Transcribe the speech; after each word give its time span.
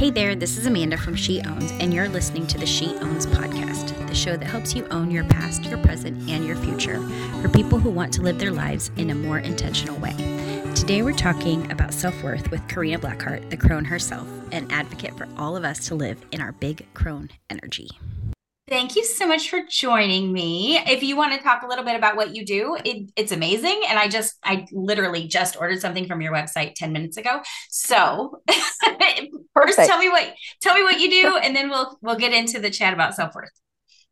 Hey 0.00 0.08
there, 0.08 0.34
this 0.34 0.56
is 0.56 0.64
Amanda 0.64 0.96
from 0.96 1.14
She 1.14 1.42
Owns, 1.42 1.72
and 1.72 1.92
you're 1.92 2.08
listening 2.08 2.46
to 2.46 2.56
the 2.56 2.64
She 2.64 2.96
Owns 3.00 3.26
podcast, 3.26 3.94
the 4.08 4.14
show 4.14 4.34
that 4.34 4.46
helps 4.46 4.74
you 4.74 4.86
own 4.90 5.10
your 5.10 5.24
past, 5.24 5.62
your 5.66 5.76
present, 5.76 6.30
and 6.30 6.42
your 6.46 6.56
future 6.56 7.06
for 7.42 7.50
people 7.50 7.78
who 7.78 7.90
want 7.90 8.10
to 8.14 8.22
live 8.22 8.38
their 8.38 8.50
lives 8.50 8.90
in 8.96 9.10
a 9.10 9.14
more 9.14 9.40
intentional 9.40 9.98
way. 9.98 10.14
Today, 10.74 11.02
we're 11.02 11.12
talking 11.12 11.70
about 11.70 11.92
self 11.92 12.22
worth 12.22 12.50
with 12.50 12.66
Karina 12.66 12.98
Blackheart, 12.98 13.50
the 13.50 13.58
crone 13.58 13.84
herself, 13.84 14.26
an 14.52 14.70
advocate 14.70 15.18
for 15.18 15.28
all 15.36 15.54
of 15.54 15.64
us 15.64 15.86
to 15.88 15.94
live 15.94 16.24
in 16.32 16.40
our 16.40 16.52
big 16.52 16.86
crone 16.94 17.28
energy. 17.50 17.90
Thank 18.70 18.94
you 18.94 19.04
so 19.04 19.26
much 19.26 19.50
for 19.50 19.62
joining 19.68 20.32
me. 20.32 20.78
If 20.78 21.02
you 21.02 21.16
want 21.16 21.32
to 21.32 21.42
talk 21.42 21.64
a 21.64 21.66
little 21.66 21.84
bit 21.84 21.96
about 21.96 22.14
what 22.14 22.36
you 22.36 22.46
do, 22.46 22.76
it, 22.84 23.10
it's 23.16 23.32
amazing. 23.32 23.82
And 23.88 23.98
I 23.98 24.06
just, 24.06 24.36
I 24.44 24.64
literally 24.70 25.26
just 25.26 25.56
ordered 25.56 25.80
something 25.80 26.06
from 26.06 26.20
your 26.20 26.32
website 26.32 26.76
10 26.76 26.92
minutes 26.92 27.16
ago. 27.16 27.42
So 27.68 28.40
first 29.54 29.76
tell 29.76 29.98
me 29.98 30.08
what, 30.08 30.32
tell 30.62 30.76
me 30.76 30.84
what 30.84 31.00
you 31.00 31.10
do, 31.10 31.36
and 31.36 31.56
then 31.56 31.68
we'll, 31.68 31.98
we'll 32.00 32.14
get 32.14 32.32
into 32.32 32.60
the 32.60 32.70
chat 32.70 32.94
about 32.94 33.16
self-worth. 33.16 33.50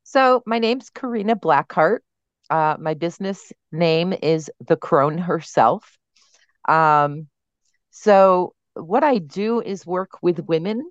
So 0.03 0.43
my 0.45 0.59
name's 0.59 0.91
Karina 0.91 1.37
Blackheart. 1.37 2.01
Uh, 2.51 2.75
my 2.81 2.95
business 2.95 3.53
name 3.70 4.12
is 4.12 4.51
The 4.67 4.77
Crone 4.77 5.19
Herself. 5.19 5.97
Um, 6.67 7.29
so 7.91 8.55
what 8.75 9.05
I 9.05 9.19
do 9.19 9.61
is 9.61 9.87
work 9.87 10.19
with 10.20 10.41
women 10.41 10.91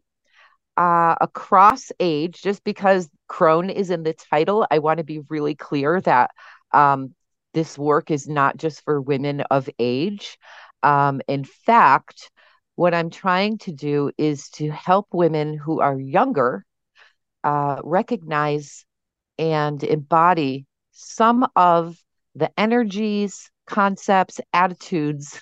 uh, 0.77 1.15
across 1.19 1.91
age, 1.99 2.41
just 2.41 2.63
because 2.63 3.09
crone 3.27 3.69
is 3.69 3.89
in 3.89 4.03
the 4.03 4.13
title, 4.13 4.65
I 4.69 4.79
want 4.79 4.99
to 4.99 5.03
be 5.03 5.19
really 5.29 5.55
clear 5.55 5.99
that 6.01 6.31
um, 6.71 7.13
this 7.53 7.77
work 7.77 8.11
is 8.11 8.27
not 8.27 8.57
just 8.57 8.83
for 8.83 9.01
women 9.01 9.41
of 9.41 9.69
age. 9.79 10.37
Um, 10.83 11.21
in 11.27 11.43
fact, 11.43 12.31
what 12.75 12.93
I'm 12.93 13.09
trying 13.09 13.57
to 13.59 13.71
do 13.71 14.11
is 14.17 14.49
to 14.51 14.69
help 14.69 15.07
women 15.11 15.57
who 15.57 15.81
are 15.81 15.99
younger 15.99 16.63
uh, 17.43 17.81
recognize 17.83 18.85
and 19.39 19.83
embody 19.83 20.65
some 20.91 21.47
of 21.55 21.97
the 22.35 22.51
energies, 22.57 23.49
concepts, 23.65 24.39
attitudes 24.53 25.41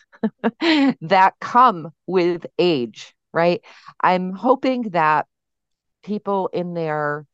that 1.01 1.33
come 1.41 1.91
with 2.07 2.45
age 2.57 3.15
right? 3.35 3.61
I'm 4.01 4.31
hoping 4.31 4.83
that 4.91 5.27
people 6.05 6.49
in 6.53 6.73
their 6.73 7.25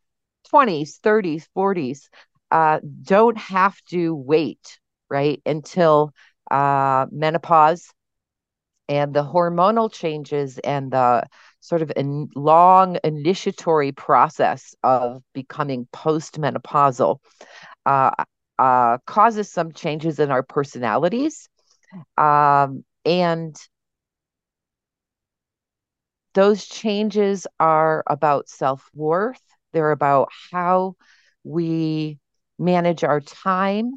20s, 0.49 0.99
30s, 0.99 1.47
40s 1.55 2.09
uh, 2.51 2.79
don't 3.03 3.37
have 3.37 3.79
to 3.89 4.15
wait, 4.15 4.79
right, 5.09 5.41
until 5.45 6.13
uh, 6.49 7.05
menopause 7.11 7.91
and 8.89 9.13
the 9.13 9.23
hormonal 9.23 9.91
changes 9.91 10.57
and 10.59 10.91
the 10.91 11.23
sort 11.61 11.81
of 11.81 11.91
in 11.95 12.29
long 12.35 12.97
initiatory 13.03 13.91
process 13.91 14.75
of 14.83 15.21
becoming 15.33 15.87
postmenopausal 15.93 17.19
uh, 17.85 18.11
uh, 18.59 18.97
causes 19.05 19.49
some 19.49 19.71
changes 19.71 20.19
in 20.19 20.29
our 20.31 20.43
personalities. 20.43 21.47
Um, 22.17 22.83
and 23.05 23.55
those 26.33 26.65
changes 26.65 27.47
are 27.59 28.03
about 28.07 28.49
self 28.49 28.89
worth, 28.93 29.41
they're 29.73 29.91
about 29.91 30.29
how 30.51 30.95
we 31.43 32.19
manage 32.57 33.03
our 33.03 33.19
time, 33.19 33.93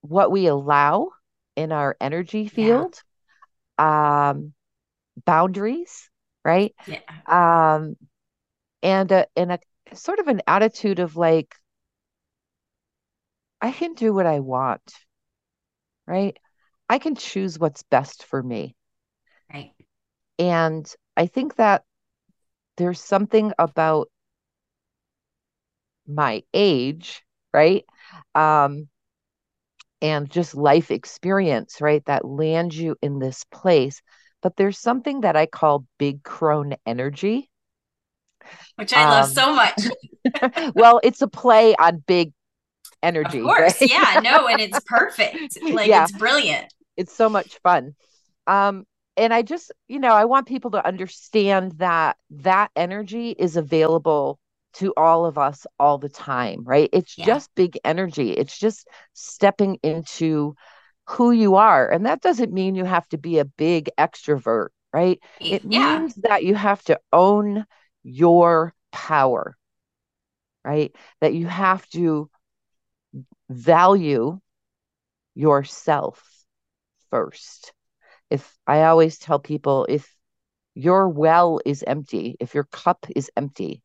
what 0.00 0.30
we 0.30 0.46
allow 0.46 1.10
in 1.56 1.72
our 1.72 1.96
energy 2.00 2.48
field, 2.48 3.00
yeah. 3.78 4.30
um, 4.30 4.52
boundaries, 5.24 6.10
right? 6.44 6.74
Yeah. 6.86 7.00
Um, 7.26 7.96
and 8.82 9.10
a, 9.12 9.26
and 9.36 9.52
a 9.52 9.58
sort 9.94 10.18
of 10.18 10.28
an 10.28 10.42
attitude 10.46 10.98
of 10.98 11.16
like, 11.16 11.54
I 13.60 13.72
can 13.72 13.94
do 13.94 14.12
what 14.12 14.26
I 14.26 14.40
want, 14.40 14.92
right? 16.06 16.36
I 16.88 16.98
can 16.98 17.14
choose 17.14 17.58
what's 17.58 17.82
best 17.84 18.24
for 18.24 18.42
me. 18.42 18.76
Right. 19.52 19.72
And 20.38 20.92
I 21.16 21.26
think 21.26 21.56
that 21.56 21.84
there's 22.76 23.00
something 23.00 23.52
about 23.58 24.08
my 26.06 26.42
age, 26.52 27.22
right? 27.52 27.84
Um, 28.34 28.88
and 30.02 30.28
just 30.28 30.54
life 30.54 30.90
experience, 30.90 31.80
right? 31.80 32.04
That 32.06 32.24
lands 32.24 32.76
you 32.76 32.96
in 33.00 33.18
this 33.18 33.44
place. 33.50 34.02
But 34.42 34.56
there's 34.56 34.78
something 34.78 35.22
that 35.22 35.36
I 35.36 35.46
call 35.46 35.86
big 35.98 36.22
crone 36.22 36.74
energy, 36.84 37.50
which 38.76 38.92
I 38.92 39.04
um, 39.04 39.10
love 39.10 39.30
so 39.30 39.54
much. 39.54 40.72
well, 40.74 41.00
it's 41.02 41.22
a 41.22 41.28
play 41.28 41.74
on 41.76 42.04
big 42.06 42.32
energy. 43.02 43.38
Of 43.38 43.44
course. 43.44 43.80
Right? 43.80 43.90
yeah. 43.90 44.20
No, 44.22 44.46
and 44.46 44.60
it's 44.60 44.80
perfect. 44.86 45.58
Like 45.62 45.88
yeah. 45.88 46.02
it's 46.02 46.12
brilliant. 46.12 46.72
It's 46.96 47.14
so 47.14 47.28
much 47.28 47.58
fun. 47.62 47.94
Um, 48.46 48.84
and 49.16 49.32
I 49.32 49.42
just, 49.42 49.72
you 49.88 49.98
know, 49.98 50.12
I 50.12 50.24
want 50.24 50.48
people 50.48 50.72
to 50.72 50.86
understand 50.86 51.72
that 51.78 52.16
that 52.30 52.70
energy 52.74 53.30
is 53.30 53.56
available 53.56 54.38
to 54.74 54.92
all 54.96 55.24
of 55.24 55.38
us 55.38 55.66
all 55.78 55.98
the 55.98 56.08
time, 56.08 56.64
right? 56.64 56.90
It's 56.92 57.16
yeah. 57.16 57.26
just 57.26 57.54
big 57.54 57.78
energy. 57.84 58.32
It's 58.32 58.58
just 58.58 58.88
stepping 59.12 59.78
into 59.82 60.56
who 61.06 61.30
you 61.30 61.54
are. 61.54 61.88
And 61.88 62.06
that 62.06 62.22
doesn't 62.22 62.52
mean 62.52 62.74
you 62.74 62.84
have 62.84 63.08
to 63.10 63.18
be 63.18 63.38
a 63.38 63.44
big 63.44 63.90
extrovert, 63.98 64.68
right? 64.92 65.20
It 65.40 65.62
yeah. 65.64 65.98
means 65.98 66.14
that 66.16 66.44
you 66.44 66.54
have 66.54 66.82
to 66.84 66.98
own 67.12 67.66
your 68.02 68.74
power, 68.90 69.56
right? 70.64 70.94
That 71.20 71.34
you 71.34 71.46
have 71.46 71.88
to 71.90 72.30
value 73.48 74.40
yourself 75.34 76.22
first 77.10 77.72
if 78.30 78.56
I 78.66 78.82
always 78.84 79.18
tell 79.18 79.38
people 79.38 79.86
if 79.88 80.14
your 80.74 81.08
well 81.08 81.60
is 81.64 81.84
empty, 81.86 82.36
if 82.40 82.54
your 82.54 82.64
cup 82.64 83.06
is 83.14 83.30
empty, 83.36 83.82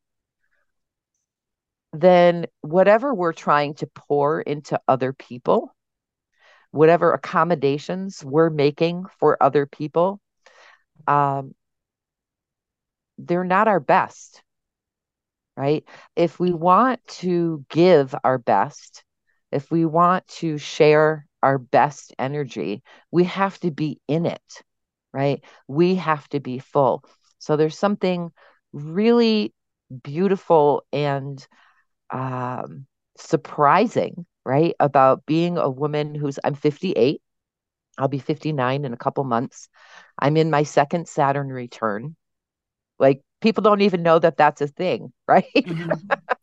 then 1.94 2.46
whatever 2.62 3.14
we're 3.14 3.34
trying 3.34 3.74
to 3.76 3.88
pour 3.88 4.42
into 4.42 4.80
other 4.88 5.14
people, 5.14 5.76
whatever 6.72 7.14
accommodations 7.14 8.24
we're 8.24 8.50
making 8.50 9.06
for 9.20 9.42
other 9.42 9.66
people, 9.66 10.20
um, 11.08 11.54
they're 13.18 13.44
not 13.44 13.68
our 13.68 13.80
best, 13.80 14.42
right? 15.58 15.84
If 16.16 16.40
we 16.40 16.54
want 16.54 17.06
to 17.20 17.66
give 17.70 18.16
our 18.24 18.38
best, 18.38 19.04
if 19.52 19.70
we 19.72 19.86
want 19.86 20.28
to 20.28 20.58
share 20.58 21.26
our 21.42 21.58
best 21.58 22.14
energy, 22.20 22.84
we 23.12 23.26
have 23.26 23.60
to 23.60 23.72
be 23.72 24.00
in 24.08 24.26
it, 24.26 24.64
right? 25.14 25.44
We 25.68 25.96
have 25.96 26.28
to 26.30 26.40
be 26.40 26.60
full. 26.60 27.04
So 27.40 27.56
there's 27.56 27.78
something 27.78 28.32
really 28.74 29.54
beautiful 30.04 30.84
and 30.92 31.46
um, 32.12 32.86
surprising, 33.18 34.26
right, 34.46 34.76
about 34.80 35.26
being 35.26 35.58
a 35.58 35.70
woman 35.70 36.16
who's, 36.16 36.40
I'm 36.44 36.56
58. 36.56 37.22
I'll 37.98 38.08
be 38.08 38.20
59 38.20 38.86
in 38.86 38.94
a 38.94 38.98
couple 38.98 39.24
months. 39.24 39.68
I'm 40.18 40.38
in 40.38 40.50
my 40.50 40.64
second 40.64 41.08
Saturn 41.08 41.50
return. 41.50 42.16
Like 42.98 43.22
people 43.42 43.62
don't 43.62 43.82
even 43.82 44.04
know 44.04 44.20
that 44.20 44.38
that's 44.38 44.62
a 44.62 44.68
thing, 44.68 45.12
right? 45.28 45.46
Mm-hmm. 45.56 45.94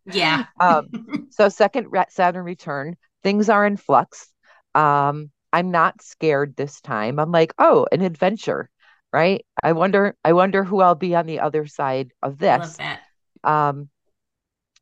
Yeah. 0.07 0.45
um, 0.61 0.89
so 1.31 1.49
second 1.49 1.89
Saturn 2.11 2.45
return, 2.45 2.97
things 3.23 3.49
are 3.49 3.67
in 3.67 3.77
flux 3.77 4.33
um 4.77 5.31
i'm 5.53 5.71
not 5.73 6.03
scared 6.03 6.57
this 6.57 6.81
time. 6.81 7.19
I'm 7.19 7.33
like 7.33 7.55
oh 7.59 7.87
an 7.93 8.03
adventure 8.03 8.71
right? 9.13 9.45
I 9.63 9.73
wonder 9.73 10.17
i 10.25 10.33
wonder 10.35 10.65
who 10.65 10.81
i'll 10.81 10.95
be 10.95 11.15
on 11.17 11.27
the 11.27 11.41
other 11.41 11.67
side 11.67 12.13
of 12.23 12.39
this. 12.39 12.77
um 13.45 13.89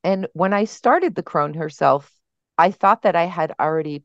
and 0.04 0.28
when 0.34 0.52
i 0.52 0.64
started 0.64 1.14
the 1.14 1.22
crone 1.22 1.54
herself 1.54 2.12
i 2.58 2.70
thought 2.70 3.02
that 3.02 3.16
i 3.16 3.24
had 3.24 3.54
already 3.60 4.04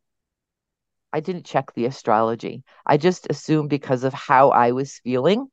i 1.13 1.19
didn't 1.19 1.45
check 1.45 1.73
the 1.73 1.85
astrology. 1.85 2.63
I 2.85 2.97
just 2.97 3.27
assumed 3.29 3.69
because 3.69 4.03
of 4.03 4.13
how 4.13 4.49
i 4.51 4.71
was 4.71 4.99
feeling 5.03 5.47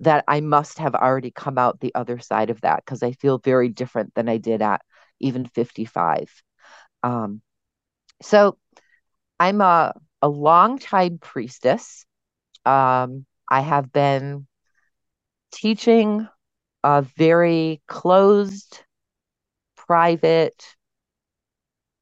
that 0.00 0.24
i 0.28 0.40
must 0.40 0.78
have 0.78 0.94
already 0.94 1.30
come 1.30 1.58
out 1.58 1.80
the 1.80 1.94
other 1.94 2.18
side 2.18 2.50
of 2.50 2.60
that 2.62 2.84
because 2.84 3.02
i 3.02 3.12
feel 3.12 3.38
very 3.38 3.68
different 3.68 4.14
than 4.14 4.28
i 4.28 4.36
did 4.36 4.62
at 4.62 4.82
even 5.20 5.46
55 5.46 6.30
um 7.02 7.40
so 8.22 8.58
I'm 9.38 9.60
a, 9.60 9.94
a 10.22 10.28
long-time 10.28 11.18
priestess. 11.18 12.06
Um, 12.64 13.26
I 13.48 13.60
have 13.60 13.92
been 13.92 14.46
teaching 15.52 16.28
a 16.82 17.02
very 17.02 17.82
closed, 17.86 18.82
private 19.76 20.64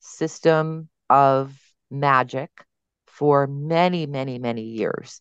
system 0.00 0.88
of 1.10 1.58
magic 1.90 2.50
for 3.06 3.46
many, 3.46 4.06
many, 4.06 4.38
many 4.38 4.62
years. 4.62 5.20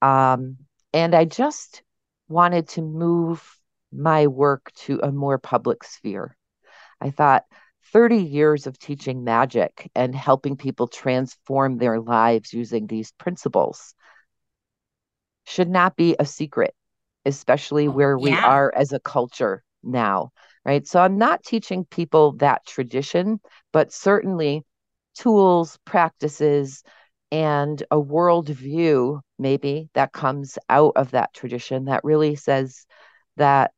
Um, 0.00 0.58
and 0.92 1.14
I 1.14 1.24
just 1.24 1.82
wanted 2.28 2.68
to 2.70 2.82
move 2.82 3.46
my 3.92 4.26
work 4.26 4.72
to 4.74 5.00
a 5.02 5.12
more 5.12 5.38
public 5.38 5.84
sphere. 5.84 6.36
I 7.00 7.10
thought 7.10 7.44
30 7.92 8.16
years 8.16 8.66
of 8.66 8.78
teaching 8.78 9.24
magic 9.24 9.90
and 9.94 10.14
helping 10.14 10.56
people 10.56 10.88
transform 10.88 11.76
their 11.76 12.00
lives 12.00 12.52
using 12.52 12.86
these 12.86 13.12
principles 13.12 13.94
should 15.44 15.68
not 15.68 15.96
be 15.96 16.16
a 16.18 16.24
secret, 16.24 16.74
especially 17.26 17.88
oh, 17.88 17.90
where 17.90 18.18
we 18.18 18.30
yeah. 18.30 18.46
are 18.46 18.72
as 18.74 18.92
a 18.92 19.00
culture 19.00 19.62
now, 19.82 20.30
right? 20.64 20.86
So 20.86 21.00
I'm 21.00 21.18
not 21.18 21.44
teaching 21.44 21.84
people 21.84 22.32
that 22.36 22.64
tradition, 22.66 23.40
but 23.72 23.92
certainly 23.92 24.62
tools, 25.14 25.78
practices, 25.84 26.82
and 27.30 27.82
a 27.90 27.96
worldview, 27.96 29.20
maybe 29.38 29.88
that 29.94 30.12
comes 30.12 30.58
out 30.68 30.92
of 30.96 31.12
that 31.12 31.32
tradition 31.34 31.86
that 31.86 32.04
really 32.04 32.36
says 32.36 32.86
that 33.36 33.72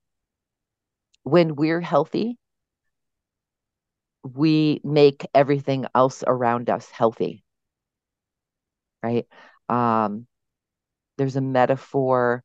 when 1.22 1.55
we're 1.55 1.81
healthy, 1.81 2.37
we 4.25 4.81
make 4.82 5.26
everything 5.35 5.87
else 5.94 6.25
around 6.26 6.71
us 6.71 6.91
healthy. 6.91 7.44
Right? 9.03 9.26
Um, 9.69 10.26
there's 11.19 11.37
a 11.37 11.41
metaphor 11.41 12.43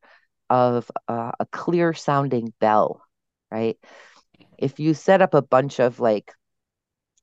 of 0.48 0.90
uh, 1.08 1.32
a 1.40 1.46
clear 1.46 1.94
sounding 1.94 2.52
bell, 2.60 3.02
right? 3.50 3.78
If 4.58 4.78
you 4.78 4.94
set 4.94 5.22
up 5.22 5.34
a 5.34 5.42
bunch 5.42 5.78
of 5.78 6.00
like 6.00 6.32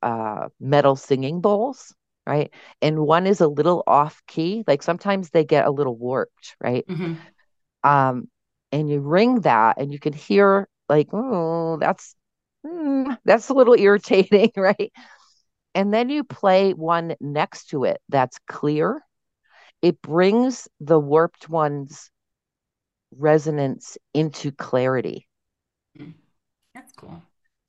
uh, 0.02 0.50
metal 0.60 0.96
singing 0.96 1.42
bowls, 1.42 1.94
right? 2.26 2.52
And 2.82 3.00
one 3.00 3.28
is 3.28 3.42
a 3.42 3.48
little 3.48 3.84
off 3.86 4.22
key, 4.28 4.64
like 4.68 4.82
sometimes 4.84 5.30
they 5.30 5.44
get 5.44 5.66
a 5.66 5.72
little 5.72 5.96
warped, 5.96 6.56
right? 6.60 6.86
Mm-hmm. 6.88 7.16
Um, 7.84 8.30
and 8.72 8.90
you 8.90 9.00
ring 9.00 9.42
that 9.42 9.78
and 9.78 9.92
you 9.92 10.00
can 10.00 10.14
hear 10.14 10.68
like, 10.90 11.10
oh, 11.14 11.78
that's 11.78 12.16
mm, 12.66 13.18
that's 13.26 13.50
a 13.50 13.54
little 13.54 13.76
irritating, 13.76 14.52
right? 14.58 14.92
And 15.76 15.94
then 15.94 16.10
you 16.10 16.24
play 16.24 16.74
one 16.74 17.16
next 17.20 17.70
to 17.70 17.84
it 17.84 18.02
that's 18.10 18.40
clear. 18.48 19.02
It 19.82 20.02
brings 20.02 20.68
the 20.80 21.00
warped 21.00 21.50
one's 21.50 22.10
resonance 23.16 23.98
into 24.14 24.52
clarity. 24.52 25.28
Hmm. 25.96 26.12
That's 26.74 26.94
cool. 26.94 27.22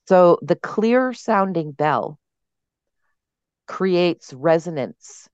So 0.09 0.39
the 0.43 0.57
clear 0.57 1.13
sounding 1.13 1.73
bell 1.73 2.19
creates 3.67 4.33
resonance 4.33 5.29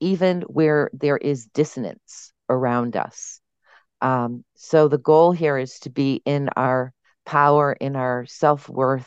even 0.00 0.42
where 0.42 0.90
there 0.92 1.16
is 1.16 1.46
dissonance 1.46 2.32
around 2.48 2.96
us. 2.96 3.40
Um, 4.00 4.44
so 4.54 4.88
the 4.88 4.98
goal 4.98 5.32
here 5.32 5.58
is 5.58 5.80
to 5.80 5.90
be 5.90 6.22
in 6.24 6.50
our 6.56 6.92
power, 7.28 7.74
in 7.74 7.94
our 7.94 8.24
self 8.24 8.70
worth, 8.70 9.06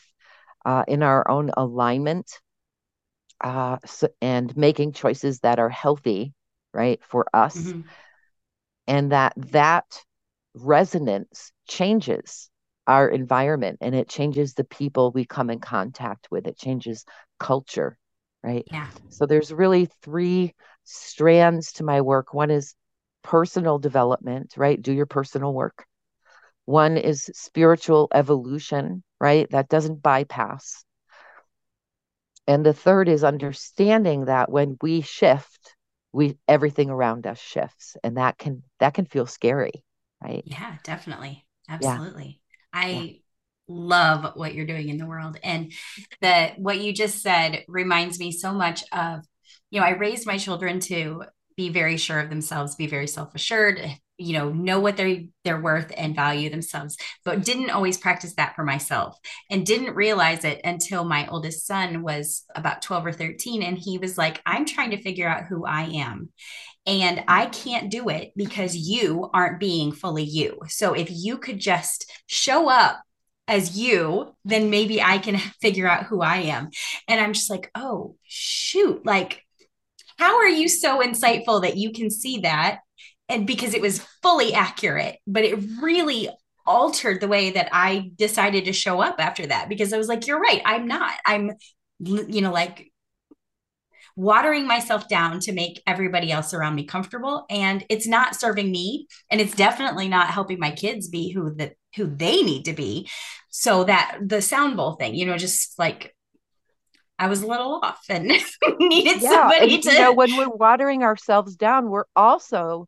uh, 0.63 0.83
in 0.87 1.01
our 1.01 1.27
own 1.27 1.49
alignment, 1.57 2.39
uh, 3.43 3.77
so, 3.83 4.09
and 4.21 4.55
making 4.55 4.93
choices 4.93 5.39
that 5.39 5.57
are 5.57 5.69
healthy, 5.69 6.31
right, 6.71 6.99
for 7.03 7.25
us, 7.33 7.57
mm-hmm. 7.57 7.81
and 8.85 9.11
that 9.11 9.33
that 9.37 9.85
resonance 10.53 11.51
changes 11.67 12.51
our 12.85 13.09
environment 13.09 13.79
and 13.81 13.95
it 13.95 14.07
changes 14.07 14.53
the 14.53 14.65
people 14.65 15.11
we 15.11 15.25
come 15.25 15.49
in 15.49 15.59
contact 15.59 16.27
with. 16.29 16.45
It 16.45 16.59
changes 16.59 17.05
culture, 17.39 17.97
right? 18.43 18.67
Yeah. 18.71 18.89
So 19.09 19.25
there's 19.25 19.51
really 19.51 19.89
three 20.03 20.53
strands 20.83 21.73
to 21.73 21.83
my 21.83 22.01
work. 22.01 22.35
One 22.35 22.51
is 22.51 22.75
personal 23.23 23.79
development, 23.79 24.53
right? 24.57 24.79
Do 24.79 24.93
your 24.93 25.07
personal 25.07 25.53
work. 25.53 25.85
One 26.71 26.95
is 26.95 27.29
spiritual 27.33 28.07
evolution, 28.13 29.03
right? 29.19 29.45
That 29.51 29.67
doesn't 29.67 30.01
bypass. 30.01 30.85
And 32.47 32.65
the 32.65 32.73
third 32.73 33.09
is 33.09 33.25
understanding 33.25 34.25
that 34.25 34.49
when 34.49 34.77
we 34.81 35.01
shift, 35.01 35.75
we 36.13 36.37
everything 36.47 36.89
around 36.89 37.27
us 37.27 37.39
shifts 37.39 37.97
and 38.05 38.15
that 38.15 38.37
can 38.37 38.63
that 38.79 38.93
can 38.93 39.05
feel 39.05 39.25
scary, 39.25 39.83
right? 40.23 40.43
Yeah, 40.45 40.77
definitely. 40.85 41.45
Absolutely. 41.67 42.39
Yeah. 42.73 42.79
I 42.79 42.87
yeah. 42.87 43.11
love 43.67 44.35
what 44.37 44.53
you're 44.53 44.65
doing 44.65 44.87
in 44.87 44.97
the 44.97 45.05
world 45.05 45.37
and 45.43 45.73
that 46.21 46.57
what 46.57 46.79
you 46.79 46.93
just 46.93 47.21
said 47.21 47.65
reminds 47.67 48.17
me 48.17 48.31
so 48.31 48.53
much 48.53 48.85
of 48.93 49.25
you 49.71 49.81
know, 49.81 49.85
I 49.85 49.91
raised 49.91 50.25
my 50.25 50.37
children 50.37 50.79
to 50.81 51.23
be 51.57 51.67
very 51.67 51.97
sure 51.97 52.19
of 52.19 52.29
themselves, 52.29 52.75
be 52.75 52.87
very 52.87 53.07
self-assured, 53.07 53.81
you 54.21 54.33
know 54.33 54.51
know 54.51 54.79
what 54.79 54.97
they 54.97 55.29
they're 55.43 55.61
worth 55.61 55.91
and 55.97 56.15
value 56.15 56.49
themselves 56.49 56.97
but 57.25 57.43
didn't 57.43 57.69
always 57.69 57.97
practice 57.97 58.35
that 58.35 58.55
for 58.55 58.63
myself 58.63 59.17
and 59.49 59.65
didn't 59.65 59.95
realize 59.95 60.43
it 60.43 60.61
until 60.63 61.03
my 61.03 61.27
oldest 61.27 61.65
son 61.65 62.01
was 62.01 62.43
about 62.55 62.81
12 62.81 63.05
or 63.07 63.11
13 63.11 63.63
and 63.63 63.77
he 63.77 63.97
was 63.97 64.17
like 64.17 64.41
i'm 64.45 64.65
trying 64.65 64.91
to 64.91 65.01
figure 65.01 65.27
out 65.27 65.45
who 65.45 65.65
i 65.65 65.83
am 65.83 66.29
and 66.85 67.23
i 67.27 67.45
can't 67.47 67.91
do 67.91 68.09
it 68.09 68.31
because 68.35 68.75
you 68.75 69.29
aren't 69.33 69.59
being 69.59 69.91
fully 69.91 70.23
you 70.23 70.59
so 70.67 70.93
if 70.93 71.07
you 71.09 71.37
could 71.37 71.59
just 71.59 72.11
show 72.27 72.69
up 72.69 73.01
as 73.47 73.77
you, 73.77 74.33
then 74.45 74.69
maybe 74.69 75.01
I 75.01 75.17
can 75.17 75.37
figure 75.61 75.87
out 75.87 76.05
who 76.05 76.21
I 76.21 76.37
am. 76.37 76.69
And 77.07 77.19
I'm 77.19 77.33
just 77.33 77.49
like, 77.49 77.69
oh, 77.75 78.15
shoot. 78.23 79.05
Like, 79.05 79.43
how 80.17 80.37
are 80.37 80.47
you 80.47 80.69
so 80.69 81.01
insightful 81.01 81.63
that 81.63 81.77
you 81.77 81.91
can 81.91 82.09
see 82.09 82.39
that 82.39 82.79
and 83.31 83.47
because 83.47 83.73
it 83.73 83.81
was 83.81 83.99
fully 84.21 84.53
accurate, 84.53 85.17
but 85.25 85.43
it 85.43 85.59
really 85.81 86.29
altered 86.65 87.21
the 87.21 87.27
way 87.27 87.51
that 87.51 87.69
I 87.71 88.11
decided 88.15 88.65
to 88.65 88.73
show 88.73 89.01
up 89.01 89.15
after 89.19 89.47
that 89.47 89.69
because 89.69 89.93
I 89.93 89.97
was 89.97 90.07
like, 90.07 90.27
you're 90.27 90.39
right, 90.39 90.61
I'm 90.65 90.87
not. 90.87 91.13
I'm, 91.25 91.51
you 91.99 92.41
know, 92.41 92.51
like 92.51 92.91
watering 94.15 94.67
myself 94.67 95.07
down 95.07 95.39
to 95.39 95.51
make 95.51 95.81
everybody 95.87 96.31
else 96.31 96.53
around 96.53 96.75
me 96.75 96.85
comfortable 96.85 97.45
and 97.49 97.85
it's 97.89 98.07
not 98.07 98.35
serving 98.35 98.69
me 98.69 99.07
and 99.29 99.39
it's 99.39 99.55
definitely 99.55 100.09
not 100.09 100.27
helping 100.27 100.59
my 100.59 100.71
kids 100.71 101.07
be 101.07 101.31
who 101.31 101.55
that 101.55 101.73
who 101.95 102.07
they 102.07 102.41
need 102.41 102.65
to 102.65 102.73
be 102.73 103.07
so 103.49 103.85
that 103.85 104.17
the 104.21 104.41
sound 104.41 104.75
bowl 104.75 104.93
thing 104.93 105.15
you 105.15 105.25
know 105.25 105.37
just 105.37 105.79
like 105.79 106.13
I 107.17 107.27
was 107.27 107.41
a 107.41 107.47
little 107.47 107.79
off 107.81 108.03
and 108.09 108.27
needed 108.79 109.21
yeah, 109.21 109.29
somebody 109.29 109.75
and, 109.75 109.83
to 109.83 109.91
you 109.91 109.99
know 109.99 110.13
when 110.13 110.35
we're 110.35 110.49
watering 110.49 111.03
ourselves 111.03 111.55
down 111.55 111.89
we're 111.89 112.05
also 112.15 112.87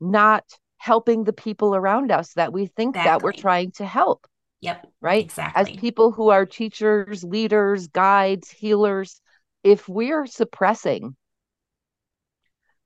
not 0.00 0.44
helping 0.78 1.24
the 1.24 1.32
people 1.32 1.74
around 1.74 2.12
us 2.12 2.32
that 2.34 2.52
we 2.52 2.66
think 2.66 2.96
exactly. 2.96 3.10
that 3.10 3.22
we're 3.22 3.32
trying 3.32 3.72
to 3.72 3.86
help. 3.86 4.26
Yep. 4.60 4.86
Right. 5.00 5.24
Exactly. 5.24 5.74
As 5.74 5.80
people 5.80 6.12
who 6.12 6.30
are 6.30 6.46
teachers, 6.46 7.22
leaders, 7.22 7.88
guides, 7.88 8.50
healers, 8.50 9.20
if 9.62 9.88
we're 9.88 10.26
suppressing, 10.26 11.16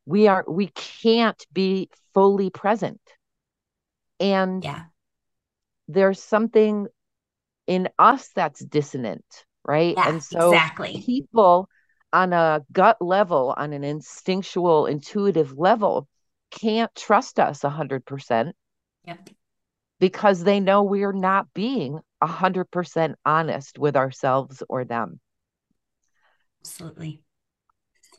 we 0.06 0.26
are 0.26 0.44
we 0.48 0.68
can't 0.68 1.44
be 1.52 1.90
fully 2.14 2.50
present. 2.50 3.00
And 4.18 4.64
yeah. 4.64 4.84
there's 5.86 6.22
something 6.22 6.86
in 7.66 7.88
us 7.98 8.30
that's 8.34 8.60
dissonant, 8.60 9.24
right? 9.64 9.94
Yeah, 9.96 10.08
and 10.08 10.22
so 10.22 10.52
exactly. 10.52 11.02
people 11.04 11.68
on 12.12 12.32
a 12.32 12.62
gut 12.72 12.96
level, 13.00 13.54
on 13.56 13.72
an 13.72 13.84
instinctual, 13.84 14.86
intuitive 14.86 15.56
level, 15.56 16.08
can't 16.50 16.94
trust 16.94 17.38
us 17.38 17.60
100%. 17.60 18.52
Yeah. 19.04 19.16
Because 20.00 20.44
they 20.44 20.60
know 20.60 20.82
we're 20.82 21.12
not 21.12 21.52
being 21.54 21.98
100% 22.22 23.14
honest 23.24 23.78
with 23.78 23.96
ourselves 23.96 24.62
or 24.68 24.84
them. 24.84 25.20
Absolutely. 26.60 27.22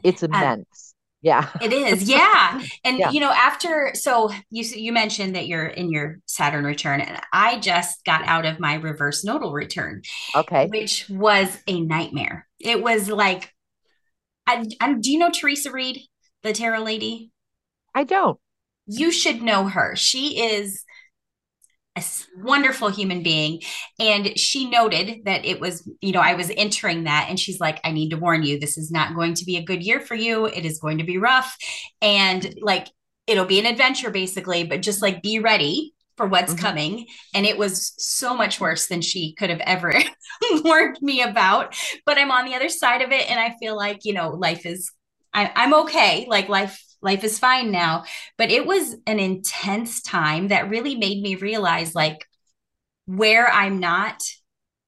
It's 0.04 0.24
immense. 0.24 0.96
yeah. 1.22 1.50
It 1.62 1.74
is. 1.74 2.04
Yeah. 2.04 2.62
And 2.84 3.00
yeah. 3.00 3.12
you 3.12 3.20
know, 3.20 3.32
after 3.32 3.92
so 3.94 4.30
you 4.50 4.64
you 4.64 4.94
mentioned 4.94 5.36
that 5.36 5.48
you're 5.48 5.68
in 5.68 5.92
your 5.92 6.20
Saturn 6.26 6.64
return 6.64 7.02
and 7.02 7.20
I 7.34 7.60
just 7.60 8.04
got 8.06 8.26
out 8.26 8.46
of 8.46 8.60
my 8.60 8.76
reverse 8.76 9.24
nodal 9.24 9.52
return. 9.52 10.02
Okay. 10.36 10.68
Which 10.68 11.10
was 11.10 11.58
a 11.68 11.82
nightmare. 11.82 12.48
It 12.60 12.82
was 12.82 13.10
like 13.10 13.54
I, 14.48 14.66
I 14.80 14.94
do 14.94 15.12
you 15.12 15.20
know 15.20 15.30
Theresa 15.32 15.72
Reed, 15.72 16.02
the 16.44 16.54
tarot 16.54 16.84
lady? 16.84 17.32
I 17.94 18.04
don't. 18.04 18.40
You 18.86 19.12
should 19.12 19.42
know 19.42 19.68
her. 19.68 19.96
She 19.96 20.42
is 20.42 20.84
a 22.00 22.04
wonderful 22.38 22.90
human 22.90 23.24
being. 23.24 23.62
And 24.00 24.38
she 24.38 24.70
noted 24.70 25.26
that 25.26 25.46
it 25.46 25.60
was, 25.60 25.90
you 26.02 26.12
know, 26.12 26.22
I 26.22 26.34
was 26.34 26.52
entering 26.56 27.04
that. 27.04 27.28
And 27.30 27.40
she's 27.40 27.60
like, 27.60 27.80
I 27.84 27.92
need 27.92 28.10
to 28.10 28.18
warn 28.18 28.44
you, 28.44 28.60
this 28.60 28.78
is 28.78 28.92
not 28.92 29.16
going 29.16 29.34
to 29.36 29.46
be 29.46 29.58
a 29.58 29.64
good 29.64 29.84
year 29.84 30.00
for 30.00 30.16
you. 30.16 30.46
It 30.46 30.66
is 30.66 30.80
going 30.80 31.00
to 31.00 31.04
be 31.04 31.18
rough. 31.18 31.56
And 32.02 32.56
like, 32.62 32.88
it'll 33.28 33.46
be 33.46 33.60
an 33.60 33.66
adventure 33.66 34.10
basically, 34.10 34.64
but 34.64 34.82
just 34.82 35.02
like 35.02 35.22
be 35.22 35.40
ready 35.40 35.94
for 36.18 36.26
what's 36.26 36.54
mm-hmm. 36.54 36.66
coming. 36.66 37.08
And 37.34 37.46
it 37.46 37.58
was 37.58 37.94
so 37.98 38.36
much 38.36 38.60
worse 38.60 38.88
than 38.88 39.02
she 39.02 39.34
could 39.36 39.50
have 39.50 39.62
ever 39.62 39.94
warned 40.64 40.98
me 41.02 41.22
about. 41.22 41.76
But 42.06 42.18
I'm 42.18 42.32
on 42.32 42.46
the 42.46 42.56
other 42.56 42.70
side 42.70 43.02
of 43.02 43.12
it. 43.12 43.30
And 43.30 43.40
I 43.40 43.56
feel 43.60 43.76
like, 43.76 44.00
you 44.04 44.14
know, 44.14 44.32
life 44.32 44.66
is, 44.66 44.92
I, 45.34 45.52
I'm 45.56 45.74
okay. 45.86 46.26
Like 46.28 46.50
life 46.50 46.84
life 47.02 47.24
is 47.24 47.40
fine 47.40 47.72
now. 47.72 48.04
But 48.38 48.52
it 48.52 48.66
was 48.66 48.96
an 49.08 49.20
intense 49.20 50.02
time 50.02 50.50
that 50.50 50.70
really 50.70 50.96
made 50.96 51.22
me 51.22 51.36
realize 51.36 51.96
like, 51.96 52.26
where 53.06 53.52
I'm 53.52 53.80
not 53.80 54.22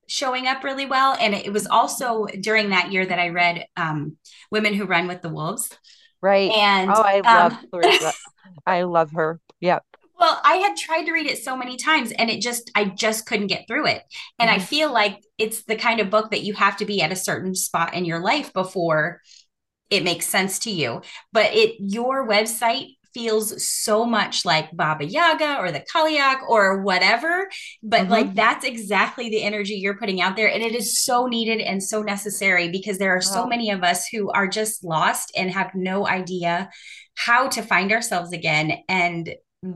showing 0.05 0.45
up 0.45 0.63
really 0.63 0.85
well. 0.85 1.17
And 1.19 1.33
it 1.33 1.51
was 1.51 1.65
also 1.65 2.27
during 2.39 2.69
that 2.69 2.91
year 2.91 3.05
that 3.05 3.17
I 3.17 3.29
read 3.29 3.65
um, 3.75 4.17
Women 4.51 4.75
Who 4.75 4.85
Run 4.85 5.07
with 5.07 5.21
the 5.21 5.29
Wolves. 5.29 5.69
Right. 6.21 6.51
And 6.51 6.91
oh, 6.91 7.01
I 7.01 7.21
love 7.21 7.53
um, 7.71 8.11
I 8.67 8.83
love 8.83 9.11
her. 9.13 9.39
Yep. 9.61 9.83
Well, 10.19 10.39
I 10.43 10.57
had 10.57 10.77
tried 10.77 11.05
to 11.05 11.13
read 11.13 11.25
it 11.25 11.43
so 11.43 11.57
many 11.57 11.77
times 11.77 12.11
and 12.11 12.29
it 12.29 12.41
just, 12.41 12.69
I 12.75 12.85
just 12.85 13.25
couldn't 13.25 13.47
get 13.47 13.65
through 13.67 13.87
it. 13.87 14.03
And 14.37 14.51
mm-hmm. 14.51 14.59
I 14.59 14.63
feel 14.63 14.93
like 14.93 15.19
it's 15.39 15.63
the 15.63 15.75
kind 15.75 15.99
of 15.99 16.11
book 16.11 16.29
that 16.29 16.43
you 16.43 16.53
have 16.53 16.77
to 16.77 16.85
be 16.85 17.01
at 17.01 17.11
a 17.11 17.15
certain 17.15 17.55
spot 17.55 17.95
in 17.95 18.05
your 18.05 18.19
life 18.19 18.53
before 18.53 19.21
it 19.91 20.03
makes 20.03 20.25
sense 20.25 20.57
to 20.59 20.71
you. 20.71 21.01
But 21.31 21.53
it, 21.53 21.75
your 21.79 22.27
website 22.27 22.95
feels 23.13 23.63
so 23.65 24.05
much 24.05 24.45
like 24.45 24.75
Baba 24.75 25.05
Yaga 25.05 25.57
or 25.57 25.71
the 25.71 25.83
Cailleach 25.93 26.47
or 26.47 26.81
whatever. 26.81 27.49
But 27.83 28.03
mm-hmm. 28.03 28.11
like 28.11 28.33
that's 28.33 28.65
exactly 28.65 29.29
the 29.29 29.43
energy 29.43 29.73
you're 29.73 29.97
putting 29.97 30.21
out 30.21 30.35
there. 30.35 30.49
And 30.49 30.63
it 30.63 30.73
is 30.73 31.03
so 31.03 31.27
needed 31.27 31.59
and 31.59 31.83
so 31.83 32.01
necessary 32.01 32.69
because 32.69 32.97
there 32.97 33.15
are 33.15 33.21
so 33.21 33.45
many 33.45 33.69
of 33.71 33.83
us 33.83 34.07
who 34.07 34.31
are 34.31 34.47
just 34.47 34.83
lost 34.83 35.31
and 35.35 35.51
have 35.51 35.71
no 35.75 36.07
idea 36.07 36.69
how 37.15 37.49
to 37.49 37.61
find 37.61 37.91
ourselves 37.91 38.31
again. 38.31 38.79
And 38.87 39.29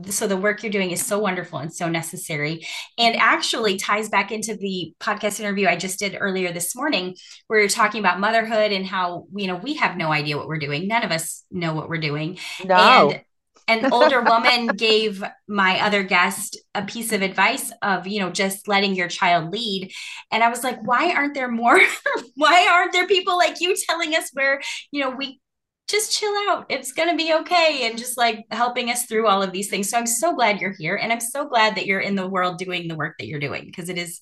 so 0.08 0.26
the 0.26 0.36
work 0.36 0.62
you're 0.62 0.72
doing 0.72 0.90
is 0.90 1.04
so 1.04 1.18
wonderful 1.18 1.60
and 1.60 1.72
so 1.72 1.88
necessary. 1.88 2.66
And 2.98 3.16
actually 3.16 3.76
ties 3.76 4.08
back 4.08 4.32
into 4.32 4.56
the 4.56 4.94
podcast 4.98 5.38
interview 5.38 5.68
i 5.68 5.76
just 5.76 5.98
did 5.98 6.16
earlier 6.18 6.52
this 6.52 6.74
morning 6.74 7.16
where 7.46 7.60
you're 7.60 7.68
talking 7.68 8.00
about 8.00 8.18
motherhood 8.18 8.72
and 8.72 8.84
how 8.84 9.26
you 9.34 9.46
know 9.46 9.56
we 9.56 9.74
have 9.74 9.96
no 9.96 10.12
idea 10.12 10.36
what 10.36 10.48
we're 10.48 10.58
doing. 10.58 10.88
None 10.88 11.04
of 11.04 11.12
us 11.12 11.44
know 11.50 11.74
what 11.74 11.88
we're 11.88 11.98
doing. 11.98 12.38
No. 12.64 13.10
and 13.10 13.22
an 13.68 13.86
older 13.92 14.22
woman 14.22 14.68
gave 14.68 15.22
my 15.48 15.80
other 15.80 16.02
guest 16.02 16.58
a 16.74 16.82
piece 16.82 17.12
of 17.12 17.22
advice 17.22 17.72
of 17.82 18.08
you 18.08 18.18
know 18.20 18.30
just 18.30 18.66
letting 18.66 18.96
your 18.96 19.08
child 19.08 19.52
lead. 19.52 19.92
And 20.32 20.42
i 20.42 20.48
was 20.48 20.64
like 20.64 20.84
why 20.84 21.12
aren't 21.12 21.34
there 21.34 21.50
more? 21.50 21.78
Why 22.38 22.68
aren't 22.70 22.92
there 22.92 23.06
people 23.06 23.38
like 23.38 23.62
you 23.62 23.74
telling 23.88 24.14
us 24.14 24.28
where 24.34 24.60
you 24.90 25.00
know 25.00 25.10
we 25.10 25.40
just 25.88 26.18
chill 26.18 26.34
out. 26.48 26.66
It's 26.68 26.92
going 26.92 27.08
to 27.08 27.16
be 27.16 27.32
okay. 27.34 27.88
And 27.88 27.98
just 27.98 28.16
like 28.16 28.44
helping 28.50 28.90
us 28.90 29.06
through 29.06 29.26
all 29.26 29.42
of 29.42 29.52
these 29.52 29.70
things. 29.70 29.88
So 29.88 29.98
I'm 29.98 30.06
so 30.06 30.34
glad 30.34 30.60
you're 30.60 30.74
here. 30.76 30.96
And 30.96 31.12
I'm 31.12 31.20
so 31.20 31.48
glad 31.48 31.76
that 31.76 31.86
you're 31.86 32.00
in 32.00 32.16
the 32.16 32.28
world 32.28 32.58
doing 32.58 32.88
the 32.88 32.96
work 32.96 33.16
that 33.18 33.26
you're 33.26 33.40
doing 33.40 33.64
because 33.66 33.88
it 33.88 33.98
is 33.98 34.20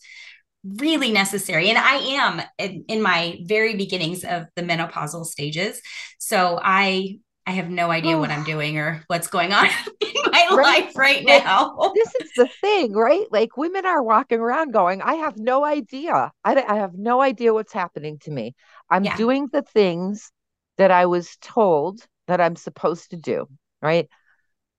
really 0.64 1.12
necessary. 1.12 1.70
And 1.70 1.78
I 1.78 1.96
am 1.96 2.42
in, 2.58 2.84
in, 2.88 3.02
my 3.02 3.38
very 3.44 3.76
beginnings 3.76 4.24
of 4.24 4.46
the 4.56 4.62
menopausal 4.62 5.26
stages. 5.26 5.80
So 6.18 6.58
I 6.62 7.18
I 7.46 7.50
have 7.52 7.68
no 7.68 7.90
idea 7.90 8.16
what 8.16 8.30
I'm 8.30 8.40
oh. 8.40 8.46
doing 8.46 8.78
or 8.78 9.04
what's 9.08 9.26
going 9.26 9.52
on 9.52 9.66
in 10.00 10.32
my 10.32 10.48
right? 10.52 10.84
life 10.84 10.96
right 10.96 11.24
like, 11.26 11.44
now. 11.44 11.92
this 11.94 12.14
is 12.22 12.30
the 12.36 12.48
thing, 12.62 12.94
right? 12.94 13.26
Like 13.30 13.58
women 13.58 13.84
are 13.84 14.02
walking 14.02 14.40
around 14.40 14.72
going, 14.72 15.02
I 15.02 15.14
have 15.14 15.36
no 15.36 15.62
idea. 15.62 16.32
I, 16.42 16.62
I 16.62 16.76
have 16.76 16.94
no 16.94 17.20
idea 17.20 17.52
what's 17.52 17.72
happening 17.74 18.18
to 18.20 18.30
me. 18.30 18.54
I'm 18.88 19.04
yeah. 19.04 19.16
doing 19.18 19.48
the 19.52 19.60
things 19.60 20.32
that 20.78 20.90
I 20.90 21.06
was 21.06 21.36
told 21.40 22.00
that 22.26 22.40
I'm 22.40 22.56
supposed 22.56 23.10
to 23.10 23.16
do, 23.16 23.46
right? 23.82 24.08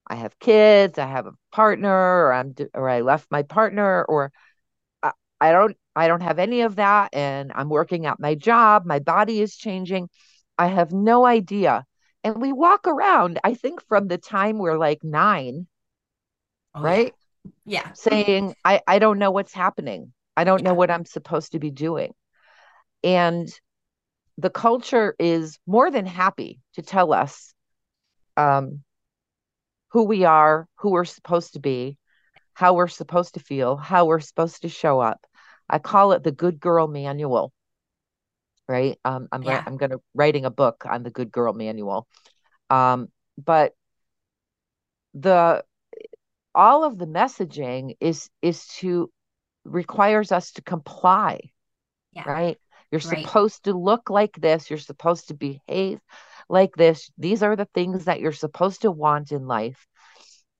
I 0.07 0.15
have 0.15 0.37
kids, 0.39 0.99
I 0.99 1.07
have 1.07 1.25
a 1.25 1.33
partner, 1.51 1.91
or 1.91 2.33
I'm 2.33 2.55
or 2.73 2.89
I 2.89 3.01
left 3.01 3.31
my 3.31 3.43
partner, 3.43 4.03
or 4.03 4.31
I, 5.01 5.11
I 5.41 5.51
don't 5.51 5.77
I 5.95 6.07
don't 6.07 6.21
have 6.21 6.39
any 6.39 6.61
of 6.61 6.75
that, 6.75 7.09
and 7.13 7.51
I'm 7.55 7.69
working 7.69 8.05
at 8.05 8.19
my 8.19 8.35
job. 8.35 8.85
My 8.85 8.99
body 8.99 9.41
is 9.41 9.55
changing. 9.55 10.09
I 10.57 10.67
have 10.67 10.91
no 10.91 11.25
idea. 11.25 11.85
And 12.23 12.41
we 12.41 12.53
walk 12.53 12.87
around, 12.87 13.39
I 13.43 13.53
think 13.53 13.85
from 13.87 14.07
the 14.07 14.17
time 14.17 14.57
we're 14.57 14.77
like 14.77 15.03
nine, 15.03 15.67
oh, 16.73 16.81
right? 16.81 17.13
Yeah. 17.65 17.83
yeah. 17.85 17.93
Saying, 17.93 18.55
I, 18.65 18.81
I 18.87 18.97
don't 18.97 19.19
know 19.19 19.29
what's 19.29 19.53
happening. 19.53 20.11
I 20.35 20.43
don't 20.43 20.59
yeah. 20.59 20.69
know 20.69 20.73
what 20.73 20.89
I'm 20.89 21.05
supposed 21.05 21.51
to 21.51 21.59
be 21.59 21.69
doing. 21.69 22.13
And 23.03 23.47
the 24.37 24.49
culture 24.49 25.15
is 25.17 25.59
more 25.65 25.89
than 25.89 26.05
happy 26.05 26.59
to 26.73 26.81
tell 26.81 27.13
us 27.13 27.53
um, 28.37 28.83
who 29.89 30.03
we 30.03 30.25
are, 30.25 30.67
who 30.75 30.91
we're 30.91 31.05
supposed 31.05 31.53
to 31.53 31.59
be, 31.59 31.97
how 32.53 32.73
we're 32.73 32.87
supposed 32.87 33.35
to 33.35 33.39
feel, 33.39 33.75
how 33.77 34.05
we're 34.05 34.19
supposed 34.19 34.61
to 34.63 34.69
show 34.69 34.99
up. 34.99 35.25
I 35.69 35.79
call 35.79 36.11
it 36.11 36.23
the 36.23 36.31
good 36.31 36.59
girl 36.59 36.87
manual. 36.87 37.53
Right. 38.67 38.97
Um, 39.05 39.27
I'm 39.31 39.43
yeah. 39.43 39.63
I'm 39.65 39.77
going 39.77 39.91
to 39.91 40.01
writing 40.13 40.45
a 40.45 40.49
book 40.49 40.85
on 40.89 41.03
the 41.03 41.11
good 41.11 41.31
girl 41.31 41.53
manual. 41.53 42.07
Um, 42.69 43.09
but 43.37 43.73
the 45.13 45.63
all 46.53 46.83
of 46.83 46.97
the 46.97 47.05
messaging 47.05 47.95
is 47.99 48.29
is 48.41 48.65
to 48.79 49.11
requires 49.65 50.31
us 50.31 50.51
to 50.53 50.61
comply. 50.61 51.39
Yeah. 52.13 52.23
Right. 52.27 52.57
You're 52.95 53.11
right. 53.11 53.27
supposed 53.27 53.65
to 53.65 53.73
look 53.73 54.09
like 54.09 54.33
this. 54.39 54.69
You're 54.69 54.79
supposed 54.79 55.27
to 55.27 55.33
behave 55.33 55.99
like 56.47 56.75
this. 56.75 57.11
These 57.17 57.43
are 57.43 57.55
the 57.55 57.67
things 57.73 58.05
that 58.05 58.21
you're 58.21 58.31
supposed 58.31 58.83
to 58.83 58.91
want 58.91 59.31
in 59.33 59.47
life. 59.47 59.85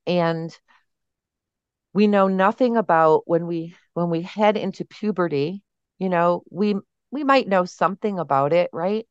And 0.05 0.57
we 1.93 2.07
know 2.07 2.27
nothing 2.27 2.75
about 2.75 3.23
when 3.25 3.47
we 3.47 3.73
when 3.93 4.09
we 4.09 4.21
head 4.21 4.57
into 4.57 4.83
puberty, 4.83 5.63
you 5.97 6.09
know, 6.09 6.43
we 6.49 6.75
we 7.09 7.23
might 7.23 7.47
know 7.47 7.63
something 7.63 8.19
about 8.19 8.51
it, 8.51 8.69
right? 8.73 9.07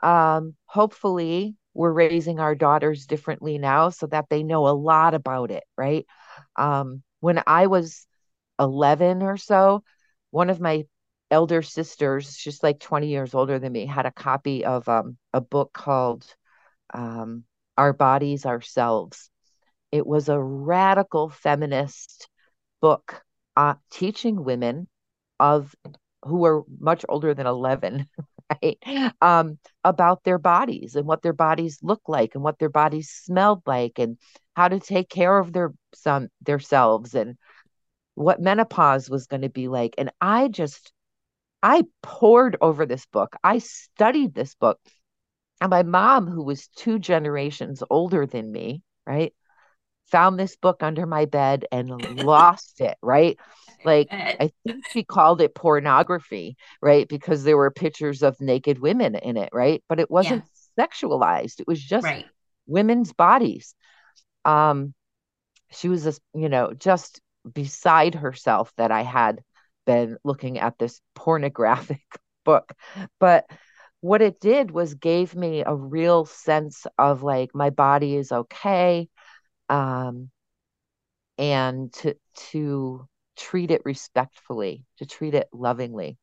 Um, 0.00 0.54
hopefully 0.66 1.56
we're 1.74 1.92
raising 1.92 2.38
our 2.38 2.54
daughters 2.54 3.06
differently 3.06 3.58
now 3.58 3.88
so 3.90 4.06
that 4.06 4.26
they 4.30 4.44
know 4.44 4.68
a 4.68 4.70
lot 4.70 5.14
about 5.14 5.50
it, 5.50 5.64
right? 5.76 6.06
Um, 6.54 7.02
when 7.18 7.42
I 7.48 7.66
was 7.66 8.06
11 8.60 9.22
or 9.22 9.36
so, 9.36 9.82
one 10.30 10.50
of 10.50 10.60
my 10.60 10.84
elder 11.30 11.62
sisters, 11.62 12.36
she's 12.36 12.62
like 12.62 12.80
20 12.80 13.08
years 13.08 13.34
older 13.34 13.58
than 13.58 13.72
me, 13.72 13.86
had 13.86 14.06
a 14.06 14.12
copy 14.12 14.64
of 14.64 14.88
um, 14.88 15.16
a 15.32 15.40
book 15.40 15.72
called 15.72 16.24
um, 16.92 17.44
Our 17.76 17.92
Bodies, 17.92 18.46
Ourselves. 18.46 19.30
It 19.92 20.06
was 20.06 20.28
a 20.28 20.40
radical 20.40 21.28
feminist 21.28 22.28
book 22.80 23.22
uh, 23.56 23.74
teaching 23.90 24.44
women 24.44 24.88
of 25.38 25.74
who 26.22 26.38
were 26.38 26.62
much 26.78 27.04
older 27.08 27.34
than 27.34 27.46
11 27.46 28.06
right 28.62 29.12
um, 29.20 29.58
about 29.84 30.22
their 30.24 30.38
bodies 30.38 30.96
and 30.96 31.06
what 31.06 31.22
their 31.22 31.32
bodies 31.32 31.78
look 31.82 32.02
like 32.08 32.34
and 32.34 32.44
what 32.44 32.58
their 32.58 32.68
bodies 32.68 33.10
smelled 33.10 33.62
like 33.66 33.98
and 33.98 34.18
how 34.54 34.68
to 34.68 34.80
take 34.80 35.08
care 35.08 35.38
of 35.38 35.52
their 35.52 35.72
some 35.94 36.28
themselves 36.42 37.14
and 37.14 37.36
what 38.14 38.40
menopause 38.40 39.08
was 39.08 39.26
going 39.26 39.42
to 39.42 39.48
be 39.48 39.68
like 39.68 39.94
and 39.98 40.10
i 40.20 40.48
just 40.48 40.92
I 41.62 41.84
poured 42.02 42.56
over 42.60 42.86
this 42.86 43.06
book. 43.06 43.36
I 43.42 43.58
studied 43.58 44.34
this 44.34 44.54
book. 44.54 44.78
And 45.60 45.70
my 45.70 45.82
mom, 45.82 46.26
who 46.26 46.42
was 46.42 46.68
two 46.68 46.98
generations 46.98 47.82
older 47.90 48.26
than 48.26 48.50
me, 48.50 48.82
right, 49.06 49.34
found 50.10 50.38
this 50.38 50.56
book 50.56 50.82
under 50.82 51.06
my 51.06 51.26
bed 51.26 51.66
and 51.70 51.90
lost 52.24 52.80
it, 52.80 52.96
right? 53.02 53.38
Like, 53.84 54.08
I 54.12 54.50
think 54.66 54.84
she 54.90 55.04
called 55.04 55.40
it 55.40 55.54
pornography, 55.54 56.56
right? 56.82 57.08
Because 57.08 57.44
there 57.44 57.56
were 57.56 57.70
pictures 57.70 58.22
of 58.22 58.40
naked 58.40 58.78
women 58.78 59.14
in 59.14 59.36
it, 59.36 59.50
right? 59.52 59.82
But 59.88 60.00
it 60.00 60.10
wasn't 60.10 60.44
yeah. 60.76 60.86
sexualized, 60.86 61.60
it 61.60 61.66
was 61.66 61.82
just 61.82 62.04
right. 62.04 62.26
women's 62.66 63.12
bodies. 63.12 63.74
Um, 64.44 64.94
she 65.70 65.88
was 65.88 66.04
just, 66.04 66.20
you 66.34 66.48
know, 66.48 66.72
just 66.74 67.20
beside 67.50 68.14
herself 68.14 68.72
that 68.76 68.90
I 68.90 69.02
had 69.02 69.42
been 69.90 70.16
looking 70.22 70.60
at 70.60 70.78
this 70.78 71.00
pornographic 71.16 72.00
book. 72.44 72.72
But 73.18 73.50
what 74.00 74.22
it 74.22 74.40
did 74.40 74.70
was 74.70 74.94
gave 74.94 75.34
me 75.34 75.64
a 75.66 75.74
real 75.74 76.26
sense 76.26 76.86
of 76.96 77.24
like 77.24 77.50
my 77.54 77.70
body 77.70 78.14
is 78.14 78.30
okay. 78.30 79.08
Um, 79.68 80.30
and 81.38 81.92
to 81.94 82.14
to 82.52 83.08
treat 83.36 83.72
it 83.72 83.82
respectfully, 83.84 84.84
to 84.98 85.06
treat 85.06 85.34
it 85.34 85.48
lovingly. 85.52 86.18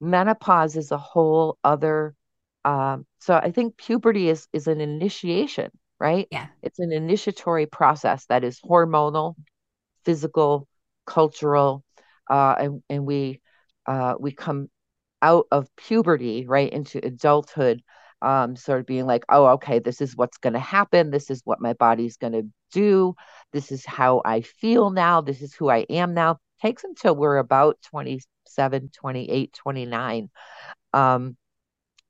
Menopause 0.00 0.76
is 0.76 0.90
a 0.90 0.98
whole 0.98 1.58
other 1.62 2.16
um, 2.64 3.06
so 3.20 3.34
I 3.34 3.52
think 3.52 3.76
puberty 3.76 4.28
is 4.28 4.48
is 4.52 4.66
an 4.66 4.80
initiation, 4.80 5.70
right? 6.00 6.26
Yeah. 6.32 6.48
It's 6.62 6.80
an 6.80 6.92
initiatory 6.92 7.66
process 7.66 8.26
that 8.26 8.42
is 8.42 8.58
hormonal, 8.60 9.36
physical, 10.04 10.66
cultural, 11.06 11.83
uh, 12.30 12.54
and 12.58 12.82
and 12.88 13.06
we 13.06 13.40
uh, 13.86 14.14
we 14.18 14.32
come 14.32 14.68
out 15.22 15.46
of 15.50 15.68
puberty 15.76 16.46
right 16.46 16.72
into 16.72 17.04
adulthood 17.04 17.82
um, 18.22 18.56
sort 18.56 18.80
of 18.80 18.86
being 18.86 19.06
like 19.06 19.24
oh 19.28 19.46
okay 19.46 19.78
this 19.78 20.00
is 20.00 20.16
what's 20.16 20.38
going 20.38 20.52
to 20.54 20.58
happen. 20.58 21.10
This 21.10 21.30
is 21.30 21.42
what 21.44 21.60
my 21.60 21.72
body's 21.74 22.16
going 22.16 22.32
to 22.32 22.48
do. 22.72 23.14
This 23.52 23.70
is 23.72 23.84
how 23.86 24.22
i 24.24 24.40
feel 24.40 24.90
now. 24.90 25.20
This 25.20 25.42
is 25.42 25.54
who 25.54 25.68
i 25.70 25.86
am 25.90 26.14
now. 26.14 26.38
Takes 26.62 26.84
until 26.84 27.14
we're 27.16 27.38
about 27.38 27.78
27 27.82 28.90
28 28.94 29.52
29 29.52 30.30
um, 30.92 31.36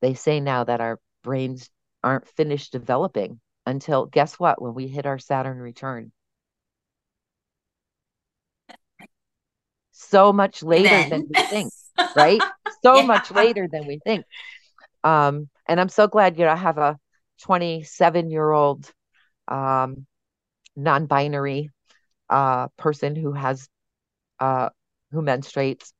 they 0.01 0.15
say 0.15 0.41
now 0.41 0.65
that 0.65 0.81
our 0.81 1.01
brains 1.23 1.71
aren't 2.03 2.29
finished 2.29 2.73
developing 2.73 3.41
until 3.67 4.07
guess 4.07 4.35
what? 4.35 4.61
When 4.61 4.75
we 4.75 4.87
hit 4.87 5.07
our 5.07 5.19
saturn 5.19 5.59
return 5.59 6.13
so 9.95 10.33
much 10.33 10.63
later 10.63 10.89
then. 10.89 11.09
than 11.11 11.27
we 11.29 11.35
think, 11.49 11.73
right? 12.15 12.41
So 12.83 12.97
yeah. 12.97 13.07
much 13.07 13.31
later 13.31 13.67
than 13.71 13.87
we 13.87 13.99
think. 14.05 14.27
Um, 15.05 15.49
and 15.67 15.81
I'm 15.81 15.89
so 15.89 16.07
glad, 16.07 16.39
you 16.39 16.45
know, 16.45 16.51
I 16.51 16.57
have 16.57 16.77
a 16.77 16.99
27 17.41 18.31
year 18.31 18.51
old 18.51 18.93
um, 19.49 20.07
non 20.77 21.07
binary 21.07 21.71
uh, 22.29 22.69
person 22.77 23.17
who 23.17 23.33
has, 23.33 23.71
uh, 24.39 24.69
who 25.13 25.23
menstruates 25.23 25.93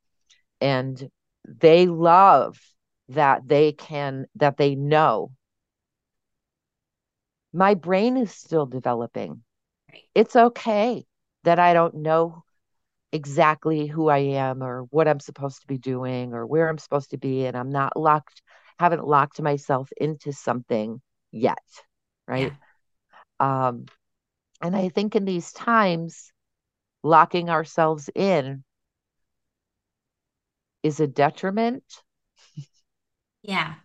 and 0.61 1.09
they 1.43 1.87
love 1.87 2.59
that 3.09 3.47
they 3.47 3.71
can, 3.71 4.27
that 4.35 4.57
they 4.57 4.75
know 4.75 5.31
my 7.55 7.73
brain 7.73 8.17
is 8.17 8.31
still 8.31 8.65
developing. 8.65 9.41
Right. 9.91 10.03
It's 10.13 10.35
okay 10.35 11.05
that 11.45 11.57
I 11.57 11.73
don't 11.73 11.95
know 11.95 12.43
exactly 13.15 13.87
who 13.87 14.09
I 14.09 14.17
am 14.17 14.61
or 14.61 14.83
what 14.91 15.07
I'm 15.07 15.21
supposed 15.21 15.61
to 15.61 15.67
be 15.67 15.77
doing 15.77 16.33
or 16.33 16.45
where 16.45 16.67
I'm 16.69 16.77
supposed 16.77 17.11
to 17.11 17.17
be. 17.17 17.45
And 17.45 17.55
I'm 17.55 17.71
not 17.71 17.95
locked, 17.95 18.41
haven't 18.77 19.07
locked 19.07 19.41
myself 19.41 19.89
into 19.95 20.33
something 20.33 21.01
yet. 21.31 21.57
Right. 22.27 22.51
Yeah. 23.39 23.67
Um, 23.67 23.85
and 24.61 24.75
I 24.75 24.89
think 24.89 25.15
in 25.15 25.23
these 25.23 25.53
times, 25.53 26.31
locking 27.03 27.49
ourselves 27.49 28.09
in 28.13 28.63
is 30.83 30.99
a 30.99 31.07
detriment. 31.07 31.83
Yeah. 33.43 33.75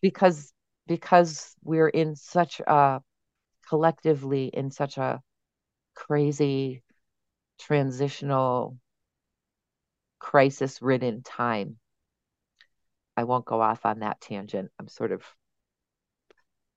Because 0.00 0.52
because 0.86 1.54
we're 1.62 1.88
in 1.88 2.16
such 2.16 2.60
a 2.60 3.00
collectively 3.68 4.46
in 4.46 4.70
such 4.70 4.96
a 4.96 5.20
crazy 5.94 6.82
transitional 7.60 8.76
crisis 10.18 10.82
ridden 10.82 11.22
time. 11.22 11.78
I 13.16 13.24
won't 13.24 13.44
go 13.44 13.60
off 13.60 13.84
on 13.86 14.00
that 14.00 14.20
tangent. 14.20 14.70
I'm 14.78 14.88
sort 14.88 15.12
of 15.12 15.22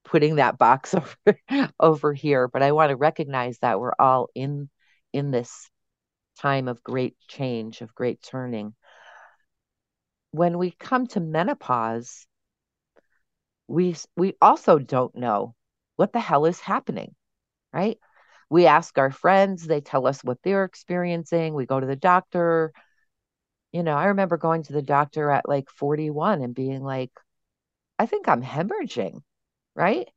putting 0.03 0.35
that 0.35 0.57
box 0.57 0.93
over 1.27 1.71
over 1.79 2.13
here 2.13 2.49
but 2.49 2.61
i 2.61 2.73
want 2.73 2.89
to 2.89 2.95
recognize 2.97 3.57
that 3.59 3.79
we're 3.79 3.93
all 3.97 4.27
in 4.35 4.69
in 5.13 5.31
this 5.31 5.71
time 6.37 6.67
of 6.67 6.83
great 6.83 7.15
change 7.27 7.81
of 7.81 7.93
great 7.95 8.21
turning. 8.21 8.73
When 10.31 10.57
we 10.57 10.71
come 10.71 11.07
to 11.07 11.19
menopause 11.19 12.25
we 13.67 13.95
we 14.17 14.35
also 14.41 14.77
don't 14.79 15.15
know 15.15 15.55
what 15.95 16.11
the 16.11 16.19
hell 16.19 16.45
is 16.45 16.59
happening, 16.59 17.15
right? 17.71 17.99
We 18.53 18.67
ask 18.67 18.99
our 18.99 19.09
friends, 19.09 19.65
they 19.65 19.81
tell 19.81 20.05
us 20.05 20.23
what 20.23 20.37
they're 20.43 20.63
experiencing. 20.63 21.55
We 21.55 21.65
go 21.65 21.79
to 21.79 21.87
the 21.87 21.95
doctor. 21.95 22.71
You 23.71 23.81
know, 23.81 23.95
I 23.95 24.05
remember 24.05 24.37
going 24.37 24.61
to 24.65 24.73
the 24.73 24.83
doctor 24.83 25.31
at 25.31 25.49
like 25.49 25.71
41 25.71 26.43
and 26.43 26.53
being 26.53 26.83
like, 26.83 27.09
I 27.97 28.05
think 28.05 28.27
I'm 28.27 28.43
hemorrhaging, 28.43 29.23
right? 29.73 30.07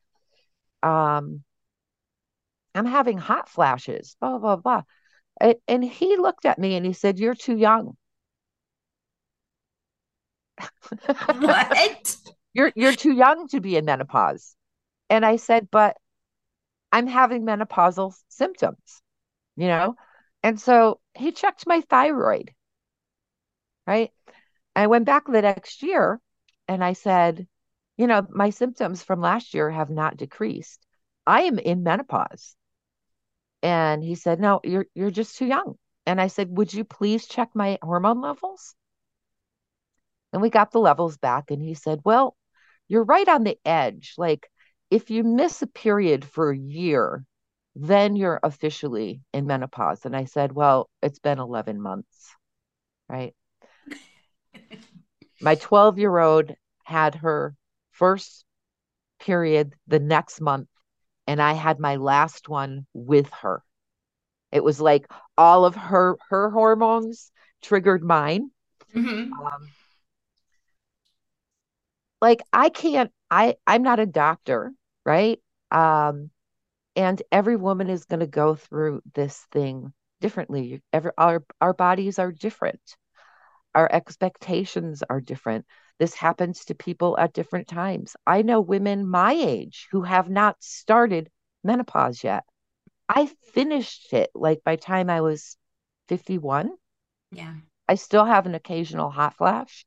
Um, 0.83 1.45
I'm 2.75 2.85
having 2.85 3.16
hot 3.16 3.49
flashes, 3.49 4.19
blah, 4.21 4.37
blah, 4.37 4.57
blah. 4.57 4.83
And, 5.40 5.55
and 5.66 5.83
he 5.83 6.19
looked 6.19 6.45
at 6.45 6.59
me 6.59 6.76
and 6.76 6.85
he 6.85 6.93
said, 6.93 7.19
You're 7.19 7.35
too 7.35 7.57
young. 7.57 7.97
what? 11.38 12.16
You're 12.52 12.73
you're 12.76 12.93
too 12.93 13.12
young 13.12 13.49
to 13.49 13.61
be 13.61 13.76
in 13.76 13.87
menopause. 13.87 14.56
And 15.08 15.25
I 15.25 15.37
said, 15.37 15.69
but 15.71 15.97
I'm 16.97 17.06
having 17.06 17.45
menopausal 17.45 18.15
symptoms, 18.30 19.02
you 19.54 19.67
know? 19.67 19.97
And 20.43 20.59
so 20.59 20.99
he 21.15 21.30
checked 21.30 21.67
my 21.67 21.82
thyroid, 21.82 22.54
right? 23.87 24.13
I 24.75 24.87
went 24.87 25.04
back 25.04 25.26
the 25.26 25.43
next 25.43 25.82
year 25.82 26.19
and 26.67 26.82
I 26.82 26.95
said, 26.95 27.47
you 27.99 28.06
know, 28.06 28.26
my 28.30 28.49
symptoms 28.49 29.02
from 29.02 29.21
last 29.21 29.52
year 29.52 29.71
have 29.71 29.91
not 29.91 30.17
decreased. 30.17 30.80
I 31.26 31.43
am 31.43 31.59
in 31.59 31.82
menopause. 31.82 32.56
And 33.63 34.02
he 34.02 34.15
said, 34.15 34.41
no, 34.41 34.61
you're, 34.65 34.87
you're 34.95 35.11
just 35.11 35.37
too 35.37 35.47
young. 35.47 35.75
And 36.06 36.19
I 36.19 36.28
said, 36.28 36.49
would 36.56 36.73
you 36.73 36.85
please 36.85 37.26
check 37.26 37.50
my 37.52 37.78
hormone 37.82 38.23
levels? 38.23 38.75
And 40.32 40.41
we 40.41 40.49
got 40.49 40.71
the 40.71 40.80
levels 40.80 41.19
back. 41.19 41.50
And 41.50 41.61
he 41.61 41.75
said, 41.75 42.00
well, 42.06 42.39
you're 42.89 43.04
right 43.04 43.28
on 43.28 43.45
the 43.45 43.59
edge. 43.67 44.15
Like 44.17 44.49
if 44.91 45.11
you 45.11 45.25
miss 45.25 45.63
a 45.63 45.67
period 45.67 46.25
for 46.25 46.51
a 46.51 46.57
year, 46.59 47.25
then 47.75 48.17
you're 48.17 48.41
officially 48.43 49.21
in 49.33 49.47
menopause. 49.47 50.05
And 50.05 50.17
I 50.17 50.25
said, 50.25 50.53
Well, 50.53 50.89
it's 51.03 51.19
been 51.19 51.39
11 51.39 51.81
months, 51.81 52.35
right? 53.09 53.35
My 55.41 55.55
12 55.57 55.99
year 55.99 56.19
old 56.19 56.53
had 56.85 57.17
her 57.17 57.55
first 57.91 58.45
period 59.21 59.75
the 59.87 59.99
next 59.99 60.41
month, 60.41 60.69
and 61.27 61.43
I 61.43 61.53
had 61.53 61.79
my 61.79 61.97
last 61.97 62.49
one 62.49 62.87
with 62.95 63.29
her. 63.43 63.63
It 64.53 64.63
was 64.63 64.81
like 64.81 65.07
all 65.37 65.65
of 65.65 65.75
her 65.75 66.17
her 66.29 66.51
hormones 66.51 67.31
triggered 67.63 68.03
mine. 68.03 68.51
Mm-hmm. 68.95 69.33
Um, 69.33 69.69
like 72.23 72.41
I 72.53 72.69
can't 72.69 73.11
I 73.30 73.56
I'm 73.67 73.82
not 73.82 74.00
a 74.00 74.06
doctor, 74.06 74.73
right? 75.04 75.41
Um 75.71 76.30
and 76.97 77.23
every 77.32 77.56
woman 77.56 77.91
is 77.91 78.06
going 78.06 78.21
to 78.21 78.26
go 78.26 78.54
through 78.54 79.02
this 79.15 79.39
thing 79.52 79.93
differently. 80.21 80.82
Every 80.93 81.12
our 81.19 81.45
our 81.60 81.75
bodies 81.75 82.19
are 82.19 82.32
different. 82.32 82.80
Our 83.75 83.89
expectations 83.93 85.02
are 85.08 85.21
different. 85.21 85.67
This 85.99 86.15
happens 86.15 86.65
to 86.67 86.75
people 86.75 87.17
at 87.19 87.32
different 87.32 87.69
times. 87.69 88.17
I 88.26 88.43
know 88.43 88.60
women 88.60 89.06
my 89.08 89.32
age 89.32 89.89
who 89.93 90.02
have 90.02 90.28
not 90.30 90.62
started 90.62 91.30
menopause 91.62 92.25
yet. 92.25 92.45
I 93.08 93.26
finished 93.54 94.12
it 94.12 94.30
like 94.34 94.65
by 94.65 94.76
time 94.76 95.10
I 95.10 95.21
was 95.23 95.56
51. 96.08 96.73
Yeah. 97.32 97.54
I 97.89 97.97
still 97.97 98.25
have 98.25 98.47
an 98.47 98.54
occasional 98.54 99.10
hot 99.10 99.34
flash, 99.36 99.86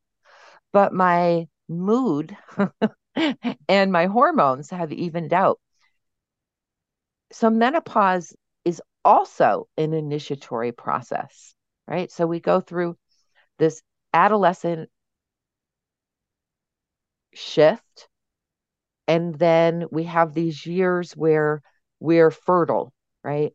but 0.74 0.94
my 0.94 1.48
mood 1.70 2.38
and 3.68 3.92
my 3.92 4.06
hormones 4.06 4.70
have 4.70 4.92
evened 4.92 5.34
out. 5.34 5.60
So, 7.32 7.50
menopause 7.50 8.36
is 8.66 8.82
also 9.06 9.68
an 9.78 9.94
initiatory 9.94 10.72
process, 10.72 11.54
right? 11.88 12.12
So, 12.12 12.26
we 12.28 12.40
go 12.40 12.60
through 12.62 12.98
this 13.58 13.82
adolescent 14.14 14.90
shift, 17.34 18.08
and 19.08 19.36
then 19.36 19.86
we 19.92 20.04
have 20.04 20.34
these 20.34 20.66
years 20.66 21.14
where 21.14 21.62
we're 22.00 22.32
fertile, 22.32 22.94
right? 23.24 23.54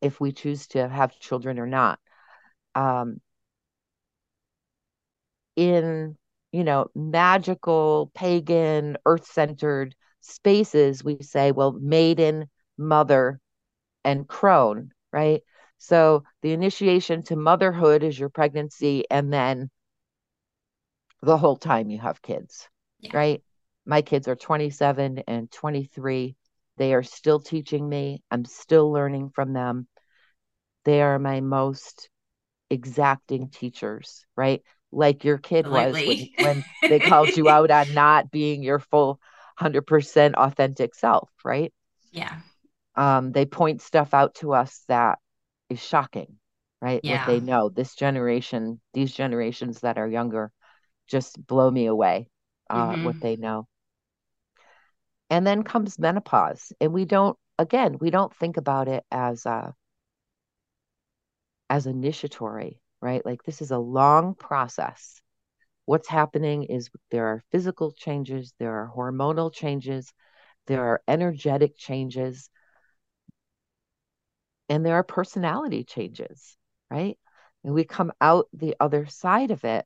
If 0.00 0.20
we 0.20 0.32
choose 0.32 0.66
to 0.68 0.88
have 0.88 1.18
children 1.18 1.58
or 1.58 1.66
not. 1.66 1.98
Um, 2.74 3.20
in 5.56 6.16
you 6.52 6.64
know, 6.64 6.88
magical, 6.94 8.10
pagan, 8.14 8.96
earth 9.06 9.26
centered 9.26 9.94
spaces, 10.20 11.04
we 11.04 11.18
say, 11.22 11.52
well, 11.52 11.72
maiden, 11.72 12.48
mother, 12.76 13.40
and 14.04 14.26
crone, 14.28 14.90
right? 15.12 15.42
So 15.78 16.24
the 16.42 16.52
initiation 16.52 17.22
to 17.24 17.36
motherhood 17.36 18.02
is 18.02 18.18
your 18.18 18.28
pregnancy, 18.28 19.04
and 19.10 19.32
then 19.32 19.70
the 21.22 21.38
whole 21.38 21.56
time 21.56 21.90
you 21.90 21.98
have 21.98 22.22
kids, 22.22 22.68
yeah. 23.00 23.10
right? 23.14 23.42
My 23.86 24.02
kids 24.02 24.28
are 24.28 24.36
27 24.36 25.22
and 25.26 25.50
23. 25.50 26.36
They 26.76 26.94
are 26.94 27.02
still 27.02 27.40
teaching 27.40 27.88
me. 27.88 28.22
I'm 28.30 28.44
still 28.44 28.90
learning 28.90 29.30
from 29.30 29.52
them. 29.52 29.86
They 30.84 31.02
are 31.02 31.18
my 31.18 31.40
most 31.40 32.08
exacting 32.70 33.48
teachers, 33.48 34.24
right? 34.36 34.62
Like 34.92 35.24
your 35.24 35.38
kid 35.38 35.66
was 35.66 35.94
when, 35.94 36.28
when 36.38 36.64
they 36.82 36.98
called 36.98 37.36
you 37.36 37.48
out 37.48 37.70
on 37.70 37.94
not 37.94 38.30
being 38.30 38.62
your 38.62 38.78
full 38.78 39.20
100% 39.60 40.34
authentic 40.34 40.94
self, 40.94 41.30
right? 41.44 41.72
Yeah. 42.12 42.34
Um, 42.96 43.32
they 43.32 43.46
point 43.46 43.82
stuff 43.82 44.14
out 44.14 44.34
to 44.36 44.52
us 44.52 44.82
that 44.88 45.18
is 45.68 45.80
shocking, 45.80 46.36
right? 46.80 47.00
Yeah. 47.04 47.26
They 47.26 47.40
know. 47.40 47.68
This 47.68 47.94
generation, 47.94 48.80
these 48.94 49.14
generations 49.14 49.80
that 49.80 49.98
are 49.98 50.08
younger, 50.08 50.50
just 51.06 51.44
blow 51.46 51.70
me 51.70 51.86
away. 51.86 52.28
Uh, 52.68 52.92
mm-hmm. 52.92 53.04
What 53.04 53.20
they 53.20 53.36
know. 53.36 53.66
And 55.28 55.46
then 55.46 55.62
comes 55.62 55.98
menopause, 55.98 56.72
and 56.80 56.92
we 56.92 57.04
don't. 57.04 57.36
Again, 57.58 57.98
we 58.00 58.10
don't 58.10 58.34
think 58.34 58.56
about 58.56 58.88
it 58.88 59.04
as 59.10 59.44
a 59.44 59.74
as 61.68 61.86
initiatory 61.86 62.80
right? 63.00 63.24
Like 63.24 63.42
this 63.44 63.62
is 63.62 63.70
a 63.70 63.78
long 63.78 64.34
process. 64.34 65.20
What's 65.86 66.08
happening 66.08 66.64
is 66.64 66.90
there 67.10 67.26
are 67.26 67.42
physical 67.50 67.92
changes, 67.92 68.52
there 68.58 68.72
are 68.72 68.92
hormonal 68.94 69.52
changes, 69.52 70.12
there 70.66 70.84
are 70.84 71.02
energetic 71.08 71.76
changes, 71.76 72.48
and 74.68 74.86
there 74.86 74.94
are 74.94 75.02
personality 75.02 75.84
changes, 75.84 76.56
right? 76.90 77.18
and 77.64 77.74
we 77.74 77.84
come 77.84 78.12
out 78.20 78.48
the 78.52 78.74
other 78.80 79.06
side 79.06 79.50
of 79.50 79.64
it 79.64 79.84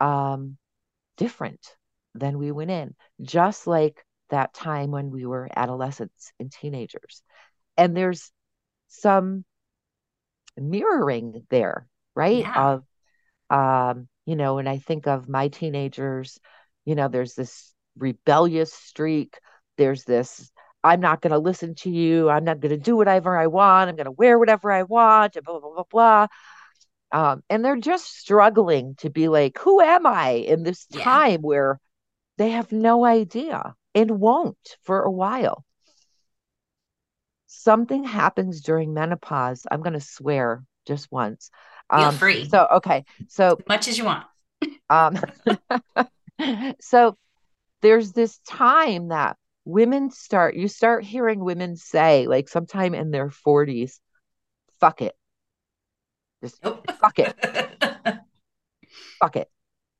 um, 0.00 0.56
different 1.16 1.76
than 2.14 2.38
we 2.38 2.50
went 2.50 2.70
in, 2.70 2.94
just 3.22 3.66
like 3.66 4.04
that 4.30 4.52
time 4.54 4.90
when 4.90 5.10
we 5.10 5.24
were 5.24 5.48
adolescents 5.54 6.32
and 6.40 6.50
teenagers. 6.50 7.22
And 7.76 7.96
there's 7.96 8.32
some 8.88 9.44
mirroring 10.56 11.46
there, 11.50 11.86
right? 12.16 12.42
Yeah. 12.42 12.80
Of, 13.50 13.94
um, 13.94 14.08
you 14.24 14.34
know, 14.34 14.56
when 14.56 14.66
I 14.66 14.78
think 14.78 15.06
of 15.06 15.28
my 15.28 15.48
teenagers, 15.48 16.40
you 16.84 16.94
know, 16.96 17.08
there's 17.08 17.34
this 17.34 17.72
rebellious 17.96 18.72
streak. 18.72 19.38
There's 19.76 20.04
this, 20.04 20.50
I'm 20.82 21.00
not 21.00 21.20
going 21.20 21.32
to 21.32 21.38
listen 21.38 21.74
to 21.76 21.90
you. 21.90 22.28
I'm 22.28 22.44
not 22.44 22.60
going 22.60 22.70
to 22.70 22.78
do 22.78 22.96
whatever 22.96 23.36
I 23.36 23.46
want. 23.46 23.90
I'm 23.90 23.96
going 23.96 24.06
to 24.06 24.10
wear 24.10 24.38
whatever 24.38 24.72
I 24.72 24.82
want, 24.82 25.34
blah, 25.44 25.60
blah, 25.60 25.74
blah, 25.74 25.84
blah. 25.90 26.26
Um, 27.12 27.42
and 27.48 27.64
they're 27.64 27.76
just 27.76 28.18
struggling 28.18 28.96
to 28.96 29.10
be 29.10 29.28
like, 29.28 29.58
who 29.58 29.80
am 29.80 30.06
I 30.06 30.30
in 30.30 30.62
this 30.64 30.86
Yeah. 30.90 31.04
time 31.04 31.42
where 31.42 31.78
they 32.38 32.50
have 32.50 32.72
no 32.72 33.04
idea 33.04 33.74
and 33.94 34.20
won't 34.20 34.76
for 34.82 35.02
a 35.02 35.10
while? 35.10 35.64
Something 37.46 38.04
happens 38.04 38.60
during 38.60 38.92
menopause. 38.92 39.66
I'm 39.70 39.82
going 39.82 39.92
to 39.92 40.00
swear 40.00 40.64
just 40.86 41.10
once. 41.12 41.50
Feel 41.94 42.10
Um, 42.10 42.18
free. 42.18 42.48
so, 42.48 42.66
okay. 42.76 43.04
So, 43.28 43.58
Much 43.68 43.88
as 43.88 43.98
you 43.98 44.04
want. 44.04 44.26
um, 44.90 45.18
so 46.80 47.16
there's 47.82 48.12
this 48.12 48.38
time 48.40 49.08
that 49.08 49.36
women 49.64 50.10
start, 50.10 50.56
you 50.56 50.68
start 50.68 51.04
hearing 51.04 51.40
women 51.40 51.76
say, 51.76 52.26
like 52.26 52.48
sometime 52.48 52.94
in 52.94 53.10
their 53.10 53.30
40s, 53.30 54.00
fuck 54.80 55.02
it. 55.02 55.14
Just 56.42 56.60
Nope. 56.62 56.90
fuck 57.00 57.18
it. 57.18 57.32
fuck 59.20 59.36
it 59.36 59.48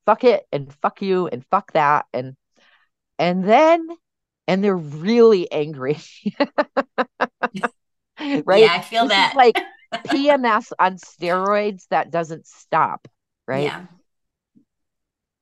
fuck 0.07 0.25
it 0.25 0.45
and 0.53 0.75
fuck 0.83 1.03
you 1.03 1.29
and 1.29 1.45
fuck 1.51 1.73
that 1.73 2.07
and 2.13 2.37
and 3.19 3.45
then 3.49 3.87
and 4.49 4.65
they're 4.65 4.77
really 4.77 5.51
angry 5.53 5.99
right 8.45 8.61
Yeah, 8.61 8.73
I 8.75 8.81
feel 8.81 9.07
this 9.07 9.11
that. 9.11 9.35
like 9.35 9.57
pms 9.93 10.73
on 10.79 10.97
steroids 10.97 11.87
that 11.89 12.11
doesn't 12.11 12.47
stop 12.47 13.09
right? 13.47 13.65
Yeah. 13.65 13.83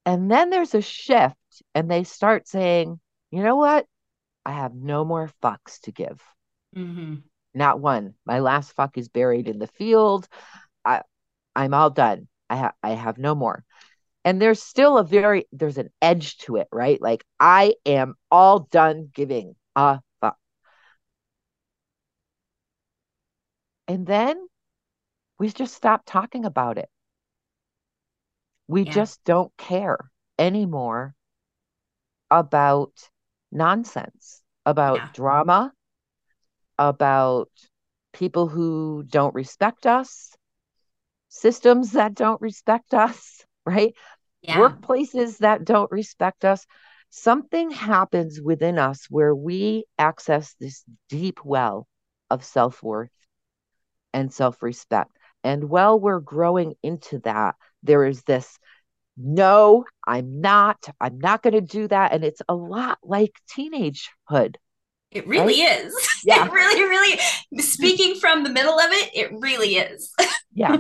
and 0.07 0.30
then 0.30 0.50
there's 0.50 0.74
a 0.74 0.83
shift 0.83 1.37
and 1.74 1.90
they 1.90 2.04
start 2.04 2.46
saying 2.48 3.00
you 3.30 3.42
know 3.42 3.57
what? 3.57 3.87
I 4.46 4.52
have 4.52 4.74
no 4.74 5.04
more 5.04 5.28
fucks 5.42 5.80
to 5.83 5.92
give. 5.92 6.22
Hmm 6.72 7.14
not 7.54 7.80
one. 7.80 8.14
My 8.26 8.40
last 8.40 8.72
fuck 8.74 8.98
is 8.98 9.09
buried 9.09 9.48
in 9.48 9.59
the 9.59 9.66
field. 9.66 10.28
I 10.85 11.02
i'm 11.57 11.74
all 11.74 11.90
done. 11.90 12.28
I 12.50 12.57
have 12.57 12.74
i 12.83 12.90
have 12.90 13.18
no 13.18 13.35
more. 13.35 13.64
And 14.24 14.40
there's 14.40 14.62
still 14.62 14.98
a 14.98 15.04
very 15.04 15.46
there's 15.52 15.78
an 15.78 15.90
edge 16.02 16.38
to 16.38 16.57
it 16.57 16.68
right? 16.72 17.00
Like 17.00 17.24
i 17.40 17.74
am 17.87 18.14
all 18.30 18.61
done 18.61 19.11
giving 19.14 19.54
a 19.76 20.00
fuck 20.20 20.37
and 23.88 24.07
then 24.07 24.49
we 25.38 25.49
just 25.49 25.75
stop 25.75 26.03
talking 26.07 26.44
about 26.44 26.79
it 26.79 26.88
we 28.68 28.85
Yeah. 28.85 28.87
just 28.87 29.23
don't 29.25 29.57
care 29.57 30.11
anymore 30.38 31.14
about 32.31 33.11
nonsense 33.53 34.42
about 34.66 35.03
Yeah. 35.03 35.12
drama 35.12 35.73
about 36.79 37.49
people 38.12 38.49
who 38.49 39.05
don't 39.09 39.35
respect 39.35 39.87
us 39.87 40.37
systems 41.29 41.92
that 41.92 42.14
don't 42.14 42.40
respect 42.40 42.94
us 42.94 43.44
right 43.66 43.94
Yeah. 44.42 44.75
workplaces 44.75 45.38
that 45.38 45.64
don't 45.64 45.90
respect 45.90 46.44
us. 46.44 46.66
Something 47.11 47.70
happens 47.70 48.40
within 48.40 48.79
us 48.79 49.07
where 49.11 49.35
we 49.35 49.85
access 49.99 50.55
this 50.61 50.85
deep 51.09 51.44
well 51.44 51.87
of 52.31 52.44
self 52.44 52.83
worth 52.83 53.11
and 54.14 54.33
self 54.33 54.62
respect. 54.62 55.11
And 55.42 55.68
while 55.68 56.00
we're 56.00 56.20
growing 56.20 56.74
into 56.83 57.18
that, 57.20 57.57
there 57.83 58.07
is 58.07 58.22
this 58.22 58.59
no, 59.16 59.85
I'm 60.07 60.40
not, 60.40 60.88
I'm 61.00 61.18
not 61.18 61.42
going 61.42 61.53
to 61.55 61.61
do 61.61 61.87
that. 61.88 62.12
And 62.12 62.24
it's 62.24 62.42
a 62.48 62.55
lot 62.55 62.98
like 63.03 63.33
teenagehood. 63.57 64.57
It 65.11 65.27
really 65.27 65.61
is. 65.61 65.94
Yeah. 66.27 66.46
It 66.46 66.53
really, 66.53 66.83
really, 66.83 67.20
speaking 67.61 68.14
from 68.14 68.44
the 68.44 68.48
middle 68.48 68.79
of 68.81 68.90
it, 68.92 69.11
it 69.12 69.31
really 69.40 69.77
is. 69.77 70.11
Yeah. 70.55 70.79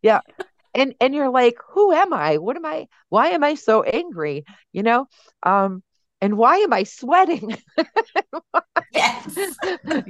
yeah. 0.00 0.20
And 0.74 0.94
and 1.02 1.14
you're 1.14 1.28
like, 1.28 1.58
who 1.68 1.92
am 1.92 2.14
I? 2.14 2.38
What 2.38 2.56
am 2.56 2.64
I? 2.64 2.86
Why 3.10 3.28
am 3.28 3.44
I 3.44 3.56
so 3.56 3.82
angry? 3.82 4.46
You 4.72 4.84
know? 4.84 5.06
Um, 5.42 5.82
and 6.22 6.38
why 6.38 6.56
am 6.58 6.72
I 6.72 6.84
sweating? 6.84 7.58
yes. 8.94 9.38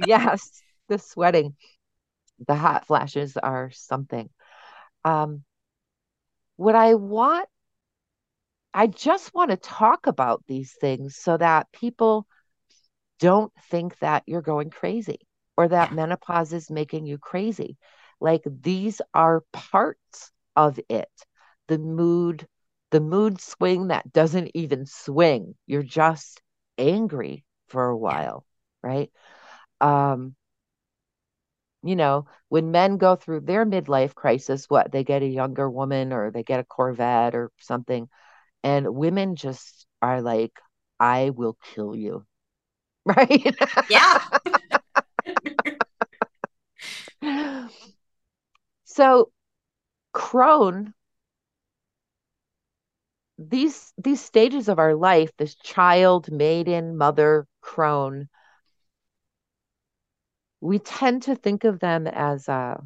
yes, 0.05 0.63
the 0.87 0.99
sweating, 0.99 1.55
the 2.45 2.55
hot 2.55 2.85
flashes 2.85 3.37
are 3.37 3.71
something. 3.71 4.29
Um, 5.05 5.43
what 6.57 6.75
I 6.75 6.95
want, 6.95 7.47
I 8.73 8.87
just 8.87 9.33
want 9.33 9.51
to 9.51 9.57
talk 9.57 10.07
about 10.07 10.43
these 10.47 10.73
things 10.73 11.15
so 11.15 11.37
that 11.37 11.71
people 11.71 12.27
don't 13.19 13.51
think 13.69 13.97
that 13.99 14.23
you're 14.27 14.41
going 14.41 14.69
crazy 14.69 15.19
or 15.57 15.67
that 15.69 15.91
Yeah. 15.91 15.95
menopause 15.95 16.53
is 16.53 16.69
making 16.69 17.05
you 17.05 17.17
crazy. 17.17 17.77
Like 18.19 18.43
these 18.45 19.01
are 19.13 19.43
parts 19.53 20.31
of 20.55 20.79
it. 20.89 21.09
The 21.67 21.77
mood, 21.79 22.47
the 22.91 22.99
mood 23.01 23.41
swing 23.41 23.87
that 23.87 24.11
doesn't 24.11 24.51
even 24.53 24.85
swing. 24.85 25.55
You're 25.65 25.83
just 25.83 26.41
angry 26.77 27.43
for 27.67 27.85
a 27.87 27.97
while, 27.97 28.45
right? 28.83 29.11
Um, 29.81 30.35
you 31.87 31.95
know, 31.95 32.27
when 32.49 32.71
men 32.71 32.97
go 32.97 33.15
through 33.15 33.41
their 33.41 33.65
midlife 33.65 34.15
crisis, 34.15 34.69
what 34.69 34.91
they 34.91 35.03
get 35.03 35.23
a 35.23 35.27
younger 35.27 35.69
woman 35.69 36.13
or 36.13 36.31
they 36.31 36.43
get 36.43 36.59
a 36.59 36.63
Corvette 36.63 37.35
or 37.35 37.51
something, 37.59 38.09
and 38.63 38.95
women 38.95 39.35
just 39.35 39.87
are 40.01 40.21
like, 40.21 40.53
I 40.99 41.31
will 41.31 41.57
kill 41.75 41.95
you. 41.95 42.25
Right? 43.05 43.55
Yeah. 43.89 44.19
so 48.85 49.31
crone 50.13 50.93
these 53.37 53.93
these 53.97 54.21
stages 54.23 54.67
of 54.67 54.79
our 54.79 54.95
life 54.95 55.29
this 55.37 55.55
child 55.55 56.31
maiden 56.31 56.97
mother 56.97 57.45
crone 57.61 58.27
we 60.61 60.79
tend 60.79 61.23
to 61.23 61.35
think 61.35 61.63
of 61.63 61.79
them 61.79 62.07
as 62.07 62.47
uh, 62.49 62.77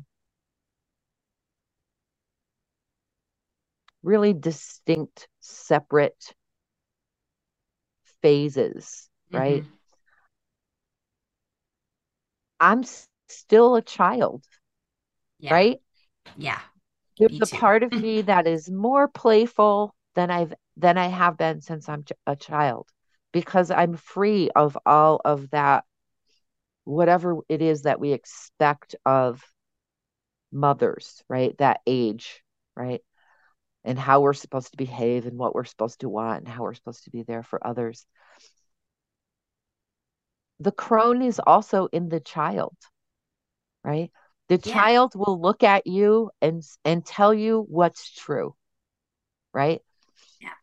really 4.03 4.33
distinct 4.33 5.27
separate 5.39 6.33
phases 8.21 9.09
right 9.31 9.63
Mhm. 9.63 9.77
i'm 12.61 12.79
s- 12.79 13.09
still 13.27 13.75
a 13.75 13.81
child 13.81 14.45
Yeah. 15.39 15.51
right 15.51 15.79
Yeah. 16.35 16.59
there's 17.17 17.41
a 17.41 17.47
part 17.47 17.83
of 17.83 17.93
me 17.93 18.21
that 18.21 18.47
is 18.47 18.69
more 18.69 19.07
playful 19.07 19.93
than 20.15 20.29
I've 20.31 20.53
than 20.77 20.97
I 20.97 21.07
have 21.07 21.37
been 21.37 21.61
since 21.61 21.87
I'm 21.89 22.03
ch- 22.03 22.13
a 22.27 22.35
child 22.35 22.89
because 23.31 23.71
I'm 23.71 23.95
free 23.95 24.49
of 24.55 24.77
all 24.85 25.21
of 25.23 25.49
that 25.51 25.85
whatever 26.91 27.37
it 27.49 27.61
is 27.61 27.83
that 27.83 27.99
we 27.99 28.11
expect 28.11 28.95
of 29.05 29.41
mothers, 30.51 31.23
right? 31.29 31.57
That 31.57 31.81
age, 31.87 32.43
right? 32.75 33.01
And 33.83 33.97
how 33.97 34.21
we're 34.21 34.33
supposed 34.33 34.71
to 34.71 34.77
behave 34.77 35.25
and 35.25 35.37
what 35.37 35.55
we're 35.55 35.63
supposed 35.65 36.01
to 36.01 36.09
want 36.09 36.39
and 36.39 36.47
how 36.47 36.63
we're 36.63 36.73
supposed 36.73 37.05
to 37.05 37.09
be 37.09 37.23
there 37.23 37.43
for 37.43 37.65
others. 37.65 38.05
The 40.59 40.71
crone 40.71 41.21
is 41.23 41.39
also 41.39 41.87
in 41.87 42.09
the 42.09 42.19
child, 42.19 42.75
right? 43.83 44.11
The 44.49 44.59
Yeah. 44.63 44.73
child 44.73 45.15
will 45.15 45.39
look 45.39 45.63
at 45.63 45.87
you 45.87 46.29
and 46.41 46.61
and 46.85 47.05
tell 47.05 47.33
you 47.33 47.65
what's 47.67 48.11
true, 48.11 48.55
right? 49.53 49.81
Yeah. 50.39 50.53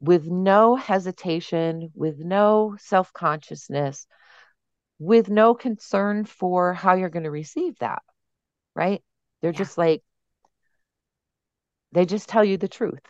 With 0.00 0.26
no 0.26 0.76
hesitation, 0.76 1.90
with 1.94 2.18
no 2.18 2.76
self-consciousness, 2.78 4.06
with 5.04 5.28
no 5.28 5.54
concern 5.54 6.24
for 6.24 6.74
how 6.74 6.94
you're 6.94 7.10
going 7.10 7.24
to 7.24 7.30
receive 7.30 7.78
that, 7.80 8.02
right? 8.76 9.02
They're 9.42 9.52
Yeah. 9.52 9.58
just 9.58 9.78
like 9.78 10.02
they 11.92 12.04
just 12.04 12.28
tell 12.28 12.44
you 12.44 12.58
the 12.58 12.68
truth. 12.68 13.00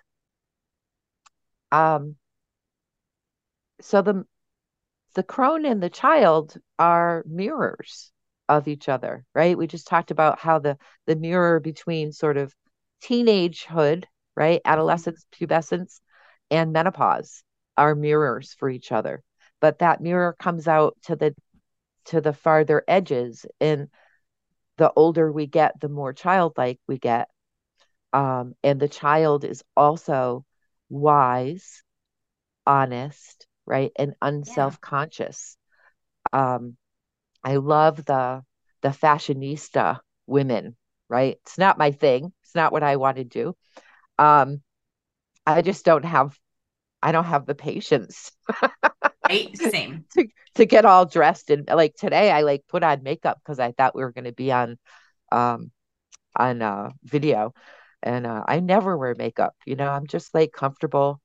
Um 1.72 2.16
so 3.80 4.02
the 4.02 4.26
the 5.14 5.22
crone 5.22 5.64
and 5.66 5.82
the 5.82 5.90
child 5.90 6.56
are 6.78 7.24
mirrors 7.26 8.12
of 8.48 8.68
each 8.68 8.88
other, 8.88 9.24
right? 9.34 9.58
We 9.58 9.66
just 9.66 9.86
talked 9.88 10.10
about 10.10 10.40
how 10.40 10.58
the 10.60 10.78
the 11.06 11.16
mirror 11.16 11.60
between 11.60 12.12
sort 12.12 12.36
of 12.36 12.54
teenagehood, 13.02 14.04
right? 14.36 14.60
Adolescence, 14.64 15.26
pubescence, 15.32 16.00
and 16.50 16.72
menopause 16.72 17.44
are 17.76 17.94
mirrors 17.94 18.54
for 18.54 18.68
each 18.70 18.92
other. 18.92 19.22
But 19.60 19.78
that 19.80 20.00
mirror 20.00 20.36
comes 20.38 20.68
out 20.68 20.96
to 21.04 21.16
the 21.16 21.34
to 22.06 22.20
the 22.20 22.32
farther 22.32 22.84
edges 22.86 23.46
and 23.60 23.88
the 24.76 24.92
older 24.94 25.30
we 25.30 25.46
get, 25.46 25.80
the 25.80 25.88
more 25.88 26.12
childlike 26.12 26.80
we 26.86 26.98
get. 26.98 27.28
Um, 28.12 28.54
and 28.62 28.78
the 28.78 28.88
child 28.88 29.44
is 29.44 29.64
also 29.76 30.44
wise, 30.88 31.82
honest, 32.66 33.46
right, 33.66 33.92
and 33.96 34.14
unself-conscious. 34.22 35.56
Yeah. 36.32 36.54
Um, 36.56 36.76
I 37.42 37.56
love 37.56 38.04
the 38.04 38.42
the 38.82 38.88
fashionista 38.90 40.00
women, 40.26 40.76
right? 41.08 41.38
It's 41.42 41.58
not 41.58 41.78
my 41.78 41.90
thing. 41.92 42.32
It's 42.42 42.54
not 42.54 42.72
what 42.72 42.82
I 42.82 42.96
want 42.96 43.16
to 43.16 43.24
do. 43.24 43.56
Um, 44.18 44.62
I 45.46 45.62
just 45.62 45.84
don't 45.84 46.04
have 46.04 46.38
I 47.02 47.12
don't 47.12 47.24
have 47.24 47.46
the 47.46 47.54
patience. 47.54 48.32
right? 49.34 49.58
Same. 49.72 50.04
to, 50.14 50.26
to 50.56 50.66
get 50.66 50.84
all 50.84 51.06
dressed 51.06 51.50
and 51.50 51.68
like 51.68 51.94
today 51.96 52.30
I 52.30 52.42
like 52.42 52.62
put 52.68 52.82
on 52.82 53.02
makeup 53.02 53.38
because 53.42 53.58
I 53.58 53.72
thought 53.72 53.94
we 53.94 54.02
were 54.02 54.12
going 54.12 54.24
to 54.24 54.32
be 54.32 54.52
on 54.52 54.78
um 55.32 55.70
on 56.36 56.62
uh 56.62 56.90
video 57.04 57.52
and 58.02 58.26
uh, 58.26 58.44
I 58.46 58.60
never 58.60 58.98
wear 58.98 59.14
makeup, 59.16 59.54
you 59.64 59.76
know. 59.76 59.88
I'm 59.88 60.06
just 60.06 60.34
like 60.34 60.52
comfortable 60.52 61.20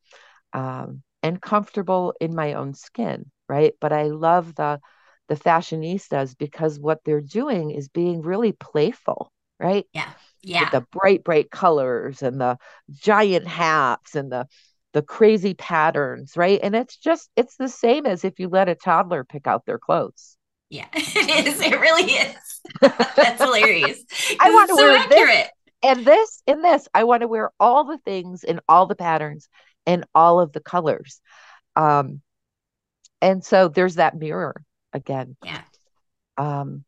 um 0.54 1.04
and 1.22 1.42
comfortable 1.42 2.14
in 2.22 2.34
my 2.36 2.54
own 2.54 2.74
skin, 2.74 3.30
right? 3.48 3.74
But 3.82 3.94
I 3.94 4.04
love 4.04 4.56
the 4.56 4.80
the 5.28 5.36
fashionistas 5.36 6.38
because 6.38 6.80
what 6.80 7.04
they're 7.06 7.22
doing 7.22 7.72
is 7.72 7.88
being 7.88 8.22
really 8.22 8.52
playful, 8.54 9.32
right? 9.60 9.86
Yeah. 9.94 10.10
Yeah. 10.42 10.62
With 10.62 10.72
the 10.72 10.82
bright, 10.92 11.24
bright 11.24 11.52
colors 11.52 12.24
and 12.24 12.40
the 12.40 12.58
giant 12.90 13.48
hats 13.48 14.16
and 14.16 14.32
the 14.32 14.48
the 14.94 15.02
crazy 15.02 15.54
patterns, 15.54 16.36
right? 16.36 16.60
And 16.62 16.76
it's 16.76 16.98
just 16.98 17.30
it's 17.36 17.56
the 17.58 17.70
same 17.70 18.06
as 18.06 18.24
if 18.24 18.40
you 18.40 18.50
let 18.50 18.70
a 18.70 18.76
toddler 18.76 19.24
pick 19.24 19.48
out 19.48 19.66
their 19.66 19.80
clothes. 19.80 20.38
Yeah, 20.70 20.88
it 20.94 21.48
is. 21.48 21.62
It 21.62 21.80
really 21.80 22.12
is. 22.12 22.62
That's 22.82 23.42
hilarious. 23.42 24.04
I 24.40 24.52
want 24.52 24.70
to 24.70 24.76
so 24.76 24.84
wear 24.84 24.98
accurate. 24.98 25.28
this 25.28 25.50
and 25.84 26.06
this 26.06 26.44
and 26.48 26.64
this. 26.64 26.88
I 26.94 27.04
want 27.04 27.22
to 27.22 27.28
wear 27.28 27.52
all 27.60 27.86
the 27.86 27.98
things 28.00 28.44
in 28.44 28.60
all 28.68 28.86
the 28.86 28.96
patterns 28.96 29.48
and 29.86 30.06
all 30.14 30.40
of 30.40 30.52
the 30.52 30.60
colors. 30.60 31.22
Um, 31.76 32.22
and 33.22 33.44
so 33.44 33.68
there's 33.68 33.96
that 33.96 34.18
mirror 34.18 34.64
again. 34.94 35.36
Yeah. 35.44 35.62
Um, 36.38 36.86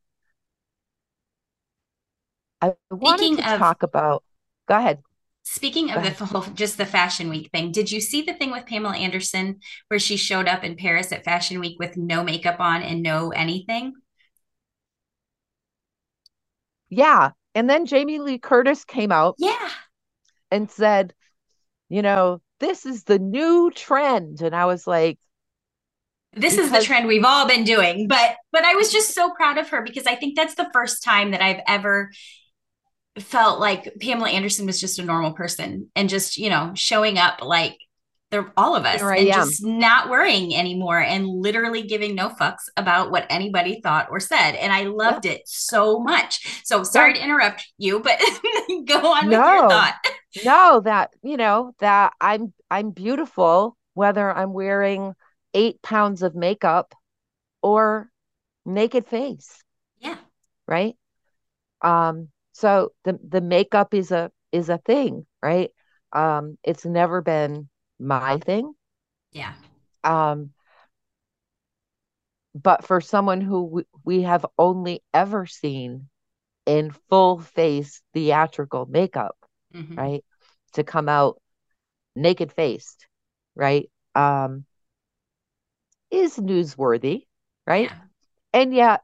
I 2.62 2.74
wanted 2.90 3.38
to 3.38 3.54
of, 3.54 3.60
talk 3.60 3.84
about. 3.84 4.24
Go 4.68 4.78
ahead. 4.78 5.02
Speaking 5.44 5.92
of 5.92 6.04
the 6.04 6.26
whole, 6.26 6.42
just 6.54 6.78
the 6.78 6.86
Fashion 6.86 7.30
Week 7.30 7.50
thing, 7.52 7.72
did 7.72 7.92
you 7.92 8.00
see 8.00 8.22
the 8.22 8.34
thing 8.34 8.52
with 8.52 8.66
Pamela 8.68 8.96
Anderson 8.96 9.60
where 9.88 10.00
she 10.00 10.16
showed 10.16 10.48
up 10.48 10.64
in 10.64 10.76
Paris 10.76 11.12
at 11.12 11.26
Fashion 11.26 11.60
Week 11.60 11.78
with 11.80 11.98
no 11.98 12.24
makeup 12.24 12.60
on 12.60 12.84
and 12.84 13.02
no 13.02 13.32
anything? 13.32 13.94
Yeah. 16.90 17.32
And 17.56 17.70
then 17.70 17.86
Jamie 17.86 18.20
Lee 18.20 18.38
Curtis 18.38 18.86
came 18.86 19.12
out. 19.12 19.36
Yeah. 19.40 19.70
And 20.52 20.70
said, 20.70 21.14
you 21.90 22.02
know, 22.02 22.42
this 22.60 22.86
is 22.86 23.04
the 23.04 23.20
new 23.20 23.72
trend. 23.72 24.42
And 24.42 24.56
I 24.56 24.66
was 24.66 24.86
like, 24.86 25.18
this 26.34 26.56
because- 26.56 26.68
is 26.68 26.72
the 26.72 26.84
trend 26.84 27.08
we've 27.08 27.26
all 27.26 27.46
been 27.46 27.66
doing 27.66 28.08
but 28.08 28.38
but 28.54 28.64
i 28.64 28.74
was 28.76 28.90
just 28.90 29.14
so 29.14 29.32
proud 29.32 29.58
of 29.58 29.68
her 29.68 29.82
because 29.82 30.08
i 30.08 30.16
think 30.16 30.34
that's 30.34 30.56
the 30.56 30.70
first 30.72 31.04
time 31.04 31.32
that 31.32 31.42
i've 31.42 31.60
ever 31.68 32.10
felt 33.20 33.60
like 33.60 33.94
Pamela 34.00 34.30
Anderson 34.30 34.66
was 34.66 34.80
just 34.80 35.00
a 35.00 35.04
normal 35.04 35.34
person 35.34 35.90
and 35.96 36.10
just, 36.10 36.38
you 36.38 36.50
know, 36.50 36.72
showing 36.76 37.18
up 37.18 37.42
like 37.42 37.78
they're 38.32 38.52
all 38.56 38.78
of 38.78 38.86
us 38.86 39.02
and 39.02 39.28
just 39.28 39.64
not 39.64 40.10
worrying 40.10 40.56
anymore 40.56 41.00
and 41.00 41.28
literally 41.28 41.84
giving 41.84 42.16
no 42.16 42.30
fucks 42.30 42.70
about 42.78 43.12
what 43.12 43.28
anybody 43.30 43.82
thought 43.82 44.08
or 44.10 44.22
said. 44.22 44.54
And 44.54 44.72
I 44.72 44.84
loved 44.84 45.26
yeah. 45.26 45.34
it 45.34 45.42
so 45.46 46.00
much. 46.00 46.62
So 46.64 46.84
sorry 46.84 47.12
yeah. 47.12 47.18
to 47.18 47.24
interrupt 47.26 47.68
you, 47.78 48.00
but 48.00 48.18
go 48.86 49.00
on 49.14 49.30
no, 49.30 49.38
with 49.38 49.48
your 49.48 49.70
thought. 49.70 49.96
no, 50.46 50.82
that, 50.86 51.12
you 51.22 51.36
know, 51.36 51.74
that 51.80 52.14
I'm 52.22 52.54
I'm 52.70 52.92
beautiful 52.92 53.78
whether 53.94 54.32
I'm 54.32 54.54
wearing 54.54 55.14
eight 55.54 55.82
pounds 55.82 56.22
of 56.22 56.34
makeup 56.34 56.96
or 57.62 58.10
naked 58.66 59.06
face. 59.08 59.62
Yeah. 60.00 60.16
Right. 60.68 60.96
Um, 61.82 62.30
so 62.62 62.92
the 63.04 63.20
the 63.28 63.42
makeup 63.42 63.94
is 63.94 64.12
a 64.12 64.32
is 64.52 64.70
a 64.70 64.78
thing, 64.78 65.26
right? 65.42 65.72
Um, 66.14 66.58
it's 66.64 66.86
never 66.86 67.22
been 67.22 67.70
my 68.00 68.38
thing. 68.38 68.74
Yeah. 69.32 69.54
Um, 70.04 70.52
but 72.54 72.86
for 72.86 73.02
someone 73.02 73.42
who 73.42 73.64
we, 73.64 73.84
we 74.06 74.22
have 74.24 74.46
only 74.58 75.02
ever 75.14 75.46
seen 75.48 76.10
in 76.66 76.92
full 77.10 77.40
face 77.40 78.02
theatrical 78.14 78.86
makeup, 78.86 79.36
mm-hmm. 79.74 79.96
right? 79.96 80.24
To 80.74 80.84
come 80.84 81.10
out 81.10 81.42
naked 82.16 82.52
faced, 82.52 83.08
right? 83.56 83.90
Um, 84.14 84.66
is 86.12 86.38
newsworthy, 86.38 87.26
right? 87.66 87.90
Yeah. 87.90 87.98
And 88.54 88.74
yet 88.74 89.02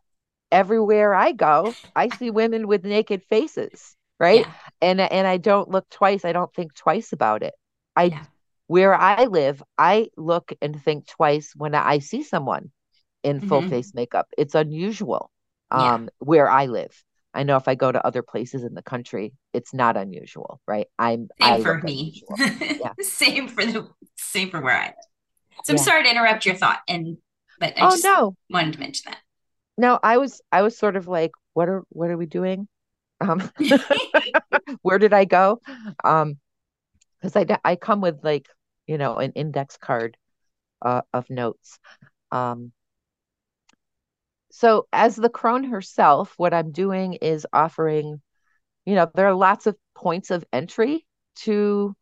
everywhere 0.51 1.13
I 1.13 1.31
go, 1.31 1.73
I 1.95 2.09
see 2.17 2.31
women 2.31 2.67
with 2.67 2.85
naked 2.85 3.23
faces, 3.29 3.95
right? 4.19 4.41
Yeah. 4.41 4.53
And 4.81 5.01
and 5.01 5.27
I 5.27 5.37
don't 5.37 5.69
look 5.69 5.89
twice. 5.89 6.25
I 6.25 6.33
don't 6.33 6.53
think 6.53 6.73
twice 6.75 7.13
about 7.13 7.43
it. 7.43 7.53
I 7.95 8.05
yeah. 8.05 8.23
where 8.67 8.93
I 8.93 9.25
live, 9.25 9.63
I 9.77 10.09
look 10.17 10.53
and 10.61 10.81
think 10.81 11.07
twice 11.07 11.53
when 11.55 11.75
I 11.75 11.99
see 11.99 12.23
someone 12.23 12.71
in 13.23 13.41
full 13.41 13.61
mm-hmm. 13.61 13.69
face 13.69 13.93
makeup. 13.93 14.27
It's 14.37 14.55
unusual 14.55 15.31
um 15.71 16.03
yeah. 16.03 16.09
where 16.19 16.49
I 16.49 16.67
live. 16.67 17.03
I 17.33 17.43
know 17.43 17.57
if 17.57 17.67
I 17.67 17.75
go 17.75 17.91
to 17.91 18.03
other 18.05 18.23
places 18.23 18.63
in 18.63 18.73
the 18.73 18.81
country, 18.81 19.33
it's 19.53 19.73
not 19.73 19.95
unusual, 19.95 20.59
right? 20.67 20.87
I'm 20.97 21.27
same 21.39 21.53
I 21.53 21.61
for 21.61 21.79
me. 21.79 22.23
yeah. 22.37 22.93
same 23.01 23.47
for 23.47 23.65
the 23.65 23.87
same 24.15 24.49
for 24.49 24.61
where 24.61 24.75
I 24.77 24.85
live. 24.85 24.95
So 25.63 25.73
I'm 25.73 25.77
sorry 25.77 26.03
to 26.03 26.09
interrupt 26.09 26.45
your 26.45 26.55
thought 26.55 26.79
and 26.87 27.17
but 27.59 27.73
I 27.77 27.89
oh, 27.91 27.97
no. 28.03 28.35
wanted 28.49 28.73
to 28.73 28.79
mention 28.79 29.11
that 29.11 29.17
no, 29.77 29.99
I 30.01 30.17
was 30.17 30.41
I 30.51 30.61
was 30.61 30.77
sort 30.77 30.95
of 30.95 31.07
like, 31.07 31.31
what 31.53 31.69
are 31.69 31.83
what 31.89 32.09
are 32.09 32.17
we 32.17 32.25
doing? 32.25 32.67
Um, 33.21 33.49
where 34.81 34.99
did 34.99 35.13
I 35.13 35.25
go? 35.25 35.61
Um, 36.03 36.37
because 37.21 37.35
I 37.35 37.57
I 37.63 37.75
come 37.75 38.01
with 38.01 38.23
like 38.23 38.47
you 38.87 38.97
know 38.97 39.17
an 39.17 39.33
index 39.33 39.77
card 39.77 40.17
uh, 40.81 41.01
of 41.13 41.29
notes. 41.29 41.79
Um, 42.31 42.71
so 44.51 44.87
as 44.91 45.15
the 45.15 45.29
crone 45.29 45.65
herself, 45.65 46.33
what 46.37 46.53
I'm 46.53 46.71
doing 46.71 47.13
is 47.13 47.45
offering, 47.53 48.21
you 48.85 48.95
know, 48.95 49.07
there 49.13 49.27
are 49.27 49.35
lots 49.35 49.67
of 49.67 49.77
points 49.95 50.31
of 50.31 50.43
entry 50.51 51.05
to 51.37 51.95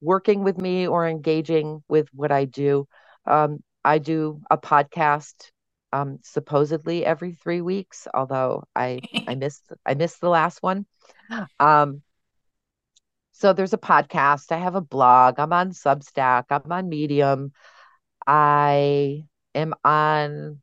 working 0.00 0.44
with 0.44 0.58
me 0.58 0.86
or 0.86 1.08
engaging 1.08 1.82
with 1.88 2.08
what 2.12 2.30
I 2.30 2.44
do. 2.44 2.86
Um, 3.26 3.58
I 3.84 3.98
do 3.98 4.40
a 4.50 4.58
podcast 4.58 5.50
um, 5.92 6.18
supposedly 6.22 7.04
every 7.04 7.32
three 7.32 7.60
weeks, 7.60 8.06
although 8.12 8.64
I 8.74 9.00
I 9.26 9.34
missed 9.36 9.64
I 9.84 9.94
missed 9.94 10.20
the 10.20 10.28
last 10.28 10.62
one. 10.62 10.86
Um, 11.58 12.02
so 13.32 13.52
there's 13.52 13.74
a 13.74 13.78
podcast. 13.78 14.50
I 14.50 14.58
have 14.58 14.74
a 14.74 14.80
blog. 14.80 15.38
I'm 15.38 15.52
on 15.52 15.70
Substack. 15.70 16.44
I'm 16.50 16.70
on 16.72 16.88
Medium. 16.88 17.52
I 18.26 19.24
am 19.54 19.74
on 19.84 20.60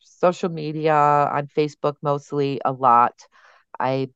social 0.00 0.48
media 0.48 0.94
on 0.94 1.46
Facebook 1.46 1.96
mostly 2.02 2.60
a 2.64 2.72
lot. 2.72 3.14
I 3.78 4.08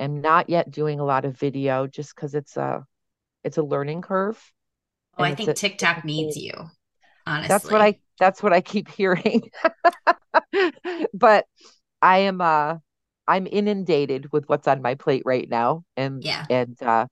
am 0.00 0.20
not 0.20 0.50
yet 0.50 0.70
doing 0.70 1.00
a 1.00 1.04
lot 1.04 1.24
of 1.24 1.38
video 1.38 1.86
just 1.86 2.14
because 2.14 2.34
it's 2.34 2.56
a 2.56 2.84
it's 3.42 3.58
a 3.58 3.62
learning 3.62 4.02
curve. 4.02 4.40
Oh, 5.18 5.24
I 5.24 5.34
think 5.34 5.50
a, 5.50 5.54
TikTok 5.54 6.04
needs 6.04 6.36
you. 6.36 6.52
Honestly. 7.26 7.48
That's 7.48 7.70
what 7.70 7.80
I 7.80 7.98
that's 8.18 8.42
what 8.42 8.52
I 8.52 8.60
keep 8.60 8.90
hearing. 8.90 9.50
but 11.14 11.46
I 12.02 12.18
am 12.18 12.40
uh 12.40 12.76
I'm 13.26 13.46
inundated 13.46 14.32
with 14.32 14.48
what's 14.48 14.68
on 14.68 14.82
my 14.82 14.94
plate 14.94 15.22
right 15.24 15.48
now. 15.48 15.84
And 15.96 16.22
yeah. 16.22 16.46
and 16.50 16.80
uh 16.82 17.06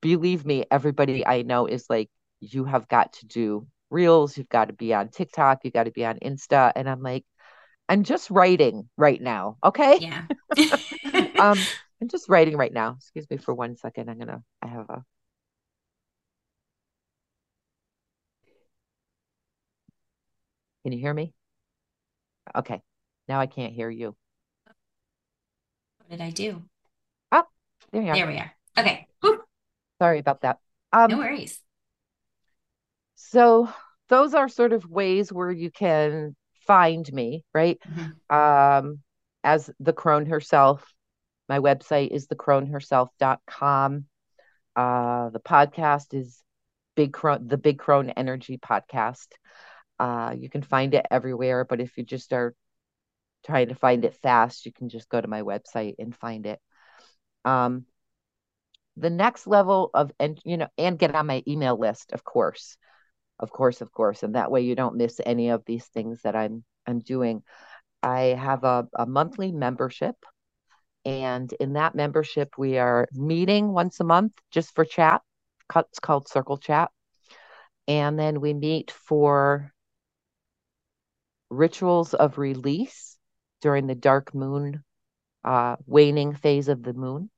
believe 0.00 0.44
me, 0.44 0.64
everybody 0.70 1.26
I 1.26 1.42
know 1.42 1.66
is 1.66 1.86
like, 1.88 2.10
you 2.40 2.64
have 2.64 2.88
got 2.88 3.12
to 3.14 3.26
do 3.26 3.66
reels, 3.90 4.36
you've 4.36 4.48
got 4.48 4.66
to 4.66 4.74
be 4.74 4.92
on 4.92 5.08
TikTok, 5.08 5.60
you've 5.62 5.74
got 5.74 5.84
to 5.84 5.92
be 5.92 6.04
on 6.04 6.18
Insta. 6.18 6.72
And 6.74 6.88
I'm 6.88 7.02
like, 7.02 7.24
I'm 7.88 8.02
just 8.02 8.30
writing 8.30 8.88
right 8.96 9.20
now. 9.20 9.58
Okay. 9.62 9.98
Yeah. 10.00 10.26
um, 11.38 11.58
I'm 12.00 12.08
just 12.08 12.28
writing 12.28 12.56
right 12.56 12.72
now. 12.72 12.96
Excuse 12.98 13.28
me 13.30 13.36
for 13.36 13.54
one 13.54 13.76
second. 13.76 14.10
I'm 14.10 14.18
gonna 14.18 14.42
I 14.60 14.66
have 14.66 14.90
a 14.90 15.04
Can 20.86 20.92
you 20.92 21.00
hear 21.00 21.12
me? 21.12 21.32
Okay. 22.54 22.80
Now 23.26 23.40
I 23.40 23.46
can't 23.46 23.72
hear 23.72 23.90
you. 23.90 24.14
What 25.98 26.10
did 26.10 26.20
I 26.20 26.30
do? 26.30 26.62
Oh, 27.32 27.42
There 27.90 28.02
you 28.02 28.10
are. 28.10 28.14
There 28.14 28.26
we 28.28 28.38
are. 28.38 28.52
Okay. 28.78 29.08
Sorry 30.00 30.20
about 30.20 30.42
that. 30.42 30.60
Um, 30.92 31.10
no 31.10 31.18
worries. 31.18 31.60
So 33.16 33.68
those 34.08 34.32
are 34.34 34.48
sort 34.48 34.72
of 34.72 34.88
ways 34.88 35.32
where 35.32 35.50
you 35.50 35.72
can 35.72 36.36
find 36.68 37.12
me, 37.12 37.44
right? 37.52 37.80
Mm-hmm. 37.84 38.36
Um, 38.36 39.00
as 39.42 39.68
the 39.80 39.92
crone 39.92 40.26
herself. 40.26 40.88
My 41.48 41.58
website 41.58 42.12
is 42.12 42.28
thecroneherself.com. 42.28 44.04
Uh, 44.76 45.30
the 45.30 45.40
podcast 45.40 46.14
is 46.14 46.40
Big 46.94 47.12
Crone, 47.12 47.48
the 47.48 47.58
Big 47.58 47.80
Crone 47.80 48.10
Energy 48.10 48.56
Podcast. 48.56 49.26
Uh, 49.98 50.34
you 50.38 50.50
can 50.50 50.62
find 50.62 50.94
it 50.94 51.06
everywhere, 51.10 51.64
but 51.64 51.80
if 51.80 51.96
you 51.96 52.04
just 52.04 52.32
are 52.32 52.54
trying 53.46 53.68
to 53.68 53.74
find 53.74 54.04
it 54.04 54.14
fast, 54.14 54.66
you 54.66 54.72
can 54.72 54.88
just 54.88 55.08
go 55.08 55.20
to 55.20 55.28
my 55.28 55.42
website 55.42 55.94
and 55.98 56.14
find 56.14 56.46
it. 56.46 56.60
Um, 57.44 57.86
the 58.96 59.10
next 59.10 59.46
level 59.46 59.90
of 59.94 60.10
and 60.18 60.40
you 60.44 60.56
know 60.56 60.68
and 60.78 60.98
get 60.98 61.14
on 61.14 61.26
my 61.26 61.42
email 61.46 61.78
list, 61.78 62.12
of 62.12 62.24
course, 62.24 62.76
of 63.38 63.50
course, 63.50 63.80
of 63.80 63.92
course, 63.92 64.22
and 64.22 64.34
that 64.34 64.50
way 64.50 64.62
you 64.62 64.74
don't 64.74 64.96
miss 64.96 65.20
any 65.24 65.50
of 65.50 65.64
these 65.66 65.84
things 65.86 66.22
that 66.22 66.34
I'm 66.34 66.64
I'm 66.86 67.00
doing. 67.00 67.42
I 68.02 68.36
have 68.38 68.64
a, 68.64 68.88
a 68.94 69.06
monthly 69.06 69.52
membership, 69.52 70.16
and 71.04 71.52
in 71.60 71.74
that 71.74 71.94
membership, 71.94 72.56
we 72.58 72.78
are 72.78 73.06
meeting 73.12 73.72
once 73.72 74.00
a 74.00 74.04
month 74.04 74.32
just 74.50 74.74
for 74.74 74.84
chat. 74.84 75.22
It's 75.74 75.98
called 75.98 76.28
Circle 76.28 76.58
Chat, 76.58 76.90
and 77.88 78.18
then 78.18 78.40
we 78.40 78.54
meet 78.54 78.90
for 78.90 79.72
rituals 81.50 82.14
of 82.14 82.38
release 82.38 83.16
during 83.60 83.86
the 83.86 83.94
dark 83.94 84.34
moon 84.34 84.82
uh, 85.44 85.76
waning 85.86 86.34
phase 86.34 86.68
of 86.68 86.82
the 86.82 86.92
moon. 86.92 87.30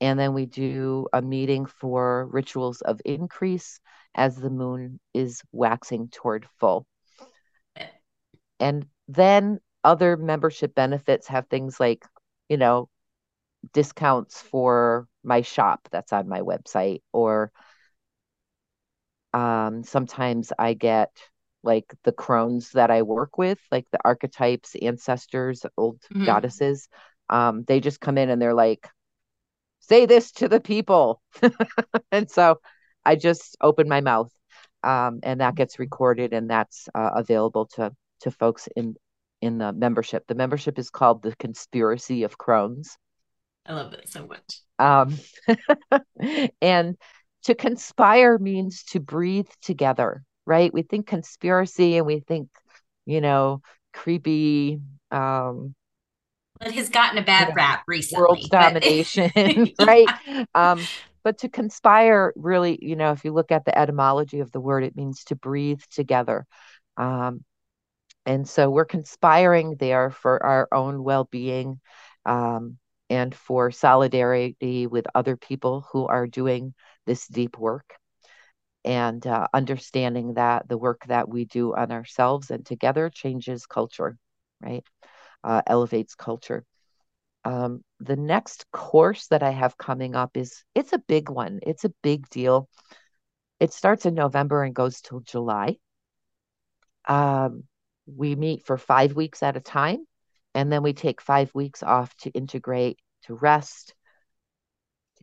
And 0.00 0.18
then 0.18 0.32
we 0.34 0.46
do 0.46 1.08
a 1.12 1.20
meeting 1.20 1.66
for 1.66 2.26
rituals 2.26 2.82
of 2.82 3.00
increase 3.04 3.80
as 4.14 4.36
the 4.36 4.50
moon 4.50 5.00
is 5.12 5.42
waxing 5.50 6.08
toward 6.08 6.46
full. 6.60 6.86
And 8.60 8.86
then 9.08 9.60
other 9.82 10.16
membership 10.16 10.74
benefits 10.74 11.28
have 11.28 11.46
things 11.48 11.80
like, 11.80 12.04
you 12.48 12.56
know, 12.56 12.88
discounts 13.72 14.40
for 14.40 15.08
my 15.24 15.42
shop 15.42 15.88
that's 15.90 16.12
on 16.12 16.28
my 16.28 16.40
website, 16.40 17.02
or 17.12 17.50
um, 19.32 19.82
sometimes 19.84 20.52
I 20.58 20.74
get 20.74 21.10
like 21.62 21.92
the 22.04 22.12
crones 22.12 22.70
that 22.70 22.90
I 22.90 23.02
work 23.02 23.36
with, 23.38 23.58
like 23.70 23.86
the 23.90 23.98
archetypes, 24.04 24.74
ancestors, 24.80 25.64
old 25.76 26.00
mm-hmm. 26.02 26.24
goddesses. 26.24 26.88
Um, 27.28 27.64
they 27.64 27.80
just 27.80 28.00
come 28.00 28.18
in 28.18 28.30
and 28.30 28.40
they're 28.40 28.54
like, 28.54 28.88
say 29.80 30.06
this 30.06 30.32
to 30.32 30.48
the 30.48 30.60
people. 30.60 31.20
and 32.12 32.30
so 32.30 32.60
I 33.04 33.16
just 33.16 33.56
open 33.60 33.88
my 33.88 34.00
mouth 34.00 34.30
um, 34.82 35.20
and 35.22 35.40
that 35.40 35.54
gets 35.54 35.78
recorded 35.78 36.32
and 36.32 36.50
that's 36.50 36.88
uh, 36.94 37.10
available 37.14 37.66
to 37.74 37.92
to 38.20 38.30
folks 38.30 38.68
in 38.76 38.94
in 39.40 39.58
the 39.58 39.72
membership. 39.72 40.24
The 40.26 40.34
membership 40.34 40.78
is 40.78 40.90
called 40.90 41.22
the 41.22 41.34
Conspiracy 41.36 42.24
of 42.24 42.38
Crones. 42.38 42.96
I 43.66 43.74
love 43.74 43.92
that 43.92 44.08
so 44.08 44.26
much. 44.26 44.60
Um, 44.78 45.18
and 46.62 46.96
to 47.44 47.54
conspire 47.54 48.38
means 48.38 48.82
to 48.84 49.00
breathe 49.00 49.48
together, 49.62 50.24
right? 50.48 50.72
We 50.72 50.80
think 50.80 51.06
conspiracy 51.06 51.98
and 51.98 52.06
we 52.06 52.20
think, 52.20 52.48
you 53.04 53.20
know, 53.20 53.60
creepy, 53.92 54.80
um, 55.10 55.74
it 56.62 56.72
has 56.72 56.88
gotten 56.88 57.18
a 57.18 57.22
bad 57.22 57.54
rap 57.54 57.84
recently. 57.86 58.20
World 58.20 58.38
but... 58.50 58.62
domination, 58.62 59.30
right? 59.78 60.08
Um, 60.54 60.80
but 61.22 61.38
to 61.38 61.50
conspire, 61.50 62.32
really, 62.34 62.78
you 62.80 62.96
know, 62.96 63.12
if 63.12 63.24
you 63.24 63.32
look 63.32 63.52
at 63.52 63.66
the 63.66 63.78
etymology 63.78 64.40
of 64.40 64.50
the 64.50 64.58
word, 64.58 64.84
it 64.84 64.96
means 64.96 65.22
to 65.24 65.36
breathe 65.36 65.82
together. 65.90 66.46
Um, 66.96 67.44
and 68.24 68.48
so 68.48 68.70
we're 68.70 68.86
conspiring 68.86 69.76
there 69.78 70.10
for 70.10 70.42
our 70.42 70.66
own 70.72 71.04
well 71.04 71.28
being 71.30 71.78
um, 72.24 72.78
and 73.10 73.34
for 73.34 73.70
solidarity 73.70 74.86
with 74.86 75.06
other 75.14 75.36
people 75.36 75.86
who 75.92 76.06
are 76.06 76.26
doing 76.26 76.74
this 77.06 77.26
deep 77.28 77.58
work 77.58 77.98
and 78.84 79.26
uh, 79.26 79.48
understanding 79.52 80.34
that 80.34 80.68
the 80.68 80.78
work 80.78 81.04
that 81.08 81.28
we 81.28 81.44
do 81.44 81.74
on 81.74 81.92
ourselves 81.92 82.50
and 82.50 82.64
together 82.64 83.10
changes 83.10 83.66
culture, 83.66 84.16
right? 84.60 84.84
uh, 85.44 85.62
elevates 85.66 86.14
culture. 86.14 86.64
Um, 87.44 87.82
the 88.00 88.16
next 88.16 88.66
course 88.72 89.28
that 89.28 89.42
I 89.42 89.50
have 89.50 89.78
coming 89.78 90.14
up 90.14 90.36
is 90.36 90.64
it's 90.74 90.92
a 90.92 90.98
big 90.98 91.30
one. 91.30 91.60
It's 91.62 91.84
a 91.84 91.92
big 92.02 92.28
deal. 92.28 92.68
It 93.60 93.72
starts 93.72 94.06
in 94.06 94.14
November 94.14 94.62
and 94.62 94.74
goes 94.74 95.00
till 95.00 95.20
July. 95.20 95.76
Um, 97.06 97.64
we 98.06 98.34
meet 98.36 98.66
for 98.66 98.76
five 98.76 99.14
weeks 99.14 99.42
at 99.42 99.56
a 99.56 99.60
time, 99.60 100.06
and 100.54 100.70
then 100.70 100.82
we 100.82 100.92
take 100.92 101.20
five 101.20 101.50
weeks 101.54 101.82
off 101.82 102.14
to 102.18 102.30
integrate, 102.30 102.98
to 103.24 103.34
rest, 103.34 103.94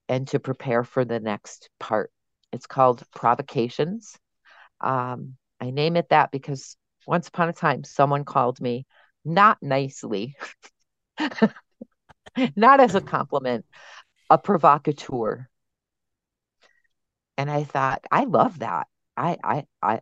and 0.09 0.27
to 0.29 0.39
prepare 0.39 0.83
for 0.83 1.05
the 1.05 1.19
next 1.19 1.69
part. 1.79 2.11
It's 2.55 2.67
called 2.67 3.03
Provocations. 3.15 4.17
Um, 4.81 5.37
I 5.61 5.71
name 5.71 5.97
it 5.97 6.09
that 6.09 6.31
because 6.31 6.77
once 7.07 7.27
upon 7.29 7.49
a 7.49 7.53
time, 7.53 7.83
someone 7.83 8.25
called 8.25 8.61
me 8.61 8.85
not 9.25 9.57
nicely, 9.61 10.35
not 12.55 12.79
as 12.79 12.95
a 12.95 13.01
compliment, 13.01 13.65
a 14.29 14.37
provocateur. 14.37 15.49
And 17.37 17.49
I 17.49 17.63
thought, 17.63 18.03
I 18.11 18.23
love 18.25 18.59
that. 18.59 18.87
I, 19.17 19.37
I 19.43 19.65
I 19.81 20.01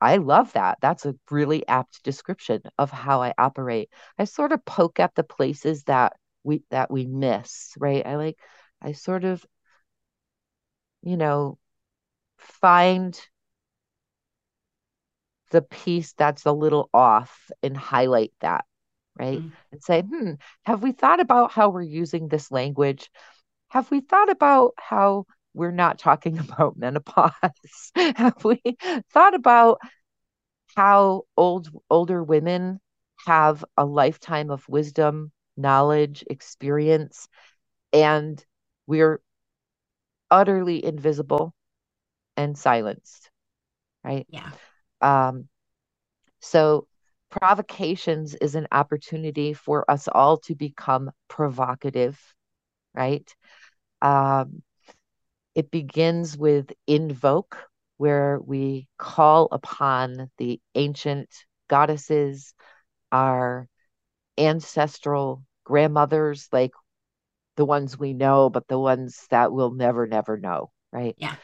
I 0.00 0.16
love 0.16 0.52
that. 0.54 0.78
That's 0.80 1.04
a 1.04 1.14
really 1.30 1.66
apt 1.68 2.02
description 2.02 2.62
of 2.78 2.90
how 2.90 3.22
I 3.22 3.34
operate. 3.36 3.90
I 4.18 4.24
sort 4.24 4.52
of 4.52 4.64
poke 4.64 5.00
at 5.00 5.14
the 5.14 5.22
places 5.24 5.84
that 5.84 6.16
we 6.44 6.62
that 6.70 6.90
we 6.90 7.06
miss, 7.06 7.74
right? 7.78 8.06
I 8.06 8.16
like 8.16 8.38
I 8.80 8.92
sort 8.92 9.24
of 9.24 9.44
you 11.02 11.16
know 11.16 11.58
find 12.44 13.18
the 15.50 15.62
piece 15.62 16.12
that's 16.14 16.46
a 16.46 16.52
little 16.52 16.90
off 16.92 17.50
and 17.62 17.76
highlight 17.76 18.32
that, 18.40 18.64
right? 19.18 19.38
Mm-hmm. 19.38 19.48
And 19.72 19.82
say, 19.82 20.02
hmm, 20.02 20.32
have 20.64 20.82
we 20.82 20.92
thought 20.92 21.20
about 21.20 21.52
how 21.52 21.70
we're 21.70 21.82
using 21.82 22.28
this 22.28 22.50
language? 22.50 23.10
Have 23.68 23.90
we 23.90 24.00
thought 24.00 24.30
about 24.30 24.74
how 24.78 25.26
we're 25.52 25.70
not 25.70 25.98
talking 25.98 26.38
about 26.40 26.76
menopause? 26.76 27.32
have 27.94 28.44
we 28.44 28.60
thought 29.12 29.34
about 29.34 29.80
how 30.76 31.22
old 31.36 31.70
older 31.88 32.22
women 32.22 32.80
have 33.26 33.64
a 33.76 33.84
lifetime 33.84 34.50
of 34.50 34.68
wisdom, 34.68 35.30
knowledge, 35.56 36.24
experience, 36.28 37.28
and 37.92 38.44
we're 38.86 39.20
utterly 40.30 40.84
invisible 40.84 41.54
and 42.36 42.56
silenced, 42.56 43.30
right? 44.04 44.26
Yeah. 44.28 44.50
Um, 45.00 45.48
so, 46.40 46.86
provocations 47.30 48.34
is 48.34 48.54
an 48.54 48.68
opportunity 48.70 49.52
for 49.54 49.90
us 49.90 50.08
all 50.08 50.38
to 50.38 50.54
become 50.54 51.10
provocative, 51.28 52.20
right? 52.94 53.34
Um, 54.02 54.62
it 55.54 55.70
begins 55.70 56.36
with 56.36 56.72
invoke, 56.86 57.56
where 57.96 58.40
we 58.40 58.88
call 58.98 59.48
upon 59.52 60.30
the 60.38 60.60
ancient 60.74 61.30
goddesses, 61.68 62.54
our 63.12 63.68
ancestral 64.38 65.44
grandmothers, 65.64 66.48
like 66.52 66.72
the 67.56 67.64
ones 67.64 67.98
we 67.98 68.12
know, 68.12 68.50
but 68.50 68.66
the 68.68 68.78
ones 68.78 69.26
that 69.30 69.52
we'll 69.52 69.72
never, 69.72 70.06
never 70.06 70.36
know, 70.36 70.70
right? 70.92 71.14
Yeah 71.18 71.36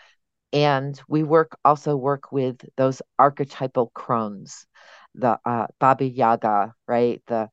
and 0.53 1.01
we 1.09 1.23
work 1.23 1.57
also 1.65 1.97
work 1.97 2.33
with 2.33 2.57
those 2.77 3.03
archetypal 3.19 3.91
crones 3.95 4.67
the 5.15 5.39
uh, 5.45 5.67
baba 5.81 6.05
yaga 6.05 6.75
right? 6.87 7.23
The 7.27 7.49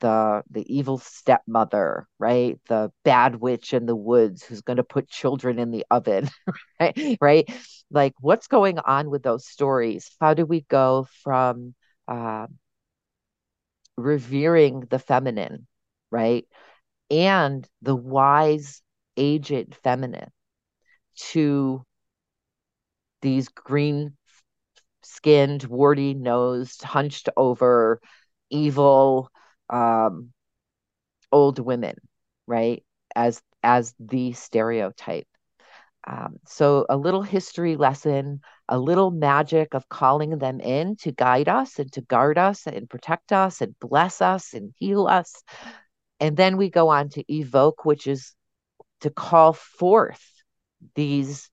the 0.00 0.42
the 0.50 0.64
evil 0.74 0.98
stepmother 0.98 2.08
right? 2.18 2.60
The 2.68 2.92
bad 3.04 3.36
witch 3.36 3.74
in 3.74 3.86
the 3.86 3.96
woods 3.96 4.44
who's 4.44 4.62
going 4.62 4.78
to 4.78 4.84
put 4.84 5.08
children 5.08 5.58
in 5.58 5.70
the 5.70 5.86
oven 5.90 6.28
right? 6.80 7.18
Right? 7.20 7.50
Like 7.90 8.14
what's 8.20 8.48
going 8.48 8.78
on 8.78 9.10
with 9.10 9.22
those 9.22 9.46
stories? 9.46 10.10
How 10.20 10.34
do 10.34 10.46
we 10.46 10.62
go 10.62 11.06
from 11.22 11.74
uh, 12.08 12.46
revering 13.96 14.80
the 14.90 14.98
feminine 14.98 15.66
right? 16.10 16.46
And 17.10 17.68
the 17.82 17.96
wise 17.96 18.82
aged 19.16 19.76
feminine 19.82 20.30
to 21.32 21.84
these 23.24 23.48
green 23.48 24.16
skinned, 25.02 25.64
warty 25.64 26.12
nosed, 26.12 26.84
hunched 26.84 27.30
over, 27.36 28.00
evil 28.50 29.30
um, 29.70 30.30
old 31.32 31.58
women, 31.58 31.96
right? 32.46 32.84
As 33.16 33.40
as 33.62 33.94
the 33.98 34.32
stereotype. 34.32 35.26
Um, 36.06 36.36
so, 36.46 36.84
a 36.90 36.98
little 36.98 37.22
history 37.22 37.76
lesson, 37.76 38.42
a 38.68 38.78
little 38.78 39.10
magic 39.10 39.72
of 39.72 39.88
calling 39.88 40.36
them 40.36 40.60
in 40.60 40.96
to 40.96 41.12
guide 41.12 41.48
us 41.48 41.78
and 41.78 41.90
to 41.94 42.02
guard 42.02 42.36
us 42.36 42.66
and 42.66 42.90
protect 42.90 43.32
us 43.32 43.62
and 43.62 43.74
bless 43.80 44.20
us 44.20 44.52
and 44.52 44.74
heal 44.76 45.06
us. 45.06 45.42
And 46.20 46.36
then 46.36 46.58
we 46.58 46.68
go 46.68 46.90
on 46.90 47.08
to 47.10 47.24
evoke, 47.32 47.86
which 47.86 48.06
is 48.06 48.34
to 49.00 49.08
call 49.08 49.54
forth 49.54 50.22
these 50.94 51.48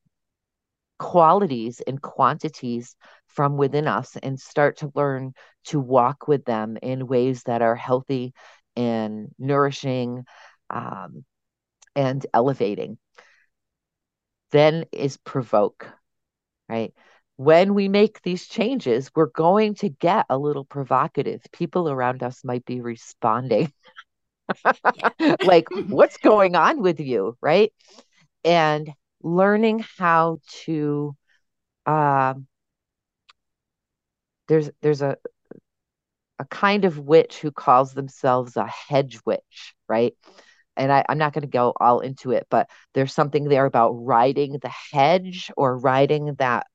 qualities 1.01 1.81
and 1.87 1.99
quantities 1.99 2.95
from 3.25 3.57
within 3.57 3.87
us 3.87 4.15
and 4.21 4.39
start 4.39 4.77
to 4.77 4.91
learn 4.93 5.33
to 5.63 5.79
walk 5.79 6.27
with 6.27 6.45
them 6.45 6.77
in 6.79 7.07
ways 7.07 7.41
that 7.43 7.63
are 7.63 7.75
healthy 7.75 8.33
and 8.75 9.29
nourishing 9.39 10.23
um, 10.69 11.25
and 11.95 12.23
elevating. 12.35 12.99
Then 14.51 14.85
is 14.91 15.17
provoke, 15.17 15.89
right? 16.69 16.93
When 17.35 17.73
we 17.73 17.89
make 17.89 18.21
these 18.21 18.47
changes, 18.47 19.09
we're 19.15 19.25
going 19.25 19.73
to 19.75 19.89
get 19.89 20.27
a 20.29 20.37
little 20.37 20.65
provocative. 20.65 21.41
People 21.51 21.89
around 21.89 22.21
us 22.21 22.43
might 22.43 22.63
be 22.63 22.79
responding. 22.79 23.73
like, 25.43 25.65
what's 25.87 26.17
going 26.17 26.55
on 26.55 26.79
with 26.79 26.99
you? 26.99 27.37
Right. 27.41 27.73
And 28.43 28.93
learning 29.21 29.85
how 29.97 30.39
to 30.65 31.15
um, 31.85 32.47
there's 34.47 34.69
there's 34.81 35.01
a 35.01 35.17
a 36.39 36.45
kind 36.45 36.85
of 36.85 36.97
witch 36.97 37.39
who 37.39 37.51
calls 37.51 37.93
themselves 37.93 38.57
a 38.57 38.65
hedge 38.65 39.19
witch, 39.25 39.75
right? 39.87 40.15
And 40.75 40.91
I, 40.91 41.05
I'm 41.07 41.19
not 41.19 41.33
going 41.33 41.43
to 41.43 41.47
go 41.47 41.73
all 41.79 41.99
into 41.99 42.31
it, 42.31 42.47
but 42.49 42.67
there's 42.93 43.13
something 43.13 43.43
there 43.43 43.65
about 43.65 43.91
riding 43.91 44.57
the 44.59 44.73
hedge 44.91 45.51
or 45.55 45.77
riding 45.77 46.33
that 46.39 46.65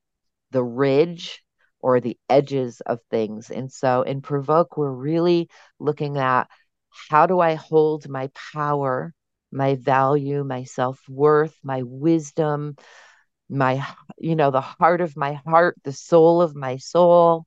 the 0.53 0.63
ridge 0.63 1.43
or 1.81 2.01
the 2.01 2.17
edges 2.29 2.81
of 2.81 3.01
things. 3.11 3.51
And 3.51 3.73
so 3.73 4.03
in 4.03 4.23
Provoke, 4.23 4.77
we're 4.77 4.91
really 4.91 5.49
looking 5.81 6.17
at 6.17 6.49
how 7.11 7.27
do 7.27 7.41
I 7.41 7.55
hold 7.55 8.09
my 8.09 8.31
power 8.53 9.13
my 9.57 9.77
value, 9.77 10.45
my 10.45 10.65
self 10.65 11.01
worth, 11.09 11.57
my 11.65 11.83
wisdom, 11.83 12.77
my, 13.49 13.85
you 14.19 14.37
know, 14.37 14.51
the 14.51 14.61
heart 14.61 15.01
of 15.01 15.17
my 15.17 15.35
heart, 15.35 15.77
the 15.85 15.93
soul 15.93 16.43
of 16.43 16.55
my 16.55 16.77
soul, 16.77 17.47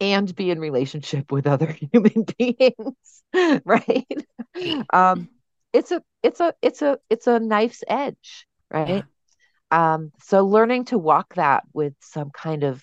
and 0.00 0.34
be 0.34 0.50
in 0.50 0.58
relationship 0.58 1.30
with 1.30 1.46
other 1.46 1.76
human 1.92 2.24
beings, 2.38 3.22
right? 3.64 4.06
Um, 4.92 5.28
it's 5.72 5.92
a, 5.92 6.02
it's 6.22 6.40
a, 6.40 6.54
it's 6.62 6.82
a, 6.82 6.98
it's 7.10 7.26
a 7.26 7.38
knife's 7.38 7.84
edge, 7.86 8.46
right? 8.70 9.04
Yeah. 9.70 9.94
Um, 9.94 10.12
so 10.22 10.44
learning 10.46 10.86
to 10.86 10.98
walk 10.98 11.34
that 11.34 11.64
with 11.72 11.94
some 12.00 12.30
kind 12.30 12.64
of 12.64 12.82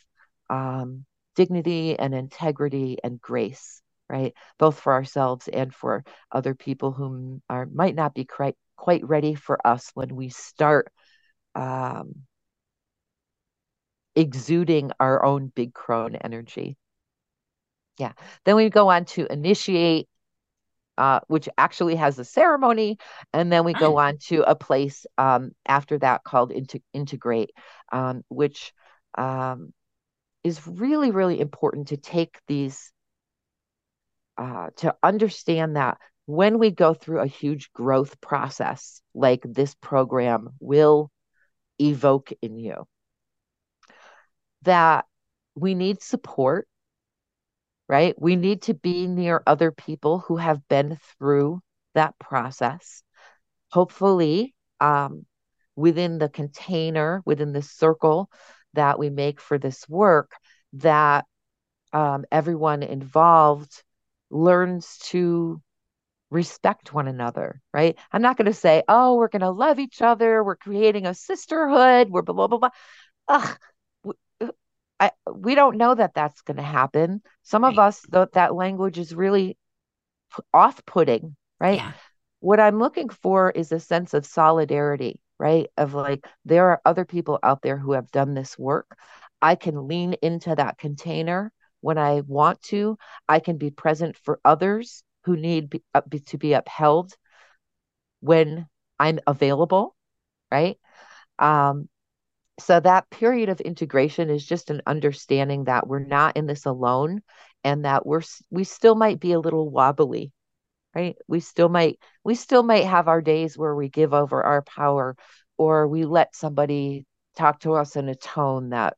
um, 0.50 1.06
dignity 1.36 1.98
and 2.00 2.14
integrity 2.16 2.98
and 3.04 3.20
grace 3.20 3.82
right? 4.10 4.34
Both 4.58 4.80
for 4.80 4.94
ourselves 4.94 5.48
and 5.48 5.74
for 5.74 6.04
other 6.32 6.56
people 6.56 6.92
who 6.92 7.42
are 7.50 7.66
might 7.66 7.96
not 7.96 8.14
be 8.14 8.26
quite 8.26 8.56
quite 8.76 9.06
ready 9.06 9.36
for 9.36 9.66
us 9.66 9.92
when 9.94 10.16
we 10.16 10.30
start 10.30 10.92
um, 11.56 12.14
exuding 14.16 14.92
our 15.00 15.24
own 15.24 15.52
big 15.56 15.74
crone 15.74 16.16
energy. 16.16 16.78
Yeah. 17.98 18.14
Then 18.46 18.56
we 18.56 18.70
go 18.70 18.90
on 18.90 19.06
to 19.06 19.32
initiate, 19.32 20.08
uh, 20.98 21.20
which 21.28 21.50
actually 21.58 21.96
has 21.96 22.20
a 22.20 22.26
ceremony, 22.26 22.98
and 23.34 23.52
then 23.52 23.64
we 23.64 23.74
go 23.74 23.98
on 23.98 24.18
to 24.28 24.44
a 24.44 24.56
place 24.56 25.06
um, 25.18 25.52
after 25.68 25.98
that 26.00 26.24
called 26.24 26.52
into, 26.52 26.80
integrate, 26.94 27.52
um, 27.92 28.24
which 28.30 28.74
um, 29.18 29.74
is 30.44 30.66
really 30.66 31.12
really 31.12 31.40
important 31.40 31.90
to 31.90 31.98
take 31.98 32.40
these 32.48 32.92
uh, 34.38 34.70
to 34.78 34.96
understand 35.02 35.76
that 35.76 35.98
when 36.26 36.60
we 36.60 36.72
go 36.72 36.94
through 36.94 37.20
a 37.20 37.28
huge 37.28 37.72
growth 37.72 38.20
process 38.22 39.02
like 39.14 39.42
this 39.44 39.76
program 39.76 40.50
will 40.60 41.10
evoke 41.80 42.32
in 42.42 42.58
you, 42.58 42.86
that 44.64 45.06
we 45.56 45.74
need 45.74 46.02
support, 46.02 46.68
right? 47.88 48.14
We 48.20 48.36
need 48.36 48.64
to 48.64 48.74
be 48.74 49.08
near 49.08 49.42
other 49.48 49.72
people 49.72 50.20
who 50.20 50.38
have 50.38 50.68
been 50.68 50.98
through 51.18 51.62
that 51.96 52.20
process. 52.20 53.04
Hopefully, 53.72 54.54
um, 54.80 55.26
within 55.76 56.18
the 56.18 56.30
container, 56.30 57.22
within 57.26 57.54
the 57.54 57.62
circle 57.62 58.30
that 58.74 59.00
we 59.00 59.10
make 59.10 59.40
for 59.40 59.58
this 59.58 59.88
work, 59.88 60.32
that 60.74 61.26
um, 61.94 62.26
everyone 62.32 62.84
involved 62.84 63.84
learns 64.30 64.98
to 65.06 65.62
respect 66.30 66.94
one 66.94 67.08
another, 67.08 67.62
right? 67.74 67.98
I'm 68.12 68.22
not 68.22 68.38
going 68.38 68.48
to 68.48 68.54
say, 68.54 68.84
oh, 68.88 69.16
we're 69.16 69.30
going 69.30 69.42
to 69.42 69.50
love 69.50 69.80
each 69.80 70.02
other. 70.02 70.44
We're 70.44 70.58
creating 70.58 71.06
a 71.06 71.14
sisterhood. 71.14 72.10
We're 72.10 72.22
blah, 72.22 72.48
blah, 72.48 72.58
blah. 72.58 72.70
Ugh. 73.28 73.58
Uh, 74.40 74.48
I, 75.00 75.12
we 75.32 75.56
don't 75.56 75.78
know 75.78 75.94
that 75.94 76.16
that's 76.16 76.42
going 76.42 76.58
to 76.58 76.64
happen. 76.64 77.22
Some 77.44 77.64
right. 77.64 77.72
of 77.72 77.80
us, 77.80 78.02
th- 78.12 78.30
that 78.34 78.56
language 78.56 78.98
is 78.98 79.14
really 79.14 79.58
off 80.54 80.84
putting, 80.86 81.36
right? 81.60 81.78
Yeah. 81.78 81.92
What 82.40 82.60
I'm 82.60 82.80
looking 82.80 83.10
for 83.10 83.52
is 83.52 83.72
a 83.72 83.80
sense 83.80 84.14
of 84.14 84.26
solidarity, 84.26 85.20
right? 85.40 85.68
Of 85.78 85.94
like, 85.94 86.26
there 86.46 86.70
are 86.70 86.82
other 86.84 87.06
people 87.06 87.40
out 87.44 87.62
there 87.62 87.78
who 87.78 87.94
have 87.94 88.12
done 88.12 88.34
this 88.34 88.58
work. 88.58 88.98
I 89.42 89.56
can 89.56 89.88
lean 89.88 90.14
into 90.22 90.54
that 90.54 90.78
container 90.78 91.52
when 91.88 91.98
I 91.98 92.22
want 92.28 92.62
to. 92.64 92.98
I 93.30 93.40
can 93.40 93.58
be 93.58 93.72
present 93.72 94.18
for 94.18 94.42
others 94.44 95.04
who 95.24 95.38
need 95.38 95.70
be, 95.70 95.84
uh, 95.96 96.02
be, 96.08 96.20
to 96.20 96.38
be 96.38 96.52
upheld 96.52 97.14
when 98.20 98.68
I'm 99.00 99.20
available, 99.26 99.96
right? 100.52 100.78
Um, 101.40 101.88
so 102.60 102.80
that 102.80 103.10
period 103.10 103.48
of 103.50 103.62
integration 103.62 104.30
is 104.30 104.46
just 104.46 104.70
an 104.70 104.82
understanding 104.86 105.66
that 105.66 105.88
we're 105.88 106.00
not 106.00 106.36
in 106.36 106.46
this 106.46 106.66
alone 106.66 107.22
and 107.64 107.86
that 107.86 108.06
we're 108.06 108.24
we 108.50 108.66
still 108.66 108.96
might 108.96 109.20
be 109.20 109.32
a 109.32 109.40
little 109.40 109.70
wobbly 109.70 110.32
right 110.96 111.16
we 111.28 111.40
still 111.40 111.70
might 111.70 112.00
we 112.24 112.36
still 112.36 112.64
might 112.64 112.86
have 112.86 113.08
our 113.08 113.22
days 113.22 113.58
where 113.58 113.76
we 113.76 113.90
give 113.90 114.14
over 114.14 114.44
our 114.44 114.62
power 114.64 115.16
or 115.58 115.88
we 115.88 116.06
let 116.06 116.36
somebody 116.36 117.06
talk 117.38 117.60
to 117.60 117.74
us 117.74 117.96
in 117.96 118.10
a 118.10 118.16
tone 118.16 118.70
that 118.70 118.98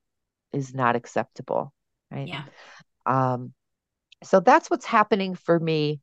is 0.54 0.74
not 0.74 0.96
acceptable 0.96 1.74
right 2.12 2.28
yeah 2.28 2.44
um, 3.10 3.54
so 4.24 4.40
that's 4.40 4.70
what's 4.70 4.86
happening 4.86 5.36
for 5.36 5.60
me 5.60 6.00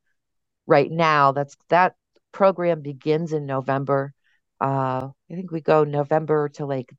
right 0.66 0.90
now. 0.90 1.32
That's 1.32 1.56
that 1.68 1.94
program 2.32 2.82
begins 2.82 3.32
in 3.32 3.46
November. 3.46 4.12
Uh, 4.60 5.08
I 5.30 5.34
think 5.34 5.52
we 5.52 5.60
go 5.60 5.84
November 5.84 6.48
to 6.50 6.66
like 6.66 6.92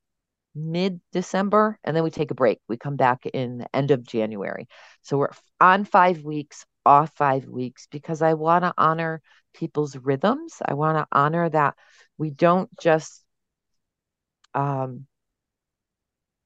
mid 0.56 1.02
December, 1.12 1.78
and 1.84 1.96
then 1.96 2.04
we 2.04 2.12
take 2.12 2.32
a 2.32 2.36
break. 2.36 2.60
We 2.68 2.78
come 2.78 2.96
back 2.96 3.26
in 3.26 3.60
the 3.60 3.76
end 3.76 3.92
of 3.92 4.06
January. 4.06 4.68
So 5.02 5.18
we're 5.18 5.32
on 5.60 5.84
five 5.84 6.24
weeks, 6.24 6.66
off 6.86 7.12
five 7.16 7.46
weeks, 7.46 7.88
because 7.92 8.22
I 8.22 8.34
want 8.36 8.64
to 8.64 8.74
honor 8.78 9.22
people's 9.54 9.98
rhythms. 9.98 10.56
I 10.64 10.76
want 10.76 10.98
to 10.98 11.08
honor 11.12 11.50
that 11.50 11.76
we 12.18 12.30
don't 12.30 12.70
just 12.80 13.24
um, 14.54 15.06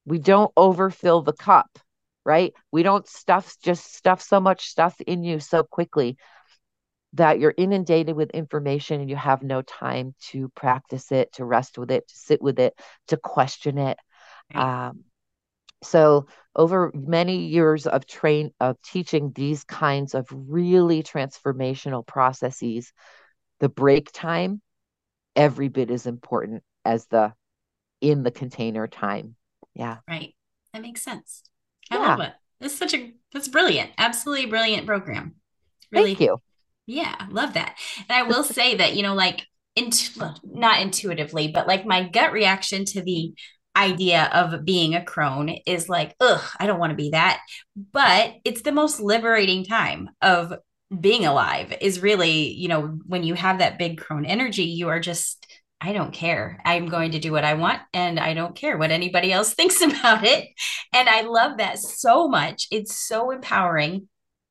we 0.05 0.17
don't 0.19 0.51
overfill 0.57 1.21
the 1.21 1.33
cup 1.33 1.79
right? 2.25 2.53
We 2.71 2.83
don't 2.83 3.07
stuff 3.07 3.55
just 3.63 3.93
stuff 3.93 4.21
so 4.21 4.39
much 4.39 4.67
stuff 4.67 4.99
in 5.01 5.23
you 5.23 5.39
so 5.39 5.63
quickly 5.63 6.17
that 7.13 7.39
you're 7.39 7.53
inundated 7.57 8.15
with 8.15 8.31
information 8.31 9.01
and 9.01 9.09
you 9.09 9.15
have 9.15 9.43
no 9.43 9.61
time 9.61 10.15
to 10.29 10.49
practice 10.49 11.11
it, 11.11 11.33
to 11.33 11.45
rest 11.45 11.77
with 11.77 11.91
it, 11.91 12.07
to 12.07 12.15
sit 12.15 12.41
with 12.41 12.59
it, 12.59 12.73
to 13.07 13.17
question 13.17 13.77
it. 13.77 13.97
Um, 14.55 15.05
so 15.83 16.27
over 16.55 16.91
many 16.93 17.47
years 17.47 17.87
of 17.87 18.05
train 18.05 18.51
of 18.59 18.81
teaching 18.81 19.31
these 19.33 19.63
kinds 19.63 20.13
of 20.13 20.27
really 20.31 21.03
transformational 21.03 22.05
processes, 22.05 22.93
the 23.59 23.69
break 23.69 24.11
time 24.11 24.61
every 25.35 25.69
bit 25.69 25.91
as 25.91 26.05
important 26.05 26.63
as 26.85 27.07
the 27.07 27.33
in 27.99 28.23
the 28.23 28.31
container 28.31 28.87
time. 28.87 29.35
Yeah. 29.73 29.97
Right. 30.07 30.35
That 30.73 30.81
makes 30.81 31.03
sense. 31.03 31.43
I 31.91 31.95
yeah. 31.95 32.07
love 32.07 32.19
it. 32.21 32.33
It's 32.61 32.77
such 32.77 32.93
a 32.93 33.13
that's 33.33 33.47
brilliant. 33.47 33.91
Absolutely 33.97 34.47
brilliant 34.47 34.87
program. 34.87 35.35
Really, 35.91 36.15
Thank 36.15 36.21
you. 36.21 36.37
Yeah, 36.85 37.15
love 37.29 37.53
that. 37.53 37.77
And 38.09 38.17
I 38.17 38.23
will 38.23 38.43
say 38.43 38.75
that, 38.75 38.95
you 38.95 39.03
know, 39.03 39.13
like 39.13 39.45
into 39.75 40.33
not 40.43 40.81
intuitively, 40.81 41.49
but 41.49 41.67
like 41.67 41.85
my 41.85 42.07
gut 42.07 42.33
reaction 42.33 42.85
to 42.85 43.01
the 43.01 43.33
idea 43.75 44.29
of 44.33 44.65
being 44.65 44.95
a 44.95 45.03
crone 45.03 45.49
is 45.65 45.87
like, 45.87 46.15
ugh, 46.19 46.43
I 46.59 46.67
don't 46.67 46.79
want 46.79 46.91
to 46.91 46.97
be 46.97 47.11
that. 47.11 47.41
But 47.75 48.35
it's 48.43 48.63
the 48.63 48.71
most 48.71 48.99
liberating 48.99 49.63
time 49.63 50.09
of 50.21 50.53
being 50.99 51.25
alive 51.25 51.73
is 51.79 52.01
really, 52.01 52.51
you 52.51 52.67
know, 52.67 52.99
when 53.05 53.23
you 53.23 53.33
have 53.33 53.59
that 53.59 53.79
big 53.79 53.99
crone 53.99 54.25
energy, 54.25 54.63
you 54.63 54.89
are 54.89 54.99
just, 54.99 55.47
I 55.83 55.93
don't 55.93 56.13
care. 56.13 56.61
I'm 56.63 56.89
going 56.89 57.11
to 57.11 57.19
do 57.19 57.31
what 57.31 57.43
I 57.43 57.55
want 57.55 57.81
and 57.91 58.19
I 58.19 58.35
don't 58.35 58.55
care 58.55 58.77
what 58.77 58.91
anybody 58.91 59.33
else 59.33 59.53
thinks 59.55 59.81
about 59.81 60.23
it. 60.23 60.47
And 60.93 61.09
I 61.09 61.21
love 61.21 61.57
that 61.57 61.79
so 61.79 62.27
much. 62.27 62.67
It's 62.71 62.95
so 62.95 63.31
empowering. 63.31 64.07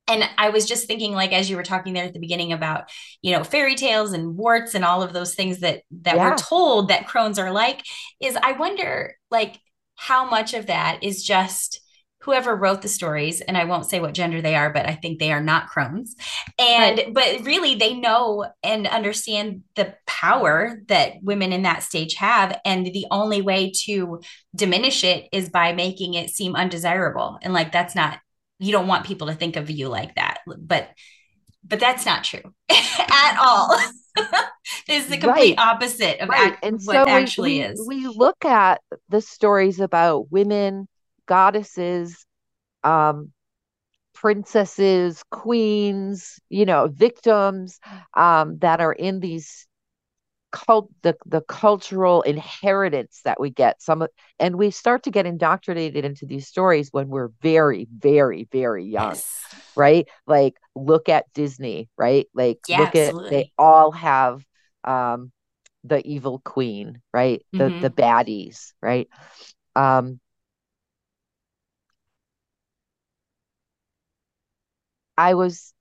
And 0.09 0.25
I 0.37 0.51
was 0.51 0.67
just 0.67 0.89
thinking, 0.89 1.13
like, 1.13 1.33
as 1.33 1.49
you 1.49 1.55
were 1.55 1.63
talking 1.63 1.93
there 1.93 2.05
at 2.05 2.13
the 2.13 2.19
beginning 2.19 2.53
about, 2.53 2.91
you 3.23 3.31
know, 3.31 3.45
fairy 3.45 3.77
tales 3.77 4.13
and 4.13 4.37
warts 4.37 4.75
and 4.75 4.85
all 4.85 5.05
of 5.05 5.13
those 5.13 5.37
things 5.37 5.61
that 5.61 5.83
that 6.03 6.17
yeah. 6.17 6.31
we're 6.31 6.37
told 6.37 6.89
that 6.89 7.07
crones 7.07 7.39
are 7.39 7.53
like, 7.53 7.85
is 8.21 8.37
I 8.43 8.53
wonder, 8.53 9.15
like, 9.31 9.61
how 9.95 10.29
much 10.29 10.53
of 10.53 10.67
that 10.67 11.05
is 11.05 11.23
just 11.23 11.81
whoever 12.21 12.55
wrote 12.55 12.83
the 12.83 12.89
stories 12.89 13.41
and 13.41 13.57
i 13.57 13.65
won't 13.65 13.87
say 13.87 14.01
what 14.01 14.15
gender 14.15 14.41
they 14.41 14.55
are 14.55 14.73
but 14.73 14.87
i 14.87 14.95
think 14.95 15.19
they 15.19 15.33
are 15.33 15.43
not 15.43 15.69
crones 15.69 16.15
and 16.59 16.99
right. 16.99 17.15
but 17.15 17.45
really 17.45 17.75
they 17.75 17.95
know 17.95 18.47
and 18.63 18.87
understand 18.87 19.63
the 19.77 19.95
power 20.07 20.81
that 20.89 21.15
women 21.23 21.53
in 21.53 21.63
that 21.63 21.83
stage 21.83 22.15
have 22.15 22.59
and 22.65 22.87
the 22.87 23.07
only 23.11 23.43
way 23.43 23.73
to 23.85 24.21
diminish 24.55 25.05
it 25.05 25.29
is 25.33 25.49
by 25.49 25.73
making 25.73 26.15
it 26.15 26.31
seem 26.31 26.57
undesirable 26.57 27.39
and 27.43 27.53
like 27.53 27.73
that's 27.73 27.95
not 27.95 28.19
you 28.59 28.73
don't 28.73 28.87
want 28.89 29.07
people 29.07 29.27
to 29.27 29.35
think 29.35 29.57
of 29.57 29.71
you 29.71 29.89
like 29.89 30.15
that 30.15 30.41
but 30.47 30.91
but 31.65 31.81
that's 31.81 32.07
not 32.07 32.25
true 32.25 32.55
at 32.71 33.39
all 33.41 33.77
this 34.87 35.05
is 35.05 35.09
the 35.09 35.19
complete 35.19 35.57
right. 35.57 35.59
opposite 35.59 36.21
of 36.21 36.29
right. 36.29 36.53
act- 36.53 36.65
and 36.65 36.81
what 36.85 36.95
so 36.95 37.09
actually 37.09 37.59
we, 37.59 37.61
is 37.61 37.85
we 37.89 38.07
look 38.07 38.45
at 38.45 38.81
the 39.09 39.21
stories 39.21 39.81
about 39.81 40.31
women 40.31 40.89
goddesses, 41.31 42.27
um, 42.83 43.33
princesses, 44.15 45.23
queens, 45.31 46.41
you 46.49 46.67
know, 46.67 46.89
victims 46.89 47.79
um, 48.15 48.59
that 48.59 48.81
are 48.81 48.93
in 48.93 49.21
these 49.21 49.69
cult 50.51 50.91
the 51.03 51.17
the 51.27 51.43
cultural 51.43 52.23
inheritance 52.23 53.21
that 53.25 53.39
we 53.39 53.51
get 53.51 53.81
some 53.81 54.05
and 54.41 54.57
we 54.57 54.73
start 54.73 55.05
to 55.05 55.11
get 55.13 55.25
indoctrinated 55.25 56.05
into 56.05 56.27
these 56.27 56.49
stories 56.49 56.89
when 56.91 57.07
we're 57.09 57.31
very 57.41 57.87
very 57.97 58.49
very 58.51 58.85
young 58.85 59.11
yes. 59.11 59.45
right 59.77 60.09
like 60.27 60.57
look 60.75 61.09
at 61.09 61.33
disney 61.35 61.89
right 61.97 62.27
like 62.35 62.59
yeah, 62.67 62.81
look 62.81 62.97
absolutely. 62.97 63.27
at 63.27 63.31
they 63.31 63.53
all 63.57 63.93
have 63.93 64.45
um 64.83 65.31
the 65.85 66.05
evil 66.05 66.41
queen 66.45 67.01
right 67.15 67.47
the 67.53 67.59
mm-hmm. 67.71 67.81
the 67.83 67.91
baddies 67.91 68.73
right 68.83 69.09
um 69.77 70.19
I 75.21 75.35
was 75.35 75.75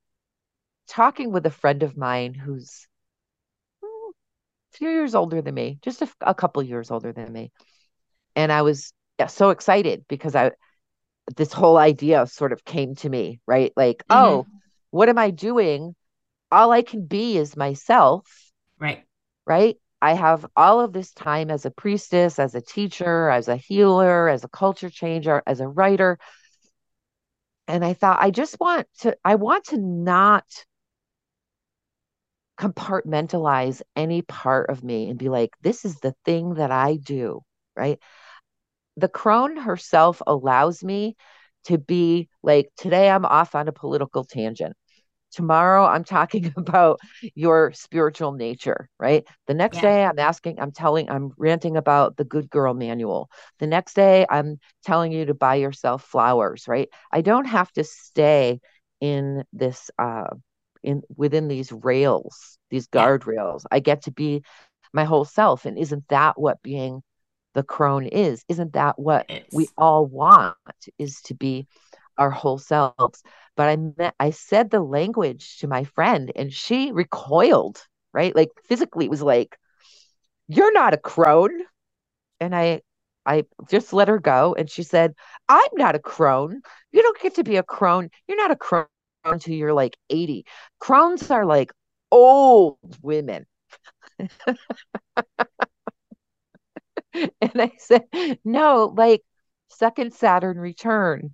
talking 0.86 1.32
with 1.32 1.46
a 1.46 1.50
friend 1.50 1.82
of 1.82 1.96
mine 1.96 2.34
who's 2.34 2.86
a 3.82 3.86
few 4.76 4.90
years 4.90 5.14
older 5.14 5.40
than 5.40 5.54
me, 5.54 5.78
just 5.80 6.02
a, 6.02 6.08
a 6.20 6.34
couple 6.34 6.62
years 6.62 6.90
older 6.90 7.10
than 7.10 7.32
me. 7.32 7.50
And 8.36 8.52
I 8.52 8.60
was 8.60 8.92
so 9.28 9.48
excited 9.48 10.04
because 10.08 10.34
I 10.34 10.50
this 11.36 11.54
whole 11.54 11.78
idea 11.78 12.26
sort 12.26 12.52
of 12.52 12.66
came 12.66 12.96
to 12.96 13.08
me, 13.08 13.40
right? 13.46 13.72
Like, 13.76 14.04
mm-hmm. 14.10 14.22
oh, 14.22 14.46
what 14.90 15.08
am 15.08 15.16
I 15.16 15.30
doing? 15.30 15.94
All 16.52 16.70
I 16.70 16.82
can 16.82 17.06
be 17.06 17.38
is 17.38 17.56
myself. 17.56 18.26
Right. 18.78 19.04
Right. 19.46 19.76
I 20.02 20.12
have 20.12 20.44
all 20.54 20.82
of 20.82 20.92
this 20.92 21.12
time 21.12 21.50
as 21.50 21.64
a 21.64 21.70
priestess, 21.70 22.38
as 22.38 22.54
a 22.54 22.60
teacher, 22.60 23.30
as 23.30 23.48
a 23.48 23.56
healer, 23.56 24.28
as 24.28 24.44
a 24.44 24.48
culture 24.48 24.90
changer, 24.90 25.42
as 25.46 25.60
a 25.60 25.68
writer 25.68 26.18
and 27.70 27.84
I 27.84 27.94
thought 27.94 28.20
I 28.20 28.30
just 28.30 28.58
want 28.58 28.88
to 29.00 29.16
I 29.24 29.36
want 29.36 29.66
to 29.66 29.78
not 29.78 30.44
compartmentalize 32.58 33.80
any 33.96 34.22
part 34.22 34.68
of 34.68 34.84
me 34.84 35.08
and 35.08 35.18
be 35.18 35.28
like 35.28 35.50
this 35.62 35.84
is 35.84 36.00
the 36.00 36.14
thing 36.24 36.54
that 36.54 36.70
I 36.70 36.96
do, 36.96 37.42
right? 37.76 37.98
The 38.96 39.08
crone 39.08 39.56
herself 39.56 40.20
allows 40.26 40.84
me 40.84 41.16
to 41.64 41.78
be 41.78 42.28
like 42.42 42.70
today 42.76 43.10
I'm 43.10 43.24
off 43.24 43.54
on 43.54 43.68
a 43.68 43.72
political 43.72 44.24
tangent. 44.24 44.76
Tomorrow, 45.32 45.84
I'm 45.86 46.04
talking 46.04 46.52
about 46.56 47.00
your 47.34 47.72
spiritual 47.72 48.32
nature, 48.32 48.88
right? 48.98 49.24
The 49.46 49.54
next 49.54 49.76
yeah. 49.76 49.82
day, 49.82 50.04
I'm 50.04 50.18
asking, 50.18 50.60
I'm 50.60 50.72
telling, 50.72 51.10
I'm 51.10 51.32
ranting 51.36 51.76
about 51.76 52.16
the 52.16 52.24
good 52.24 52.50
girl 52.50 52.74
manual. 52.74 53.30
The 53.58 53.66
next 53.66 53.94
day, 53.94 54.26
I'm 54.28 54.58
telling 54.84 55.12
you 55.12 55.26
to 55.26 55.34
buy 55.34 55.56
yourself 55.56 56.04
flowers, 56.04 56.66
right? 56.68 56.88
I 57.12 57.20
don't 57.20 57.46
have 57.46 57.70
to 57.72 57.84
stay 57.84 58.60
in 59.00 59.44
this, 59.52 59.90
uh, 59.98 60.28
in 60.82 61.02
within 61.16 61.48
these 61.48 61.72
rails, 61.72 62.58
these 62.70 62.88
guardrails. 62.88 63.64
I 63.70 63.80
get 63.80 64.02
to 64.04 64.10
be 64.10 64.42
my 64.92 65.04
whole 65.04 65.24
self. 65.24 65.66
And 65.66 65.78
isn't 65.78 66.08
that 66.08 66.38
what 66.40 66.62
being 66.62 67.02
the 67.54 67.62
crone 67.62 68.06
is? 68.06 68.44
Isn't 68.48 68.72
that 68.74 68.98
what 68.98 69.26
we 69.52 69.68
all 69.76 70.06
want? 70.06 70.56
Is 70.98 71.20
to 71.22 71.34
be 71.34 71.66
our 72.18 72.30
whole 72.30 72.58
selves. 72.58 73.22
But 73.56 73.68
I 73.68 73.76
met, 73.76 74.14
I 74.20 74.30
said 74.30 74.70
the 74.70 74.80
language 74.80 75.58
to 75.58 75.68
my 75.68 75.84
friend 75.84 76.30
and 76.36 76.52
she 76.52 76.92
recoiled, 76.92 77.82
right? 78.12 78.34
Like 78.34 78.50
physically 78.64 79.06
it 79.06 79.10
was 79.10 79.22
like, 79.22 79.56
you're 80.48 80.72
not 80.72 80.94
a 80.94 80.98
crone. 80.98 81.50
And 82.40 82.54
I, 82.54 82.80
I 83.26 83.44
just 83.70 83.92
let 83.92 84.08
her 84.08 84.18
go. 84.18 84.54
And 84.54 84.70
she 84.70 84.82
said, 84.82 85.14
I'm 85.48 85.70
not 85.74 85.94
a 85.94 85.98
crone. 86.00 86.60
You 86.92 87.02
don't 87.02 87.20
get 87.20 87.34
to 87.36 87.44
be 87.44 87.56
a 87.56 87.62
crone. 87.62 88.10
You're 88.26 88.36
not 88.38 88.50
a 88.50 88.56
crone 88.56 88.86
until 89.24 89.54
you're 89.54 89.74
like 89.74 89.96
80. 90.10 90.44
Crones 90.78 91.30
are 91.30 91.46
like 91.46 91.72
old 92.10 92.78
women. 93.02 93.46
and 97.14 97.30
I 97.54 97.72
said, 97.78 98.04
no, 98.44 98.92
like 98.96 99.22
second 99.68 100.12
Saturn 100.12 100.58
return 100.58 101.30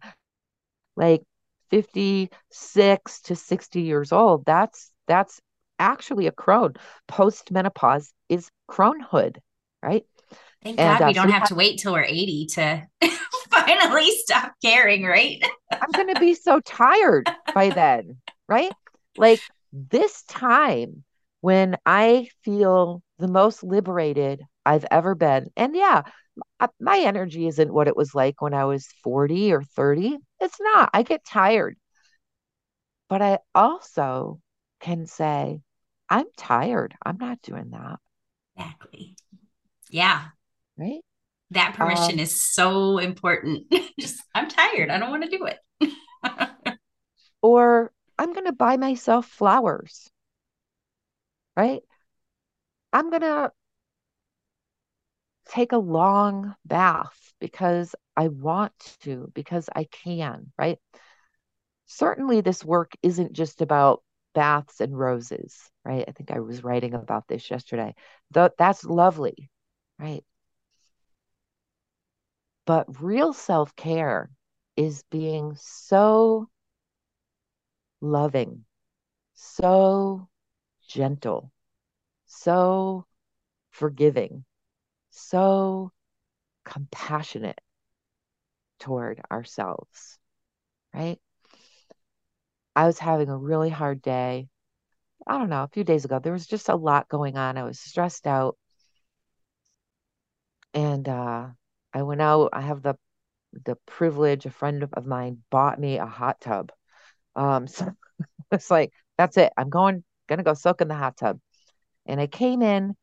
like 0.97 1.23
56 1.71 3.21
to 3.23 3.37
60 3.37 3.81
years 3.81 4.13
old. 4.13 4.45
That's 4.47 4.91
that's 5.07 5.41
actually 5.79 6.27
a 6.27 6.33
crone. 6.33 6.75
Post 7.07 7.51
menopause 7.51 8.13
is 8.29 8.51
cronehood 8.71 9.37
right? 9.83 10.05
Thank 10.63 10.81
and, 10.81 10.99
god 10.99 11.05
uh, 11.05 11.07
we 11.09 11.13
don't 11.13 11.29
so 11.29 11.33
have 11.33 11.49
to 11.49 11.55
wait 11.55 11.79
till 11.79 11.93
we're 11.93 12.03
80 12.03 12.47
to 12.55 12.87
finally 13.51 14.11
stop 14.11 14.53
caring 14.65 15.05
right? 15.05 15.43
I'm 15.71 15.91
going 15.93 16.13
to 16.13 16.21
be 16.21 16.35
so 16.35 16.61
tired 16.61 17.31
by 17.55 17.71
then 17.71 18.19
right? 18.49 18.73
Like 19.17 19.41
this 19.73 20.23
time 20.23 21.05
when 21.43 21.77
i 21.85 22.29
feel 22.43 23.03
the 23.19 23.29
most 23.29 23.63
liberated 23.63 24.43
i've 24.65 24.87
ever 24.91 25.15
been 25.15 25.51
and 25.57 25.77
yeah 25.77 26.03
my 26.81 26.99
energy 26.99 27.47
isn't 27.47 27.73
what 27.73 27.89
it 27.89 27.97
was 27.97 28.15
like 28.15 28.41
when 28.41 28.55
I 28.55 28.65
was 28.65 28.87
40 29.03 29.53
or 29.53 29.63
30. 29.63 30.19
It's 30.41 30.59
not. 30.61 30.91
I 30.93 31.03
get 31.03 31.25
tired. 31.25 31.77
But 33.09 33.23
I 33.23 33.39
also 33.55 34.41
can 34.81 35.07
say, 35.07 35.61
I'm 36.09 36.27
tired. 36.37 36.95
I'm 37.05 37.19
not 37.19 37.41
doing 37.43 37.71
that. 37.71 37.99
Exactly. 38.57 39.17
Yeah. 39.91 40.25
Right. 40.77 41.01
That 41.53 41.75
permission 41.75 42.15
um, 42.15 42.19
is 42.19 42.55
so 42.55 42.99
important. 42.99 43.73
Just, 44.01 44.23
I'm 44.35 44.49
tired. 44.49 44.91
I 44.91 44.99
don't 44.99 45.11
want 45.11 45.31
to 45.31 45.39
do 45.39 45.47
it. 45.47 45.93
or 47.43 47.93
I'm 48.19 48.33
going 48.33 48.47
to 48.47 48.53
buy 48.53 48.77
myself 48.77 49.27
flowers. 49.27 50.11
Right. 51.57 51.83
I'm 52.93 53.11
going 53.11 53.23
to 53.23 53.53
take 55.49 55.73
a 55.73 55.79
long 55.79 56.55
bath 56.65 57.35
because 57.41 57.95
I 58.17 58.29
want 58.29 58.73
to, 59.03 59.31
because 59.35 59.69
I 59.75 59.85
can, 59.85 60.53
right? 60.59 60.79
Certainly, 61.87 62.43
this 62.43 62.65
work 62.65 62.93
isn't 63.03 63.33
just 63.33 63.61
about 63.63 64.03
baths 64.35 64.81
and 64.81 64.99
roses, 64.99 65.71
right? 65.85 66.05
I 66.07 66.13
think 66.13 66.31
I 66.31 66.41
was 66.41 66.63
writing 66.65 66.95
about 66.95 67.29
this 67.29 67.51
yesterday. 67.51 67.95
Th- 68.35 68.53
that's 68.59 68.85
lovely, 68.85 69.51
right? 69.99 70.25
But 72.67 73.01
real 73.01 73.33
self 73.33 73.75
care 73.77 74.31
is 74.77 75.05
being 75.05 75.55
so 75.57 76.51
loving, 78.01 78.65
so 79.35 80.29
gentle, 80.89 81.53
so 82.27 83.07
forgiving, 83.71 84.45
so 85.17 85.93
compassionate 86.65 87.61
toward 88.79 89.21
ourselves, 89.31 90.19
right? 90.95 91.19
I 92.75 92.87
was 92.87 92.99
having 92.99 93.29
a 93.31 93.37
really 93.37 93.71
hard 93.71 94.03
day. 94.03 94.49
I 95.27 95.39
don't 95.39 95.49
know, 95.51 95.65
a 95.65 95.69
few 95.69 95.85
days 95.85 96.05
ago. 96.05 96.19
There 96.19 96.33
was 96.33 96.47
just 96.47 96.69
a 96.69 96.77
lot 96.77 97.09
going 97.09 97.37
on. 97.37 97.59
I 97.59 97.65
was 97.65 97.81
stressed 97.81 98.27
out. 98.27 98.57
And 100.75 101.09
uh, 101.09 101.49
I 101.95 102.03
went 102.03 102.21
out. 102.21 102.51
I 102.53 102.61
have 102.61 102.83
the 102.83 102.97
the 103.65 103.77
privilege, 103.87 104.45
a 104.45 104.51
friend 104.51 104.83
of 104.83 105.07
mine 105.07 105.43
bought 105.51 105.81
me 105.81 105.99
a 105.99 106.07
hot 106.07 106.41
tub. 106.41 106.73
Um, 107.35 107.67
so 107.69 107.93
it's 108.51 108.71
like, 108.71 108.93
that's 109.19 109.37
it. 109.39 109.53
I'm 109.57 109.71
going, 109.71 110.05
gonna 110.29 110.43
go 110.43 110.55
soak 110.55 110.81
in 110.83 110.89
the 110.89 110.95
hot 110.95 111.17
tub. 111.17 111.41
And 112.07 112.21
I 112.21 112.27
came 112.27 112.63
in 112.63 112.97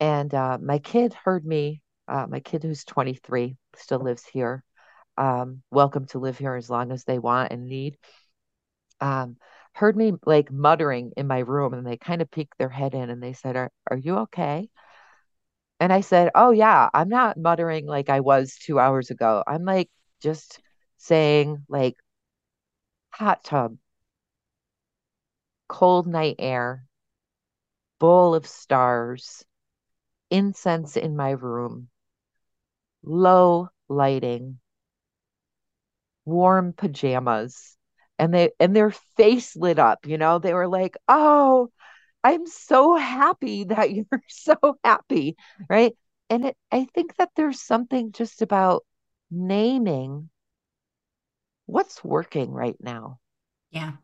and 0.00 0.32
uh, 0.32 0.58
my 0.60 0.78
kid 0.78 1.14
heard 1.14 1.44
me, 1.44 1.82
uh, 2.06 2.26
my 2.28 2.40
kid 2.40 2.62
who's 2.62 2.84
23 2.84 3.56
still 3.76 4.00
lives 4.00 4.24
here. 4.26 4.62
Um, 5.16 5.62
welcome 5.70 6.06
to 6.08 6.18
live 6.18 6.38
here 6.38 6.54
as 6.54 6.70
long 6.70 6.92
as 6.92 7.04
they 7.04 7.18
want 7.18 7.52
and 7.52 7.66
need. 7.66 7.98
Um, 9.00 9.36
heard 9.74 9.96
me 9.96 10.12
like 10.26 10.50
muttering 10.50 11.12
in 11.16 11.26
my 11.26 11.40
room 11.40 11.74
and 11.74 11.86
they 11.86 11.96
kind 11.96 12.22
of 12.22 12.30
peeked 12.30 12.58
their 12.58 12.68
head 12.68 12.94
in 12.94 13.10
and 13.10 13.22
they 13.22 13.32
said, 13.32 13.56
Are, 13.56 13.70
are 13.90 13.96
you 13.96 14.18
okay? 14.18 14.68
And 15.80 15.92
I 15.92 16.00
said, 16.00 16.30
Oh, 16.34 16.50
yeah, 16.50 16.88
I'm 16.94 17.08
not 17.08 17.36
muttering 17.36 17.86
like 17.86 18.08
I 18.08 18.20
was 18.20 18.56
two 18.56 18.78
hours 18.78 19.10
ago. 19.10 19.42
I'm 19.46 19.64
like 19.64 19.90
just 20.22 20.60
saying, 20.98 21.64
like, 21.68 21.96
hot 23.10 23.44
tub, 23.44 23.76
cold 25.68 26.06
night 26.06 26.36
air, 26.38 26.84
bowl 28.00 28.34
of 28.34 28.46
stars, 28.46 29.44
incense 30.30 30.96
in 30.96 31.16
my 31.16 31.30
room, 31.30 31.90
low 33.02 33.68
lighting, 33.88 34.60
warm 36.24 36.72
pajamas. 36.72 37.76
And 38.18 38.34
they 38.34 38.50
and 38.58 38.74
their 38.74 38.90
face 39.16 39.54
lit 39.56 39.78
up, 39.78 40.06
you 40.06 40.18
know, 40.18 40.38
they 40.38 40.52
were 40.54 40.68
like, 40.68 40.96
Oh, 41.08 41.70
I'm 42.24 42.46
so 42.46 42.96
happy 42.96 43.64
that 43.66 43.92
you're 43.94 44.06
so 44.28 44.56
happy, 44.84 45.36
right? 45.68 45.94
And 46.30 46.46
it, 46.46 46.56
I 46.72 46.86
think 46.94 47.16
that 47.16 47.30
there's 47.36 47.60
something 47.62 48.12
just 48.12 48.42
about 48.42 48.84
naming 49.30 50.30
what's 51.66 52.02
working 52.02 52.50
right 52.50 52.76
now. 52.80 53.20
Yeah. 53.70 53.96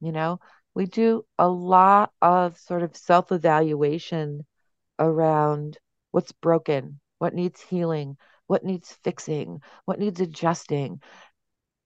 You 0.00 0.12
know, 0.12 0.40
we 0.74 0.86
do 0.86 1.24
a 1.38 1.48
lot 1.48 2.12
of 2.20 2.58
sort 2.58 2.82
of 2.82 2.96
self 2.96 3.32
evaluation 3.32 4.44
around 5.00 5.78
what's 6.12 6.32
broken, 6.32 7.00
what 7.18 7.34
needs 7.34 7.60
healing, 7.60 8.16
what 8.46 8.64
needs 8.64 8.92
fixing, 9.02 9.62
what 9.86 9.98
needs 9.98 10.20
adjusting, 10.20 11.00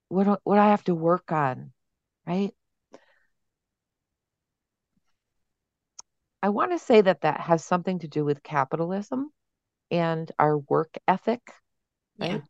what, 0.09 0.41
what 0.45 0.59
I 0.59 0.71
have 0.71 0.85
to 0.85 0.95
work 0.95 1.33
on, 1.33 1.73
right? 2.27 2.53
I 6.43 6.51
want 6.51 6.73
to 6.73 6.79
say 6.79 7.01
that 7.01 7.23
that 7.23 7.41
has 7.41 7.65
something 7.65 8.01
to 8.01 8.09
do 8.09 8.25
with 8.25 8.43
capitalism 8.43 9.31
and 9.91 10.31
our 10.39 10.59
work 10.59 10.95
ethic, 11.09 11.41
right? 12.19 12.33
Yeah. 12.33 12.41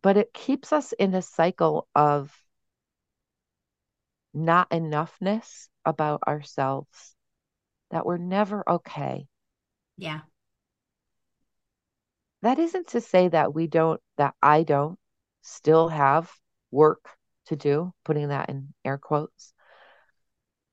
But 0.00 0.16
it 0.16 0.32
keeps 0.32 0.72
us 0.72 0.92
in 0.92 1.14
a 1.14 1.22
cycle 1.22 1.86
of 1.94 2.34
not 4.34 4.70
enoughness 4.70 5.68
about 5.84 6.22
ourselves, 6.26 7.14
that 7.92 8.04
we're 8.04 8.18
never 8.18 8.68
okay. 8.68 9.28
Yeah. 9.96 10.22
That 12.42 12.58
isn't 12.58 12.88
to 12.88 13.00
say 13.00 13.28
that 13.28 13.54
we 13.54 13.68
don't, 13.68 14.00
that 14.16 14.34
I 14.42 14.64
don't 14.64 14.98
still 15.42 15.88
have 15.88 16.32
work 16.72 17.08
to 17.46 17.56
do, 17.56 17.92
putting 18.04 18.28
that 18.28 18.48
in 18.48 18.74
air 18.84 18.98
quotes 18.98 19.54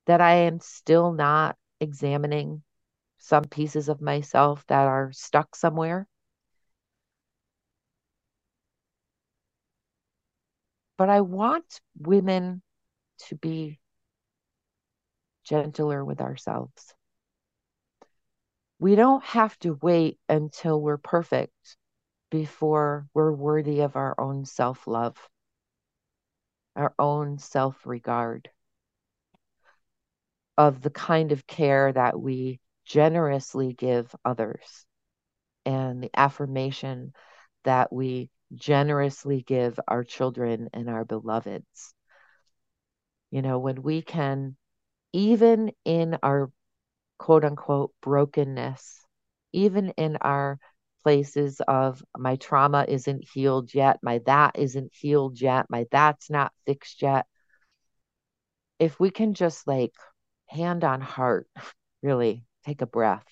that 0.10 0.22
I 0.22 0.34
am 0.48 0.60
still 0.60 1.12
not 1.14 1.56
examining 1.80 2.64
some 3.20 3.44
pieces 3.44 3.90
of 3.90 4.02
myself 4.02 4.66
that 4.66 4.88
are 4.88 5.12
stuck 5.12 5.56
somewhere. 5.56 6.08
But 10.98 11.10
I 11.10 11.22
want 11.22 11.80
women 11.96 12.64
to 13.28 13.36
be 13.36 13.80
gentler 15.44 16.04
with 16.04 16.22
ourselves. 16.22 16.96
We 18.80 18.96
don't 18.96 19.24
have 19.26 19.58
to 19.60 19.78
wait 19.82 20.20
until 20.30 20.82
we're 20.82 20.98
perfect 20.98 21.78
before 22.32 23.08
we're 23.14 23.32
worthy 23.32 23.82
of 23.82 23.96
our 23.96 24.20
own 24.20 24.46
self 24.46 24.88
love, 24.88 25.18
our 26.76 26.94
own 26.98 27.40
self 27.40 27.86
regard 27.86 28.50
of 30.58 30.82
the 30.82 30.90
kind 30.90 31.32
of 31.32 31.48
care 31.48 31.92
that 31.92 32.20
we 32.20 32.60
generously 32.86 33.74
give 33.74 34.14
others 34.26 34.86
and 35.66 36.04
the 36.04 36.10
affirmation 36.14 37.14
that 37.64 37.92
we 37.92 38.30
generously 38.56 39.42
give 39.42 39.80
our 39.88 40.04
children 40.04 40.70
and 40.74 40.90
our 40.90 41.06
beloveds. 41.06 41.94
You 43.32 43.42
know, 43.42 43.60
when 43.60 43.84
we 43.84 44.02
can, 44.02 44.58
even 45.14 45.72
in 45.86 46.18
our 46.24 46.50
quote 47.20 47.46
unquote 47.46 47.94
brokenness, 48.02 49.06
even 49.54 49.90
in 49.92 50.18
our 50.22 50.60
places 51.04 51.62
of 51.68 52.04
my 52.18 52.38
trauma 52.38 52.86
isn't 52.88 53.28
healed 53.32 53.74
yet, 53.76 54.00
my 54.04 54.20
that 54.26 54.58
isn't 54.58 54.94
healed 54.96 55.40
yet, 55.42 55.68
my 55.70 55.86
that's 55.92 56.32
not 56.32 56.54
fixed 56.66 57.04
yet. 57.04 57.28
If 58.80 59.00
we 59.00 59.12
can 59.12 59.36
just 59.36 59.68
like 59.68 59.94
hand 60.48 60.84
on 60.84 61.02
heart, 61.02 61.48
really 62.04 62.44
take 62.66 62.82
a 62.82 62.88
breath. 62.88 63.28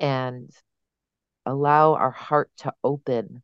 And 0.00 0.50
allow 1.46 1.94
our 1.94 2.10
heart 2.10 2.50
to 2.58 2.74
open 2.84 3.42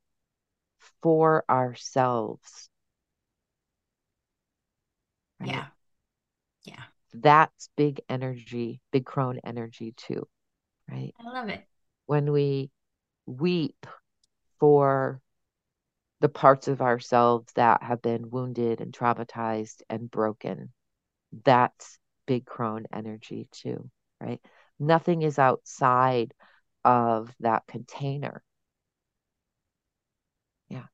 for 1.02 1.44
ourselves. 1.48 2.68
Right? 5.40 5.48
Yeah. 5.48 5.66
That's 7.12 7.68
big 7.76 8.00
energy, 8.08 8.80
big 8.92 9.04
crone 9.04 9.40
energy 9.44 9.94
too. 9.96 10.28
Right. 10.88 11.14
I 11.20 11.24
love 11.24 11.48
it. 11.48 11.64
When 12.06 12.32
we 12.32 12.70
weep 13.26 13.86
for 14.58 15.20
the 16.20 16.28
parts 16.28 16.68
of 16.68 16.82
ourselves 16.82 17.50
that 17.54 17.82
have 17.82 18.02
been 18.02 18.30
wounded 18.30 18.80
and 18.80 18.92
traumatized 18.92 19.82
and 19.88 20.10
broken. 20.10 20.72
That's 21.44 21.98
big 22.26 22.44
crone 22.44 22.84
energy 22.92 23.48
too, 23.50 23.90
right? 24.20 24.40
Nothing 24.78 25.22
is 25.22 25.38
outside 25.38 26.34
of 26.84 27.34
that 27.40 27.66
container. 27.66 28.42
Yeah. 30.68 30.84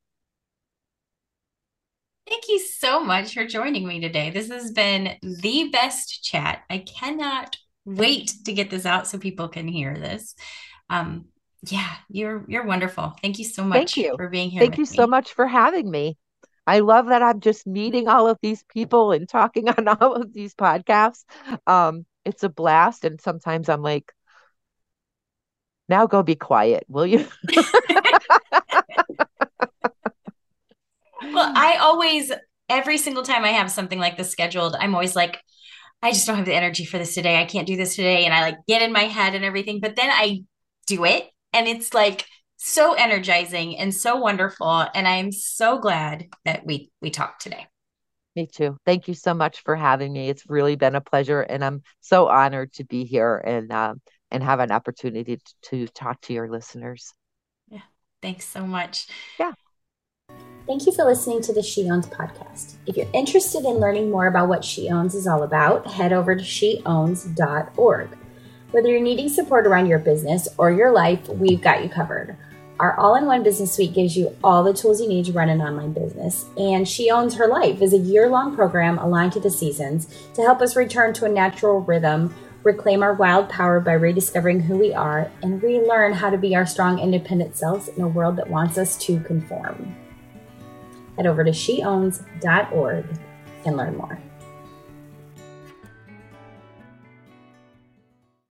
Thank 2.28 2.48
you 2.48 2.58
so 2.58 3.00
much 3.00 3.34
for 3.34 3.46
joining 3.46 3.86
me 3.86 4.00
today. 4.00 4.30
This 4.30 4.50
has 4.50 4.72
been 4.72 5.16
the 5.22 5.68
best 5.70 6.24
chat. 6.24 6.62
I 6.68 6.78
cannot 6.78 7.56
wait 7.84 8.32
to 8.44 8.52
get 8.52 8.68
this 8.68 8.84
out 8.84 9.06
so 9.06 9.18
people 9.18 9.48
can 9.48 9.68
hear 9.68 9.94
this. 9.94 10.34
Um, 10.90 11.26
yeah, 11.62 11.94
you're 12.08 12.44
you're 12.48 12.66
wonderful. 12.66 13.14
Thank 13.22 13.38
you 13.38 13.44
so 13.44 13.64
much 13.64 13.94
Thank 13.94 13.96
you. 13.96 14.16
for 14.16 14.28
being 14.28 14.50
here. 14.50 14.60
Thank 14.60 14.78
you 14.78 14.84
me. 14.84 14.96
so 14.96 15.06
much 15.06 15.32
for 15.34 15.46
having 15.46 15.90
me. 15.90 16.16
I 16.66 16.80
love 16.80 17.06
that 17.06 17.22
I'm 17.22 17.40
just 17.40 17.66
meeting 17.66 18.08
all 18.08 18.26
of 18.26 18.38
these 18.42 18.64
people 18.64 19.12
and 19.12 19.28
talking 19.28 19.68
on 19.78 19.86
all 19.86 20.14
of 20.14 20.32
these 20.32 20.54
podcasts. 20.54 21.24
Um, 21.66 22.06
it's 22.24 22.42
a 22.42 22.48
blast. 22.48 23.04
And 23.04 23.20
sometimes 23.20 23.68
I'm 23.68 23.82
like, 23.82 24.12
now 25.88 26.06
go 26.06 26.24
be 26.24 26.34
quiet, 26.34 26.84
will 26.88 27.06
you? 27.06 27.26
I 31.54 31.78
always, 31.80 32.32
every 32.68 32.98
single 32.98 33.22
time 33.22 33.44
I 33.44 33.48
have 33.48 33.70
something 33.70 33.98
like 33.98 34.16
this 34.16 34.30
scheduled, 34.30 34.74
I'm 34.78 34.94
always 34.94 35.16
like, 35.16 35.40
I 36.02 36.12
just 36.12 36.26
don't 36.26 36.36
have 36.36 36.46
the 36.46 36.54
energy 36.54 36.84
for 36.84 36.98
this 36.98 37.14
today. 37.14 37.40
I 37.40 37.44
can't 37.44 37.66
do 37.66 37.76
this 37.76 37.96
today. 37.96 38.24
And 38.24 38.34
I 38.34 38.42
like 38.42 38.58
get 38.68 38.82
in 38.82 38.92
my 38.92 39.04
head 39.04 39.34
and 39.34 39.44
everything. 39.44 39.80
But 39.80 39.96
then 39.96 40.10
I 40.10 40.42
do 40.86 41.04
it. 41.04 41.28
And 41.52 41.66
it's 41.66 41.94
like 41.94 42.26
so 42.56 42.94
energizing 42.94 43.76
and 43.76 43.94
so 43.94 44.16
wonderful. 44.16 44.86
And 44.94 45.06
i'm 45.06 45.32
so 45.32 45.78
glad 45.78 46.26
that 46.44 46.64
we 46.66 46.90
we 47.00 47.10
talked 47.10 47.42
today. 47.42 47.66
Me 48.34 48.46
too. 48.46 48.76
Thank 48.84 49.08
you 49.08 49.14
so 49.14 49.32
much 49.32 49.62
for 49.62 49.76
having 49.76 50.12
me. 50.12 50.28
It's 50.28 50.48
really 50.48 50.76
been 50.76 50.94
a 50.94 51.00
pleasure 51.00 51.40
and 51.40 51.64
i'm 51.64 51.82
so 52.00 52.28
honored 52.28 52.72
to 52.74 52.84
be 52.84 53.04
here 53.04 53.36
and 53.36 53.72
um, 53.72 54.00
and 54.30 54.42
have 54.42 54.60
an 54.60 54.72
opportunity 54.72 55.36
to, 55.36 55.54
to 55.70 55.86
talk 55.88 56.20
to 56.22 56.32
your 56.32 56.48
listeners. 56.50 57.12
Yeah. 57.68 57.82
Thanks 58.22 58.46
so 58.46 58.66
much. 58.66 59.08
Yeah 59.38 59.52
Thank 60.66 60.84
you 60.84 60.92
for 60.92 61.04
listening 61.04 61.42
to 61.42 61.52
the 61.52 61.62
She 61.62 61.88
Owns 61.88 62.08
podcast. 62.08 62.74
If 62.86 62.96
you're 62.96 63.06
interested 63.14 63.64
in 63.64 63.78
learning 63.78 64.10
more 64.10 64.26
about 64.26 64.48
what 64.48 64.64
She 64.64 64.88
Owns 64.88 65.14
is 65.14 65.28
all 65.28 65.44
about, 65.44 65.86
head 65.86 66.12
over 66.12 66.34
to 66.34 66.42
sheowns.org. 66.42 68.08
Whether 68.72 68.88
you're 68.88 69.00
needing 69.00 69.28
support 69.28 69.68
around 69.68 69.86
your 69.86 70.00
business 70.00 70.48
or 70.58 70.72
your 70.72 70.90
life, 70.90 71.28
we've 71.28 71.62
got 71.62 71.84
you 71.84 71.88
covered. 71.88 72.36
Our 72.80 72.98
all 72.98 73.14
in 73.14 73.26
one 73.26 73.44
business 73.44 73.74
suite 73.74 73.94
gives 73.94 74.16
you 74.16 74.36
all 74.42 74.64
the 74.64 74.74
tools 74.74 75.00
you 75.00 75.08
need 75.08 75.26
to 75.26 75.32
run 75.32 75.50
an 75.50 75.62
online 75.62 75.92
business. 75.92 76.46
And 76.56 76.86
She 76.88 77.12
Owns 77.12 77.36
Her 77.36 77.46
Life 77.46 77.80
is 77.80 77.94
a 77.94 77.98
year 77.98 78.28
long 78.28 78.56
program 78.56 78.98
aligned 78.98 79.34
to 79.34 79.40
the 79.40 79.50
seasons 79.50 80.08
to 80.34 80.42
help 80.42 80.60
us 80.60 80.74
return 80.74 81.14
to 81.14 81.26
a 81.26 81.28
natural 81.28 81.82
rhythm, 81.82 82.34
reclaim 82.64 83.04
our 83.04 83.14
wild 83.14 83.48
power 83.48 83.78
by 83.78 83.92
rediscovering 83.92 84.58
who 84.58 84.78
we 84.78 84.92
are, 84.92 85.30
and 85.44 85.62
relearn 85.62 86.12
how 86.12 86.28
to 86.28 86.36
be 86.36 86.56
our 86.56 86.66
strong, 86.66 86.98
independent 86.98 87.56
selves 87.56 87.86
in 87.86 88.02
a 88.02 88.08
world 88.08 88.34
that 88.34 88.50
wants 88.50 88.78
us 88.78 88.98
to 88.98 89.20
conform. 89.20 89.94
Head 91.16 91.26
over 91.26 91.44
to 91.44 91.50
sheowns.org 91.50 93.06
and 93.64 93.76
learn 93.76 93.96
more. 93.96 94.18